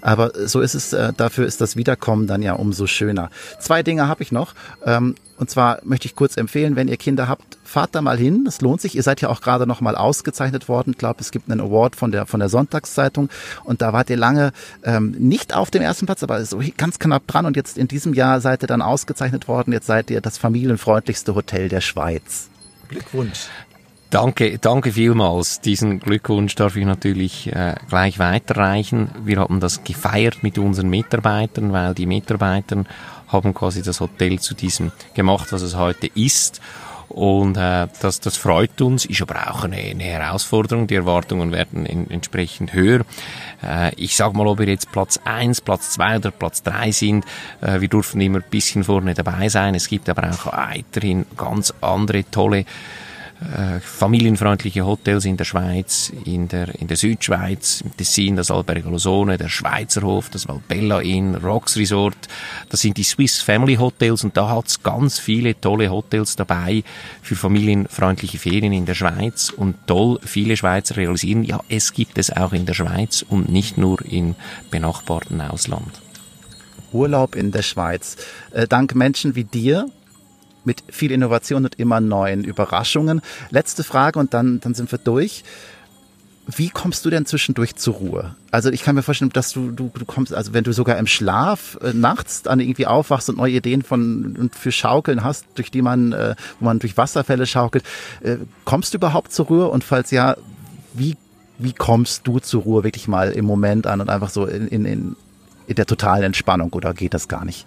Aber 0.00 0.32
so 0.48 0.62
ist 0.62 0.74
es, 0.74 0.94
äh, 0.94 1.12
dafür 1.14 1.44
ist 1.44 1.60
das 1.60 1.76
Wiederkommen 1.76 2.26
dann 2.26 2.40
ja 2.40 2.54
umso 2.54 2.86
schöner. 2.86 3.28
Zwei 3.60 3.82
Dinge 3.82 4.08
habe 4.08 4.22
ich 4.22 4.32
noch. 4.32 4.54
Ähm, 4.86 5.14
und 5.36 5.50
zwar 5.50 5.80
möchte 5.84 6.06
ich 6.06 6.16
kurz 6.16 6.38
empfehlen, 6.38 6.76
wenn 6.76 6.88
ihr 6.88 6.96
Kinder 6.96 7.28
habt, 7.28 7.58
fahrt 7.62 7.94
da 7.94 8.00
mal 8.00 8.16
hin. 8.16 8.46
Das 8.46 8.62
lohnt 8.62 8.80
sich. 8.80 8.94
Ihr 8.94 9.02
seid 9.02 9.20
ja 9.20 9.28
auch 9.28 9.42
gerade 9.42 9.66
noch 9.66 9.82
mal 9.82 9.96
ausgezeichnet 9.96 10.66
worden. 10.66 10.92
Ich 10.92 10.98
glaube, 10.98 11.20
es 11.20 11.30
gibt 11.30 11.50
einen 11.50 11.60
Award 11.60 11.94
von 11.94 12.10
der 12.10 12.24
von 12.24 12.40
der 12.40 12.48
Sonntagszeitung 12.48 13.28
und 13.64 13.82
da 13.82 13.92
wart 13.92 14.08
ihr 14.08 14.16
lange 14.16 14.52
ähm, 14.82 15.10
nicht 15.18 15.54
auf 15.54 15.70
dem 15.70 15.82
ersten 15.82 16.06
Platz, 16.06 16.22
aber 16.22 16.42
so 16.46 16.62
ganz 16.78 16.98
knapp 16.98 17.26
dran. 17.26 17.44
Und 17.44 17.56
jetzt 17.56 17.76
in 17.76 17.86
diesem 17.86 18.14
Jahr 18.14 18.40
seid 18.40 18.64
ihr 18.64 18.66
dann 18.66 18.80
ausgezeichnet 18.80 19.46
worden. 19.46 19.74
Jetzt 19.74 19.88
seid 19.88 20.10
ihr 20.10 20.22
das 20.22 20.38
familienfreundlichste 20.38 21.34
Hotel 21.34 21.68
der 21.68 21.82
Schweiz. 21.82 22.48
Glückwunsch. 22.88 23.48
Danke, 24.12 24.58
danke 24.58 24.92
vielmals. 24.92 25.62
Diesen 25.62 25.98
Glückwunsch 25.98 26.54
darf 26.54 26.76
ich 26.76 26.84
natürlich 26.84 27.50
äh, 27.50 27.76
gleich 27.88 28.18
weiterreichen. 28.18 29.08
Wir 29.24 29.38
haben 29.38 29.58
das 29.58 29.84
gefeiert 29.84 30.42
mit 30.42 30.58
unseren 30.58 30.90
Mitarbeitern, 30.90 31.72
weil 31.72 31.94
die 31.94 32.04
Mitarbeiter 32.04 32.84
haben 33.28 33.54
quasi 33.54 33.80
das 33.80 34.00
Hotel 34.00 34.38
zu 34.38 34.54
diesem 34.54 34.92
gemacht, 35.14 35.50
was 35.50 35.62
es 35.62 35.76
heute 35.76 36.08
ist. 36.14 36.60
Und 37.08 37.56
äh, 37.56 37.88
das, 38.02 38.20
das 38.20 38.36
freut 38.36 38.82
uns, 38.82 39.06
ist 39.06 39.22
aber 39.22 39.50
auch 39.50 39.64
eine, 39.64 39.78
eine 39.78 40.02
Herausforderung. 40.02 40.86
Die 40.86 40.94
Erwartungen 40.94 41.50
werden 41.50 41.86
in, 41.86 42.10
entsprechend 42.10 42.74
höher. 42.74 43.06
Äh, 43.62 43.94
ich 43.96 44.14
sag 44.14 44.34
mal, 44.34 44.46
ob 44.46 44.58
wir 44.58 44.68
jetzt 44.68 44.92
Platz 44.92 45.20
eins, 45.24 45.62
Platz 45.62 45.92
zwei 45.92 46.16
oder 46.16 46.30
Platz 46.30 46.62
drei 46.62 46.90
sind, 46.90 47.24
äh, 47.62 47.80
wir 47.80 47.88
durften 47.88 48.20
immer 48.20 48.40
ein 48.40 48.50
bisschen 48.50 48.84
vorne 48.84 49.14
dabei 49.14 49.48
sein. 49.48 49.74
Es 49.74 49.88
gibt 49.88 50.10
aber 50.10 50.30
auch 50.30 50.52
weiterhin 50.52 51.24
ganz 51.34 51.72
andere 51.80 52.30
tolle 52.30 52.66
äh, 53.42 53.80
familienfreundliche 53.80 54.86
Hotels 54.86 55.24
in 55.24 55.36
der 55.36 55.44
Schweiz, 55.44 56.12
in 56.24 56.48
der, 56.48 56.74
in 56.80 56.86
der 56.86 56.96
Südschweiz, 56.96 57.82
im 57.82 57.96
Tessin, 57.96 58.36
das 58.36 58.50
Albergo 58.50 58.90
Losone, 58.90 59.38
der 59.38 59.48
Schweizer 59.48 60.02
Hof, 60.02 60.30
das 60.30 60.48
Valbella 60.48 61.00
Inn, 61.00 61.34
Rocks 61.34 61.76
Resort. 61.76 62.16
Das 62.68 62.80
sind 62.80 62.96
die 62.96 63.02
Swiss 63.02 63.40
Family 63.40 63.76
Hotels 63.76 64.24
und 64.24 64.36
da 64.36 64.48
hat's 64.48 64.82
ganz 64.82 65.18
viele 65.18 65.60
tolle 65.60 65.90
Hotels 65.90 66.36
dabei 66.36 66.84
für 67.22 67.36
familienfreundliche 67.36 68.38
Ferien 68.38 68.72
in 68.72 68.86
der 68.86 68.94
Schweiz 68.94 69.50
und 69.50 69.76
toll, 69.86 70.18
viele 70.24 70.56
Schweizer 70.56 70.96
realisieren, 70.96 71.44
ja, 71.44 71.60
es 71.68 71.92
gibt 71.92 72.18
es 72.18 72.30
auch 72.30 72.52
in 72.52 72.66
der 72.66 72.74
Schweiz 72.74 73.24
und 73.28 73.48
nicht 73.48 73.78
nur 73.78 74.00
im 74.04 74.34
benachbarten 74.70 75.40
Ausland. 75.40 76.00
Urlaub 76.92 77.36
in 77.36 77.52
der 77.52 77.62
Schweiz. 77.62 78.16
Äh, 78.50 78.68
dank 78.68 78.94
Menschen 78.94 79.34
wie 79.34 79.44
dir 79.44 79.88
mit 80.64 80.82
viel 80.88 81.10
Innovation 81.10 81.64
und 81.64 81.78
immer 81.78 82.00
neuen 82.00 82.44
Überraschungen. 82.44 83.20
Letzte 83.50 83.84
Frage 83.84 84.18
und 84.18 84.34
dann, 84.34 84.60
dann 84.60 84.74
sind 84.74 84.90
wir 84.90 84.98
durch. 84.98 85.44
Wie 86.46 86.70
kommst 86.70 87.04
du 87.04 87.10
denn 87.10 87.24
zwischendurch 87.24 87.76
zur 87.76 87.94
Ruhe? 87.94 88.34
Also 88.50 88.70
ich 88.70 88.82
kann 88.82 88.96
mir 88.96 89.02
vorstellen, 89.02 89.30
dass 89.32 89.52
du, 89.52 89.70
du, 89.70 89.92
du 89.94 90.04
kommst, 90.04 90.34
also 90.34 90.52
wenn 90.52 90.64
du 90.64 90.72
sogar 90.72 90.98
im 90.98 91.06
Schlaf 91.06 91.78
äh, 91.80 91.92
nachts 91.92 92.42
dann 92.42 92.58
irgendwie 92.58 92.86
aufwachst 92.86 93.28
und 93.28 93.38
neue 93.38 93.52
Ideen 93.52 93.82
von 93.82 94.36
und 94.36 94.56
für 94.56 94.72
Schaukeln 94.72 95.22
hast, 95.22 95.46
durch 95.54 95.70
die 95.70 95.82
man, 95.82 96.12
äh, 96.12 96.34
wo 96.58 96.64
man 96.64 96.80
durch 96.80 96.96
Wasserfälle 96.96 97.46
schaukelt, 97.46 97.84
äh, 98.22 98.38
kommst 98.64 98.92
du 98.92 98.98
überhaupt 98.98 99.32
zur 99.32 99.46
Ruhe? 99.46 99.68
Und 99.68 99.84
falls 99.84 100.10
ja, 100.10 100.36
wie, 100.94 101.16
wie 101.58 101.72
kommst 101.72 102.26
du 102.26 102.40
zur 102.40 102.62
Ruhe 102.62 102.82
wirklich 102.82 103.06
mal 103.06 103.30
im 103.30 103.44
Moment 103.44 103.86
an 103.86 104.00
und 104.00 104.10
einfach 104.10 104.30
so 104.30 104.44
in, 104.46 104.66
in, 104.66 104.84
in, 104.84 105.16
in 105.68 105.74
der 105.76 105.86
totalen 105.86 106.24
Entspannung 106.24 106.72
oder 106.72 106.92
geht 106.92 107.14
das 107.14 107.28
gar 107.28 107.44
nicht? 107.44 107.66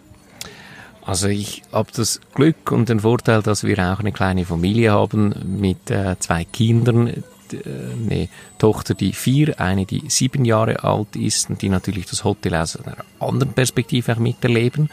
Also 1.06 1.28
ich 1.28 1.62
habe 1.72 1.92
das 1.96 2.20
Glück 2.34 2.72
und 2.72 2.90
den 2.90 3.02
Vorteil, 3.02 3.44
dass 3.44 3.64
wir 3.64 3.78
auch 3.78 4.00
eine 4.00 4.12
kleine 4.12 4.44
Familie 4.44 4.92
haben 4.92 5.36
mit 5.46 5.92
äh, 5.92 6.16
zwei 6.20 6.46
Kindern. 6.46 7.08
Äh, 7.08 7.24
eine 7.54 8.28
Tochter, 8.58 8.96
die 8.96 9.14
vier, 9.14 9.60
eine, 9.60 9.86
die 9.86 10.04
sieben 10.08 10.46
Jahre 10.46 10.84
alt 10.84 11.16
ist 11.16 11.52
und 11.52 11.62
die 11.62 11.70
natürlich 11.70 12.08
das 12.08 12.24
Hotel 12.24 12.56
aus 12.56 12.76
einer 12.76 12.98
anderen 13.20 13.54
Perspektive 13.54 14.14
auch 14.14 14.20
miterleben. 14.20 14.90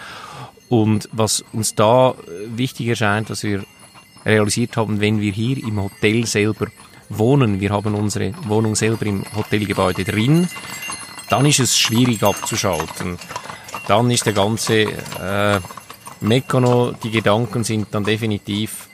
Und 0.68 1.08
was 1.12 1.42
uns 1.52 1.74
da 1.74 2.10
äh, 2.10 2.14
wichtig 2.58 2.88
erscheint, 2.88 3.30
dass 3.30 3.42
wir 3.42 3.64
realisiert 4.26 4.76
haben, 4.76 5.00
wenn 5.00 5.18
wir 5.18 5.32
hier 5.32 5.58
im 5.58 5.82
Hotel 5.82 6.26
selber 6.26 6.66
wohnen, 7.08 7.60
wir 7.60 7.70
haben 7.70 7.94
unsere 7.94 8.34
Wohnung 8.46 8.74
selber 8.74 9.06
im 9.06 9.24
Hotelgebäude 9.34 10.04
drin, 10.04 10.46
dann 11.30 11.46
ist 11.46 11.60
es 11.60 11.78
schwierig 11.78 12.22
abzuschalten. 12.22 13.18
Dann 13.88 14.10
ist 14.10 14.26
der 14.26 14.34
ganze 14.34 14.82
äh, 14.82 15.60
Meccano, 16.22 16.92
die 16.92 17.10
Gedanken 17.10 17.64
sind 17.64 17.88
dann 17.92 18.04
definitiv 18.04 18.88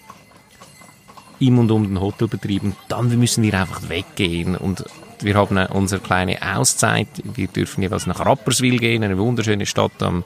im 1.40 1.58
und 1.58 1.70
um 1.70 1.84
den 1.84 2.00
Hotelbetrieb 2.00 2.62
und 2.62 2.76
dann 2.88 3.16
müssen 3.18 3.44
wir 3.44 3.54
einfach 3.54 3.88
weggehen 3.88 4.56
und 4.56 4.84
wir 5.20 5.34
haben 5.34 5.58
unsere 5.58 6.00
kleine 6.00 6.38
Auszeit. 6.56 7.08
Wir 7.22 7.48
dürfen 7.48 7.82
jeweils 7.82 8.06
nach 8.06 8.24
Rapperswil 8.24 8.78
gehen, 8.78 9.02
eine 9.02 9.18
wunderschöne 9.18 9.66
Stadt 9.66 10.02
am, 10.02 10.24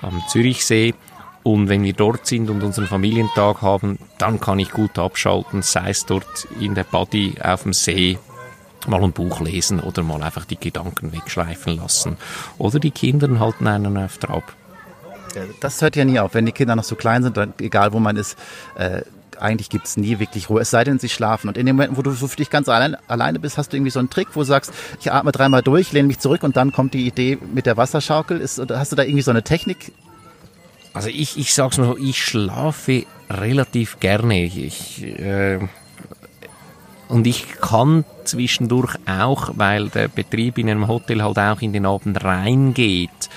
am 0.00 0.22
Zürichsee. 0.28 0.94
Und 1.42 1.70
wenn 1.70 1.82
wir 1.82 1.94
dort 1.94 2.26
sind 2.26 2.50
und 2.50 2.62
unseren 2.62 2.86
Familientag 2.86 3.62
haben, 3.62 3.98
dann 4.18 4.40
kann 4.40 4.58
ich 4.58 4.70
gut 4.72 4.98
abschalten, 4.98 5.62
sei 5.62 5.90
es 5.90 6.04
dort 6.04 6.46
in 6.60 6.74
der 6.74 6.84
Body 6.84 7.36
auf 7.42 7.62
dem 7.62 7.72
See, 7.72 8.18
mal 8.86 9.02
ein 9.02 9.12
Buch 9.12 9.40
lesen 9.40 9.80
oder 9.80 10.02
mal 10.02 10.22
einfach 10.22 10.44
die 10.44 10.60
Gedanken 10.60 11.12
wegschleifen 11.12 11.76
lassen. 11.76 12.18
Oder 12.58 12.78
die 12.78 12.90
Kinder 12.90 13.38
halten 13.38 13.66
einen 13.66 13.96
auf 13.96 14.18
Trab. 14.18 14.54
Das 15.60 15.80
hört 15.82 15.96
ja 15.96 16.04
nie 16.04 16.18
auf. 16.18 16.34
Wenn 16.34 16.46
die 16.46 16.52
Kinder 16.52 16.76
noch 16.76 16.84
so 16.84 16.96
klein 16.96 17.22
sind, 17.22 17.36
dann, 17.36 17.52
egal 17.60 17.92
wo 17.92 18.00
man 18.00 18.16
ist, 18.16 18.36
äh, 18.76 19.02
eigentlich 19.40 19.70
gibt's 19.70 19.96
nie 19.96 20.18
wirklich 20.18 20.50
Ruhe, 20.50 20.60
es 20.60 20.70
sei 20.70 20.84
denn, 20.84 20.98
sie 20.98 21.08
schlafen. 21.08 21.48
Und 21.48 21.56
in 21.56 21.66
den 21.66 21.76
Momenten, 21.76 21.96
wo 21.96 22.02
du 22.02 22.10
so 22.12 22.28
für 22.28 22.36
dich 22.36 22.50
ganz 22.50 22.68
allein, 22.68 22.96
alleine 23.08 23.38
bist, 23.38 23.58
hast 23.58 23.72
du 23.72 23.76
irgendwie 23.76 23.90
so 23.90 23.98
einen 23.98 24.10
Trick, 24.10 24.28
wo 24.34 24.40
du 24.40 24.46
sagst, 24.46 24.72
ich 25.00 25.10
atme 25.12 25.32
dreimal 25.32 25.62
durch, 25.62 25.92
lehne 25.92 26.08
mich 26.08 26.18
zurück 26.18 26.42
und 26.42 26.56
dann 26.56 26.72
kommt 26.72 26.94
die 26.94 27.06
Idee 27.06 27.38
mit 27.54 27.66
der 27.66 27.76
Wasserschaukel. 27.76 28.40
Ist, 28.40 28.60
hast 28.70 28.92
du 28.92 28.96
da 28.96 29.02
irgendwie 29.02 29.22
so 29.22 29.30
eine 29.30 29.42
Technik? 29.42 29.92
Also 30.92 31.08
ich, 31.08 31.38
ich 31.38 31.54
sag's 31.54 31.78
mal 31.78 31.86
so, 31.86 31.96
ich 31.96 32.22
schlafe 32.22 33.06
relativ 33.30 34.00
gerne. 34.00 34.44
Ich, 34.44 35.02
äh, 35.02 35.58
und 37.08 37.26
ich 37.26 37.60
kann 37.60 38.04
zwischendurch 38.24 38.96
auch, 39.06 39.52
weil 39.54 39.88
der 39.88 40.08
Betrieb 40.08 40.58
in 40.58 40.68
einem 40.68 40.88
Hotel 40.88 41.22
halt 41.22 41.38
auch 41.38 41.60
in 41.60 41.72
den 41.72 41.86
Abend 41.86 42.22
reingeht, 42.22 43.30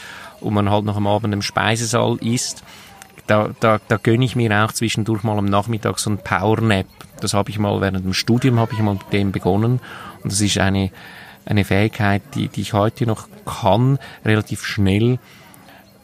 und 0.44 0.54
man 0.54 0.70
halt 0.70 0.86
noch 0.86 0.98
am 0.98 1.08
Abend 1.08 1.34
im 1.34 1.42
Speisesaal 1.42 2.18
isst, 2.18 2.64
da, 3.28 3.52
da, 3.60 3.80
da 3.88 3.98
gönne 3.98 4.26
ich 4.26 4.36
mir 4.36 4.66
auch 4.66 4.72
zwischendurch 4.74 5.24
mal 5.24 5.38
am 5.38 5.46
Nachmittag 5.46 6.00
so 6.00 6.10
ein 6.10 6.18
Powernap. 6.18 6.88
Das 7.22 7.34
habe 7.34 7.50
ich 7.50 7.58
mal 7.58 7.80
während 7.80 8.06
dem 8.06 8.14
Studium 8.14 8.60
habe 8.60 8.74
ich 8.74 8.80
mal 8.80 8.96
mit 8.96 9.14
dem 9.14 9.32
begonnen 9.32 9.80
und 10.24 10.32
das 10.32 10.42
ist 10.42 10.58
eine 10.58 10.92
eine 11.46 11.66
Fähigkeit, 11.66 12.22
die, 12.36 12.48
die 12.48 12.62
ich 12.62 12.74
heute 12.74 13.06
noch 13.06 13.28
kann, 13.46 14.00
relativ 14.26 14.64
schnell 14.64 15.20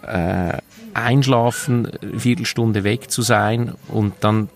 äh, 0.06 0.58
einschlafen, 0.94 1.92
Viertelstunde 2.18 2.84
weg 2.84 3.12
zu 3.12 3.22
sein 3.22 3.74
und 3.88 4.14
dann 4.22 4.50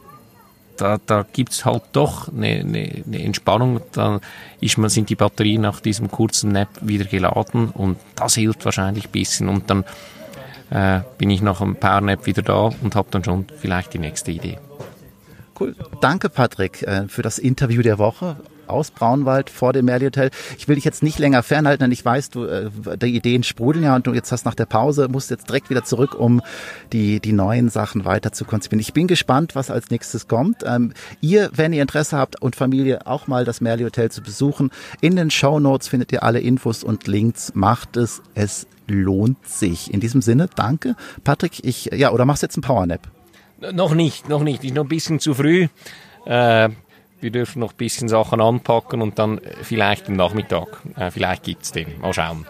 da, 0.78 1.00
da 1.06 1.26
gibt's 1.32 1.66
halt 1.66 1.84
doch 1.92 2.28
eine, 2.30 2.60
eine, 2.60 3.04
eine 3.06 3.24
Entspannung. 3.24 3.82
Da 3.92 4.20
ist 4.60 4.78
man, 4.78 4.90
sind 4.90 5.10
die 5.10 5.16
Batterien 5.16 5.62
nach 5.62 5.80
diesem 5.80 6.10
kurzen 6.10 6.52
Nap 6.52 6.70
wieder 6.82 7.06
geladen 7.06 7.70
und 7.70 7.98
das 8.16 8.36
hilft 8.36 8.66
wahrscheinlich 8.66 9.06
ein 9.06 9.12
bisschen. 9.12 9.50
Und 9.50 9.70
dann 9.70 9.84
äh, 10.70 11.02
bin 11.18 11.30
ich 11.30 11.42
nach 11.42 11.62
einem 11.62 11.76
Power 11.76 12.02
Nap 12.02 12.26
wieder 12.26 12.42
da 12.42 12.70
und 12.82 12.96
habe 12.96 13.08
dann 13.12 13.24
schon 13.24 13.46
vielleicht 13.60 13.94
die 13.94 14.00
nächste 14.00 14.32
Idee. 14.32 14.58
Cool. 15.60 15.76
Danke, 16.02 16.30
Patrick, 16.30 16.82
äh, 16.82 17.08
für 17.08 17.22
das 17.22 17.38
Interview 17.38 17.82
der 17.82 18.00
Woche 18.00 18.38
aus 18.68 18.92
Braunwald 18.92 19.50
vor 19.50 19.74
dem 19.74 19.86
Merli 19.86 20.06
Hotel. 20.06 20.32
Ich 20.58 20.68
will 20.68 20.76
dich 20.76 20.86
jetzt 20.86 21.04
nicht 21.04 21.20
länger 21.20 21.44
fernhalten, 21.44 21.84
denn 21.84 21.92
ich 21.92 22.04
weiß, 22.04 22.30
du 22.30 22.46
äh, 22.46 22.70
die 22.98 23.16
Ideen 23.16 23.44
sprudeln 23.44 23.84
ja 23.84 23.96
und 23.96 24.08
du 24.08 24.14
jetzt 24.14 24.32
hast 24.32 24.46
nach 24.46 24.56
der 24.56 24.66
Pause 24.66 25.08
musst 25.10 25.30
jetzt 25.30 25.48
direkt 25.50 25.70
wieder 25.70 25.84
zurück, 25.84 26.16
um 26.16 26.42
die 26.92 27.20
die 27.20 27.34
neuen 27.34 27.70
Sachen 27.70 28.06
weiter 28.06 28.32
zu 28.32 28.46
konzipieren. 28.46 28.80
Ich 28.80 28.94
bin 28.94 29.08
gespannt, 29.08 29.56
was 29.56 29.72
als 29.72 29.90
nächstes 29.90 30.28
kommt. 30.28 30.64
Ähm, 30.66 30.94
ihr, 31.22 31.50
wenn 31.54 31.74
ihr 31.74 31.82
Interesse 31.82 32.18
habt 32.18 32.42
und 32.42 32.56
Familie 32.56 33.08
auch 33.08 33.28
mal 33.28 33.46
das 33.46 33.62
Merli 33.62 33.84
Hotel 33.84 34.12
zu 34.12 34.22
besuchen, 34.22 34.72
in 35.02 35.16
den 35.16 35.32
Show 35.32 35.60
Notes 35.60 35.88
findet 35.88 36.12
ihr 36.12 36.24
alle 36.24 36.40
Infos 36.40 36.84
und 36.84 37.08
Links. 37.08 37.52
Macht 37.56 37.98
es, 37.98 38.22
es 38.36 38.68
lohnt 38.88 39.48
sich. 39.48 39.94
In 39.94 40.00
diesem 40.00 40.22
Sinne, 40.22 40.50
danke, 40.56 40.96
Patrick. 41.24 41.64
Ich 41.64 41.86
ja 41.86 42.12
oder 42.12 42.26
machst 42.26 42.44
jetzt 42.44 42.56
einen 42.56 42.64
Power 42.64 42.86
Nap? 42.86 43.08
Noch 43.72 43.94
nicht, 43.94 44.28
noch 44.30 44.44
nicht. 44.44 44.64
Ist 44.64 44.74
noch 44.74 44.84
ein 44.84 44.90
bisschen 44.90 45.20
zu 45.20 45.34
früh. 45.34 45.68
Äh, 46.26 46.70
wir 47.24 47.32
dürfen 47.32 47.60
noch 47.60 47.72
ein 47.72 47.78
bisschen 47.78 48.08
Sachen 48.08 48.42
anpacken 48.42 49.02
und 49.02 49.18
dann 49.18 49.40
vielleicht 49.62 50.10
im 50.10 50.16
Nachmittag. 50.16 50.82
Äh, 50.96 51.10
vielleicht 51.10 51.44
gibt's 51.44 51.72
den. 51.72 52.00
Mal 52.02 52.14
schauen. 52.14 52.46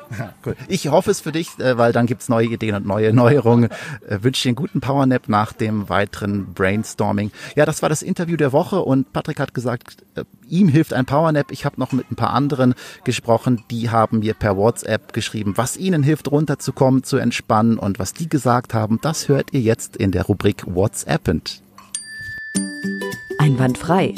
cool. 0.45 0.55
Ich 0.67 0.89
hoffe 0.89 1.11
es 1.11 1.21
für 1.21 1.31
dich, 1.31 1.57
äh, 1.59 1.77
weil 1.77 1.93
dann 1.93 2.07
gibt's 2.07 2.27
neue 2.27 2.47
Ideen 2.47 2.75
und 2.75 2.85
neue 2.85 3.13
Neuerungen. 3.13 3.69
Äh, 4.07 4.23
wünsche 4.23 4.43
dir 4.43 4.49
einen 4.49 4.55
guten 4.55 4.81
Powernap 4.81 5.29
nach 5.29 5.53
dem 5.53 5.87
weiteren 5.89 6.53
Brainstorming. 6.53 7.31
Ja, 7.55 7.65
das 7.65 7.81
war 7.81 7.89
das 7.89 8.01
Interview 8.01 8.35
der 8.35 8.51
Woche 8.51 8.81
und 8.81 9.13
Patrick 9.13 9.39
hat 9.39 9.53
gesagt, 9.53 10.03
äh, 10.15 10.23
ihm 10.49 10.67
hilft 10.67 10.93
ein 10.93 11.05
Powernap. 11.05 11.51
Ich 11.51 11.65
habe 11.65 11.79
noch 11.79 11.91
mit 11.91 12.11
ein 12.11 12.15
paar 12.15 12.31
anderen 12.31 12.73
gesprochen, 13.03 13.63
die 13.69 13.89
haben 13.89 14.19
mir 14.19 14.33
per 14.33 14.57
WhatsApp 14.57 15.13
geschrieben, 15.13 15.53
was 15.55 15.77
ihnen 15.77 16.03
hilft, 16.03 16.31
runterzukommen, 16.31 17.03
zu 17.03 17.17
entspannen 17.17 17.77
und 17.77 17.99
was 17.99 18.13
die 18.13 18.27
gesagt 18.27 18.73
haben, 18.73 18.99
das 19.01 19.27
hört 19.27 19.53
ihr 19.53 19.61
jetzt 19.61 19.95
in 19.95 20.11
der 20.11 20.23
Rubrik 20.23 20.63
WhatsAppend. 20.65 21.61
Einwandfrei. 23.39 24.15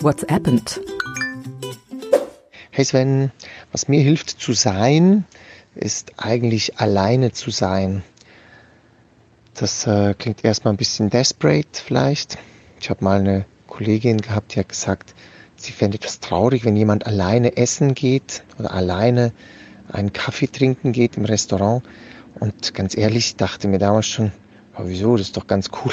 What's 0.00 0.24
happened? 0.30 0.80
Hey 2.70 2.84
Sven, 2.84 3.32
was 3.72 3.88
mir 3.88 4.00
hilft 4.00 4.30
zu 4.30 4.52
sein, 4.52 5.24
ist 5.74 6.12
eigentlich 6.18 6.78
alleine 6.78 7.32
zu 7.32 7.50
sein. 7.50 8.04
Das 9.54 9.88
äh, 9.88 10.14
klingt 10.14 10.44
erstmal 10.44 10.72
ein 10.72 10.76
bisschen 10.76 11.10
desperate 11.10 11.82
vielleicht. 11.84 12.38
Ich 12.80 12.90
habe 12.90 13.02
mal 13.02 13.18
eine 13.18 13.44
Kollegin 13.66 14.18
gehabt, 14.18 14.54
die 14.54 14.60
hat 14.60 14.68
gesagt, 14.68 15.16
sie 15.56 15.72
fände 15.72 15.96
etwas 15.96 16.20
traurig, 16.20 16.64
wenn 16.64 16.76
jemand 16.76 17.04
alleine 17.04 17.56
essen 17.56 17.94
geht 17.94 18.44
oder 18.60 18.72
alleine 18.72 19.32
einen 19.90 20.12
Kaffee 20.12 20.46
trinken 20.46 20.92
geht 20.92 21.16
im 21.16 21.24
Restaurant. 21.24 21.82
Und 22.38 22.72
ganz 22.72 22.96
ehrlich, 22.96 23.26
ich 23.26 23.36
dachte 23.36 23.66
mir 23.66 23.78
damals 23.78 24.06
schon, 24.06 24.30
oh, 24.76 24.82
wieso, 24.84 25.16
das 25.16 25.26
ist 25.26 25.36
doch 25.36 25.48
ganz 25.48 25.70
cool. 25.84 25.92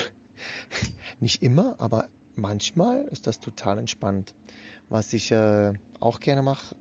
Nicht 1.19 1.41
immer, 1.41 1.77
aber 1.79 2.09
manchmal 2.35 3.07
ist 3.07 3.27
das 3.27 3.39
total 3.39 3.79
entspannt. 3.79 4.35
Was 4.89 5.13
ich 5.13 5.31
äh, 5.31 5.73
auch 5.99 6.19
gerne 6.19 6.41
mache, 6.41 6.75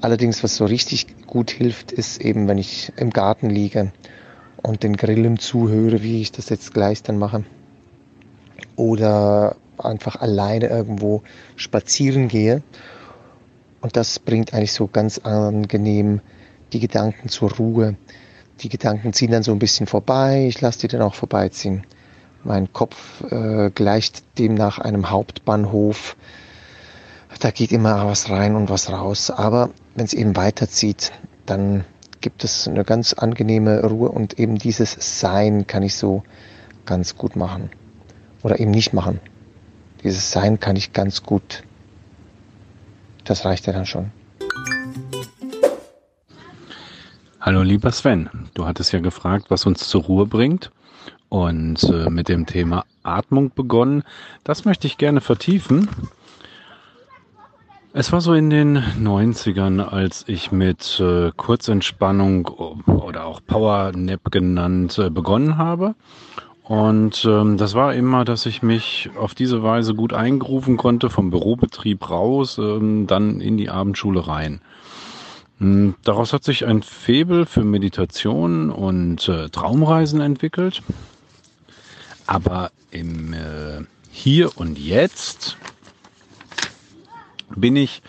allerdings 0.00 0.42
was 0.42 0.56
so 0.56 0.64
richtig 0.64 1.26
gut 1.26 1.50
hilft, 1.50 1.92
ist 1.92 2.20
eben, 2.20 2.48
wenn 2.48 2.58
ich 2.58 2.92
im 2.96 3.10
Garten 3.10 3.50
liege 3.50 3.92
und 4.62 4.82
den 4.82 4.96
Grillen 4.96 5.38
zuhöre, 5.38 6.02
wie 6.02 6.20
ich 6.20 6.32
das 6.32 6.48
jetzt 6.48 6.74
gleich 6.74 7.02
dann 7.02 7.18
mache. 7.18 7.44
Oder 8.76 9.56
einfach 9.78 10.16
alleine 10.16 10.68
irgendwo 10.68 11.22
spazieren 11.56 12.28
gehe. 12.28 12.62
Und 13.80 13.96
das 13.96 14.18
bringt 14.18 14.52
eigentlich 14.54 14.72
so 14.72 14.86
ganz 14.86 15.18
angenehm 15.18 16.20
die 16.72 16.80
Gedanken 16.80 17.28
zur 17.28 17.52
Ruhe. 17.52 17.96
Die 18.60 18.68
Gedanken 18.68 19.12
ziehen 19.12 19.30
dann 19.30 19.42
so 19.42 19.52
ein 19.52 19.58
bisschen 19.58 19.86
vorbei, 19.86 20.46
ich 20.48 20.60
lasse 20.60 20.80
die 20.80 20.88
dann 20.88 21.02
auch 21.02 21.14
vorbeiziehen. 21.14 21.84
Mein 22.46 22.72
Kopf 22.72 23.24
äh, 23.32 23.70
gleicht 23.70 24.38
demnach 24.38 24.78
einem 24.78 25.10
Hauptbahnhof. 25.10 26.16
Da 27.40 27.50
geht 27.50 27.72
immer 27.72 28.06
was 28.06 28.30
rein 28.30 28.54
und 28.54 28.70
was 28.70 28.88
raus. 28.88 29.32
Aber 29.32 29.70
wenn 29.96 30.04
es 30.04 30.14
eben 30.14 30.36
weiterzieht, 30.36 31.10
dann 31.44 31.84
gibt 32.20 32.44
es 32.44 32.68
eine 32.68 32.84
ganz 32.84 33.14
angenehme 33.14 33.82
Ruhe 33.82 34.10
und 34.10 34.38
eben 34.38 34.58
dieses 34.58 35.20
Sein 35.20 35.66
kann 35.66 35.82
ich 35.82 35.96
so 35.96 36.22
ganz 36.84 37.16
gut 37.16 37.34
machen. 37.34 37.70
Oder 38.44 38.60
eben 38.60 38.70
nicht 38.70 38.92
machen. 38.92 39.18
Dieses 40.04 40.30
Sein 40.30 40.60
kann 40.60 40.76
ich 40.76 40.92
ganz 40.92 41.24
gut. 41.24 41.64
Das 43.24 43.44
reicht 43.44 43.66
ja 43.66 43.72
dann 43.72 43.86
schon. 43.86 44.12
Hallo 47.40 47.62
lieber 47.62 47.90
Sven, 47.90 48.30
du 48.54 48.66
hattest 48.66 48.92
ja 48.92 49.00
gefragt, 49.00 49.46
was 49.48 49.66
uns 49.66 49.88
zur 49.88 50.04
Ruhe 50.04 50.26
bringt 50.26 50.70
und 51.44 51.82
äh, 51.84 52.08
mit 52.08 52.28
dem 52.28 52.46
Thema 52.46 52.84
Atmung 53.02 53.52
begonnen. 53.54 54.04
Das 54.42 54.64
möchte 54.64 54.86
ich 54.86 54.96
gerne 54.96 55.20
vertiefen. 55.20 55.88
Es 57.92 58.12
war 58.12 58.20
so 58.20 58.32
in 58.34 58.50
den 58.50 58.78
90ern, 58.78 59.80
als 59.80 60.24
ich 60.28 60.50
mit 60.50 61.00
äh, 61.00 61.30
Kurzentspannung 61.36 62.46
oder 62.46 63.26
auch 63.26 63.40
Power 63.46 63.92
Nap 63.94 64.30
genannt 64.30 64.98
äh, 64.98 65.10
begonnen 65.10 65.58
habe. 65.58 65.94
Und 66.62 67.24
ähm, 67.24 67.58
das 67.58 67.74
war 67.74 67.94
immer, 67.94 68.24
dass 68.24 68.44
ich 68.46 68.62
mich 68.62 69.10
auf 69.18 69.34
diese 69.34 69.62
Weise 69.62 69.94
gut 69.94 70.12
eingerufen 70.12 70.76
konnte, 70.76 71.10
vom 71.10 71.30
Bürobetrieb 71.30 72.10
raus, 72.10 72.58
ähm, 72.58 73.06
dann 73.06 73.40
in 73.40 73.56
die 73.56 73.70
Abendschule 73.70 74.26
rein. 74.26 74.60
Hm, 75.58 75.94
daraus 76.02 76.32
hat 76.32 76.44
sich 76.44 76.66
ein 76.66 76.82
Febel 76.82 77.46
für 77.46 77.62
Meditation 77.62 78.70
und 78.70 79.28
äh, 79.28 79.48
Traumreisen 79.48 80.20
entwickelt. 80.20 80.82
Aber 82.26 82.70
im 82.90 83.32
äh, 83.32 83.82
Hier 84.10 84.56
und 84.58 84.78
Jetzt 84.78 85.56
bin 87.54 87.76
ich 87.76 88.02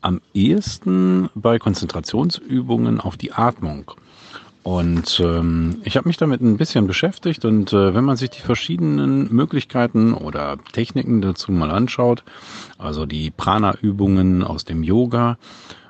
am 0.00 0.20
ehesten 0.32 1.28
bei 1.34 1.58
Konzentrationsübungen 1.58 3.00
auf 3.00 3.16
die 3.16 3.32
Atmung. 3.32 3.92
Und 4.62 5.20
ähm, 5.20 5.80
ich 5.84 5.96
habe 5.96 6.08
mich 6.08 6.18
damit 6.18 6.42
ein 6.42 6.58
bisschen 6.58 6.86
beschäftigt 6.86 7.46
und 7.46 7.72
äh, 7.72 7.94
wenn 7.94 8.04
man 8.04 8.16
sich 8.16 8.30
die 8.30 8.42
verschiedenen 8.42 9.32
Möglichkeiten 9.34 10.12
oder 10.12 10.58
Techniken 10.72 11.22
dazu 11.22 11.50
mal 11.50 11.70
anschaut, 11.70 12.24
also 12.76 13.06
die 13.06 13.30
Prana-Übungen 13.30 14.42
aus 14.42 14.66
dem 14.66 14.82
Yoga 14.82 15.38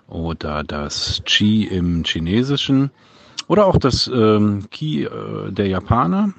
oder 0.06 0.62
das 0.62 1.22
Qi 1.24 1.64
im 1.64 2.04
Chinesischen 2.04 2.92
oder 3.48 3.66
auch 3.66 3.76
das 3.76 4.08
ähm, 4.12 4.66
Ki 4.70 5.02
äh, 5.02 5.50
der 5.50 5.66
Japaner, 5.66 6.32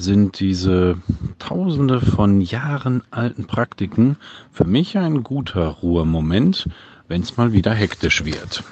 sind 0.00 0.40
diese 0.40 0.96
tausende 1.38 2.00
von 2.00 2.40
Jahren 2.40 3.02
alten 3.10 3.46
Praktiken 3.46 4.16
für 4.52 4.64
mich 4.64 4.96
ein 4.96 5.22
guter 5.22 5.66
Ruhemoment, 5.66 6.68
wenn 7.08 7.22
es 7.22 7.36
mal 7.36 7.52
wieder 7.52 7.74
hektisch 7.74 8.24
wird. 8.24 8.62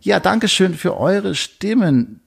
Ja, 0.00 0.20
danke 0.20 0.48
schön 0.48 0.74
für 0.74 0.96
eure 0.98 1.34
Stimmen, 1.34 2.20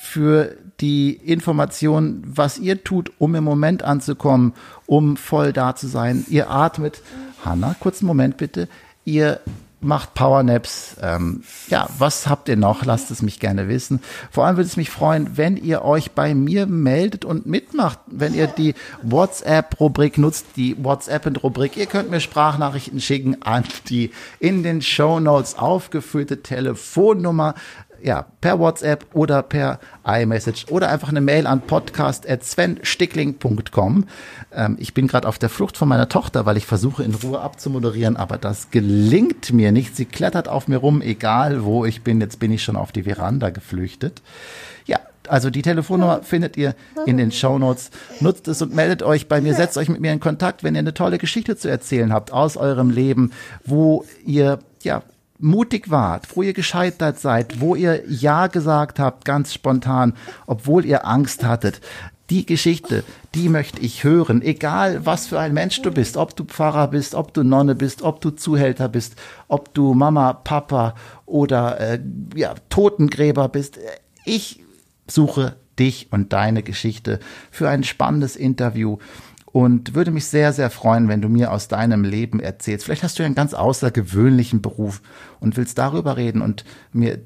für 0.00 0.56
die 0.80 1.12
Information, 1.12 2.22
was 2.26 2.58
ihr 2.58 2.82
tut, 2.82 3.12
um 3.18 3.34
im 3.34 3.44
Moment 3.44 3.82
anzukommen, 3.82 4.52
um 4.86 5.16
voll 5.16 5.52
da 5.52 5.76
zu 5.76 5.86
sein. 5.86 6.26
Ihr 6.28 6.50
atmet. 6.50 7.02
Hanna, 7.44 7.74
kurzen 7.78 8.06
Moment 8.06 8.36
bitte. 8.36 8.68
Ihr 9.04 9.40
macht 9.82 10.14
Powernaps. 10.14 10.96
Ähm, 11.00 11.42
ja, 11.68 11.88
was 11.98 12.28
habt 12.28 12.48
ihr 12.48 12.56
noch? 12.56 12.84
Lasst 12.84 13.10
es 13.10 13.22
mich 13.22 13.40
gerne 13.40 13.68
wissen. 13.68 14.00
Vor 14.30 14.44
allem 14.44 14.56
würde 14.56 14.68
es 14.68 14.76
mich 14.76 14.90
freuen, 14.90 15.36
wenn 15.36 15.56
ihr 15.56 15.82
euch 15.82 16.12
bei 16.12 16.34
mir 16.34 16.66
meldet 16.66 17.24
und 17.24 17.46
mitmacht, 17.46 17.98
wenn 18.06 18.34
ihr 18.34 18.46
die 18.46 18.74
WhatsApp-Rubrik 19.02 20.18
nutzt, 20.18 20.46
die 20.56 20.76
WhatsApp-Rubrik. 20.82 21.76
Ihr 21.76 21.86
könnt 21.86 22.10
mir 22.10 22.20
Sprachnachrichten 22.20 23.00
schicken 23.00 23.42
an 23.42 23.64
die 23.88 24.10
in 24.38 24.62
den 24.62 24.82
Show 24.82 25.20
Notes 25.20 25.58
aufgeführte 25.58 26.42
Telefonnummer 26.42 27.54
ja, 28.02 28.26
per 28.40 28.58
WhatsApp 28.58 29.06
oder 29.12 29.42
per 29.42 29.78
iMessage 30.04 30.66
oder 30.68 30.90
einfach 30.90 31.08
eine 31.08 31.20
Mail 31.20 31.46
an 31.46 31.60
podcast.svenstickling.com. 31.62 34.06
Ähm, 34.52 34.76
ich 34.80 34.94
bin 34.94 35.06
gerade 35.06 35.28
auf 35.28 35.38
der 35.38 35.48
Flucht 35.48 35.76
von 35.76 35.88
meiner 35.88 36.08
Tochter, 36.08 36.44
weil 36.46 36.56
ich 36.56 36.66
versuche 36.66 37.04
in 37.04 37.14
Ruhe 37.14 37.40
abzumoderieren, 37.40 38.16
aber 38.16 38.38
das 38.38 38.70
gelingt 38.70 39.52
mir 39.52 39.70
nicht. 39.72 39.96
Sie 39.96 40.06
klettert 40.06 40.48
auf 40.48 40.68
mir 40.68 40.78
rum, 40.78 41.02
egal 41.02 41.64
wo 41.64 41.84
ich 41.84 42.02
bin. 42.02 42.20
Jetzt 42.20 42.40
bin 42.40 42.52
ich 42.52 42.64
schon 42.64 42.76
auf 42.76 42.92
die 42.92 43.02
Veranda 43.04 43.50
geflüchtet. 43.50 44.22
Ja, 44.86 44.98
also 45.28 45.50
die 45.50 45.62
Telefonnummer 45.62 46.22
findet 46.22 46.56
ihr 46.56 46.74
in 47.06 47.16
den 47.16 47.30
Show 47.30 47.56
Notes. 47.58 47.92
Nutzt 48.20 48.48
es 48.48 48.60
und 48.62 48.74
meldet 48.74 49.04
euch 49.04 49.28
bei 49.28 49.40
mir, 49.40 49.54
setzt 49.54 49.78
euch 49.78 49.88
mit 49.88 50.00
mir 50.00 50.12
in 50.12 50.18
Kontakt, 50.20 50.64
wenn 50.64 50.74
ihr 50.74 50.80
eine 50.80 50.94
tolle 50.94 51.18
Geschichte 51.18 51.56
zu 51.56 51.70
erzählen 51.70 52.12
habt 52.12 52.32
aus 52.32 52.56
eurem 52.56 52.90
Leben, 52.90 53.30
wo 53.64 54.04
ihr 54.24 54.58
ja 54.82 55.04
mutig 55.42 55.90
wart, 55.90 56.28
wo 56.34 56.42
ihr 56.42 56.52
gescheitert 56.52 57.18
seid, 57.18 57.60
wo 57.60 57.74
ihr 57.74 58.04
Ja 58.08 58.46
gesagt 58.46 58.98
habt, 58.98 59.24
ganz 59.24 59.52
spontan, 59.52 60.14
obwohl 60.46 60.84
ihr 60.84 61.06
Angst 61.06 61.44
hattet. 61.44 61.80
Die 62.30 62.46
Geschichte, 62.46 63.04
die 63.34 63.48
möchte 63.48 63.80
ich 63.80 64.04
hören, 64.04 64.40
egal 64.40 65.04
was 65.04 65.26
für 65.26 65.38
ein 65.38 65.52
Mensch 65.52 65.82
du 65.82 65.90
bist, 65.90 66.16
ob 66.16 66.34
du 66.36 66.44
Pfarrer 66.44 66.88
bist, 66.88 67.14
ob 67.14 67.34
du 67.34 67.42
Nonne 67.42 67.74
bist, 67.74 68.02
ob 68.02 68.20
du 68.20 68.30
Zuhälter 68.30 68.88
bist, 68.88 69.16
ob 69.48 69.74
du 69.74 69.92
Mama, 69.92 70.32
Papa 70.32 70.94
oder 71.26 71.78
äh, 71.80 71.98
ja, 72.34 72.54
Totengräber 72.70 73.48
bist. 73.48 73.78
Ich 74.24 74.60
suche 75.06 75.56
dich 75.78 76.08
und 76.10 76.32
deine 76.32 76.62
Geschichte 76.62 77.18
für 77.50 77.68
ein 77.68 77.84
spannendes 77.84 78.36
Interview 78.36 78.98
und 79.52 79.94
würde 79.94 80.10
mich 80.10 80.26
sehr, 80.26 80.52
sehr 80.52 80.70
freuen, 80.70 81.08
wenn 81.08 81.20
du 81.20 81.28
mir 81.28 81.52
aus 81.52 81.68
deinem 81.68 82.04
Leben 82.04 82.40
erzählst. 82.40 82.86
Vielleicht 82.86 83.02
hast 83.02 83.18
du 83.18 83.22
einen 83.22 83.34
ganz 83.34 83.54
außergewöhnlichen 83.54 84.62
Beruf 84.62 85.02
und 85.40 85.56
willst 85.56 85.78
darüber 85.78 86.16
reden 86.16 86.40
und 86.40 86.64
mir 86.92 87.20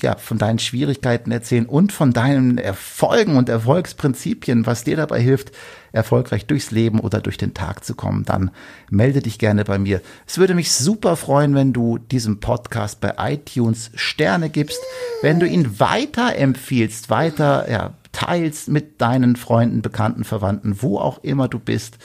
ja, 0.00 0.16
von 0.16 0.36
deinen 0.36 0.58
Schwierigkeiten 0.58 1.30
erzählen 1.30 1.66
und 1.66 1.92
von 1.92 2.12
deinen 2.12 2.58
Erfolgen 2.58 3.36
und 3.36 3.48
Erfolgsprinzipien, 3.48 4.66
was 4.66 4.84
dir 4.84 4.96
dabei 4.96 5.20
hilft, 5.20 5.52
erfolgreich 5.92 6.46
durchs 6.46 6.72
Leben 6.72 6.98
oder 6.98 7.20
durch 7.20 7.36
den 7.36 7.54
Tag 7.54 7.84
zu 7.84 7.94
kommen, 7.94 8.24
dann 8.24 8.50
melde 8.90 9.20
dich 9.20 9.38
gerne 9.38 9.64
bei 9.64 9.78
mir. 9.78 10.00
Es 10.26 10.38
würde 10.38 10.54
mich 10.54 10.72
super 10.72 11.16
freuen, 11.16 11.54
wenn 11.54 11.72
du 11.72 11.98
diesem 11.98 12.40
Podcast 12.40 13.00
bei 13.00 13.14
iTunes 13.18 13.90
Sterne 13.94 14.50
gibst, 14.50 14.80
wenn 15.22 15.38
du 15.38 15.46
ihn 15.46 15.78
weiter 15.78 16.34
empfiehlst, 16.36 17.08
weiter 17.08 17.70
ja, 17.70 17.94
teilst 18.24 18.68
mit 18.68 19.00
deinen 19.00 19.36
Freunden, 19.36 19.82
Bekannten, 19.82 20.24
Verwandten, 20.24 20.82
wo 20.82 20.98
auch 20.98 21.22
immer 21.22 21.48
du 21.48 21.58
bist 21.58 21.98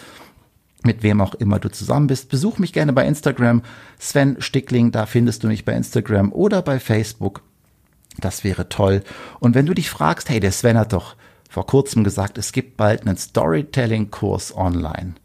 mit 0.83 1.03
wem 1.03 1.21
auch 1.21 1.33
immer 1.35 1.59
du 1.59 1.69
zusammen 1.69 2.07
bist. 2.07 2.29
Besuch 2.29 2.59
mich 2.59 2.73
gerne 2.73 2.93
bei 2.93 3.05
Instagram, 3.05 3.61
Sven 3.99 4.37
Stickling, 4.39 4.91
da 4.91 5.05
findest 5.05 5.43
du 5.43 5.47
mich 5.47 5.65
bei 5.65 5.73
Instagram 5.73 6.31
oder 6.31 6.61
bei 6.61 6.79
Facebook. 6.79 7.41
Das 8.19 8.43
wäre 8.43 8.69
toll. 8.69 9.03
Und 9.39 9.53
wenn 9.53 9.65
du 9.65 9.73
dich 9.73 9.89
fragst, 9.89 10.29
hey, 10.29 10.39
der 10.39 10.51
Sven 10.51 10.77
hat 10.77 10.93
doch 10.93 11.15
vor 11.49 11.65
kurzem 11.65 12.03
gesagt, 12.03 12.37
es 12.37 12.51
gibt 12.51 12.77
bald 12.77 13.05
einen 13.05 13.17
Storytelling-Kurs 13.17 14.55
online. 14.55 15.15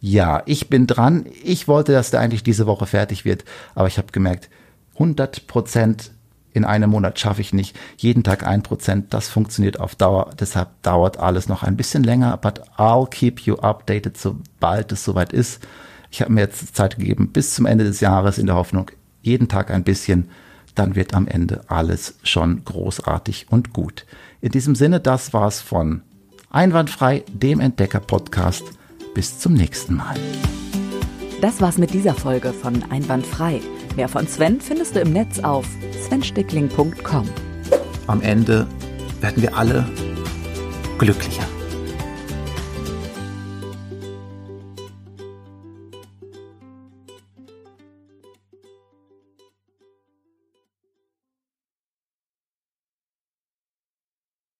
Ja, 0.00 0.42
ich 0.46 0.68
bin 0.68 0.86
dran. 0.86 1.26
Ich 1.44 1.68
wollte, 1.68 1.92
dass 1.92 2.10
der 2.10 2.20
eigentlich 2.20 2.42
diese 2.42 2.66
Woche 2.66 2.86
fertig 2.86 3.24
wird, 3.24 3.44
aber 3.74 3.86
ich 3.86 3.98
habe 3.98 4.12
gemerkt, 4.12 4.50
100 4.94 5.46
Prozent 5.46 6.10
in 6.52 6.64
einem 6.64 6.90
Monat 6.90 7.18
schaffe 7.18 7.40
ich 7.40 7.52
nicht. 7.52 7.78
Jeden 7.96 8.22
Tag 8.22 8.46
ein 8.46 8.62
Prozent, 8.62 9.14
das 9.14 9.28
funktioniert 9.28 9.80
auf 9.80 9.94
Dauer. 9.94 10.30
Deshalb 10.38 10.68
dauert 10.82 11.18
alles 11.18 11.48
noch 11.48 11.62
ein 11.62 11.76
bisschen 11.76 12.04
länger, 12.04 12.36
but 12.36 12.62
I'll 12.76 13.08
keep 13.08 13.40
you 13.40 13.56
updated, 13.56 14.16
sobald 14.16 14.92
es 14.92 15.04
soweit 15.04 15.32
ist. 15.32 15.66
Ich 16.10 16.20
habe 16.20 16.32
mir 16.32 16.42
jetzt 16.42 16.76
Zeit 16.76 16.98
gegeben 16.98 17.32
bis 17.32 17.54
zum 17.54 17.66
Ende 17.66 17.84
des 17.84 18.00
Jahres 18.00 18.38
in 18.38 18.46
der 18.46 18.56
Hoffnung, 18.56 18.90
jeden 19.22 19.48
Tag 19.48 19.70
ein 19.70 19.84
bisschen 19.84 20.28
dann 20.74 20.94
wird 20.94 21.14
am 21.14 21.26
Ende 21.26 21.62
alles 21.68 22.14
schon 22.22 22.64
großartig 22.64 23.46
und 23.50 23.72
gut. 23.72 24.06
In 24.40 24.52
diesem 24.52 24.74
Sinne, 24.74 25.00
das 25.00 25.32
war's 25.32 25.60
von 25.60 26.02
Einwandfrei, 26.50 27.24
dem 27.28 27.60
Entdecker-Podcast. 27.60 28.64
Bis 29.14 29.38
zum 29.38 29.52
nächsten 29.52 29.96
Mal. 29.96 30.16
Das 31.40 31.60
war's 31.60 31.76
mit 31.76 31.92
dieser 31.92 32.14
Folge 32.14 32.52
von 32.52 32.82
Einwandfrei. 32.90 33.60
Mehr 33.96 34.08
von 34.08 34.26
Sven 34.26 34.60
findest 34.60 34.96
du 34.96 35.00
im 35.00 35.12
Netz 35.12 35.38
auf 35.40 35.66
svenstickling.com. 36.06 37.28
Am 38.06 38.22
Ende 38.22 38.66
werden 39.20 39.42
wir 39.42 39.56
alle 39.56 39.86
glücklicher. 40.98 41.44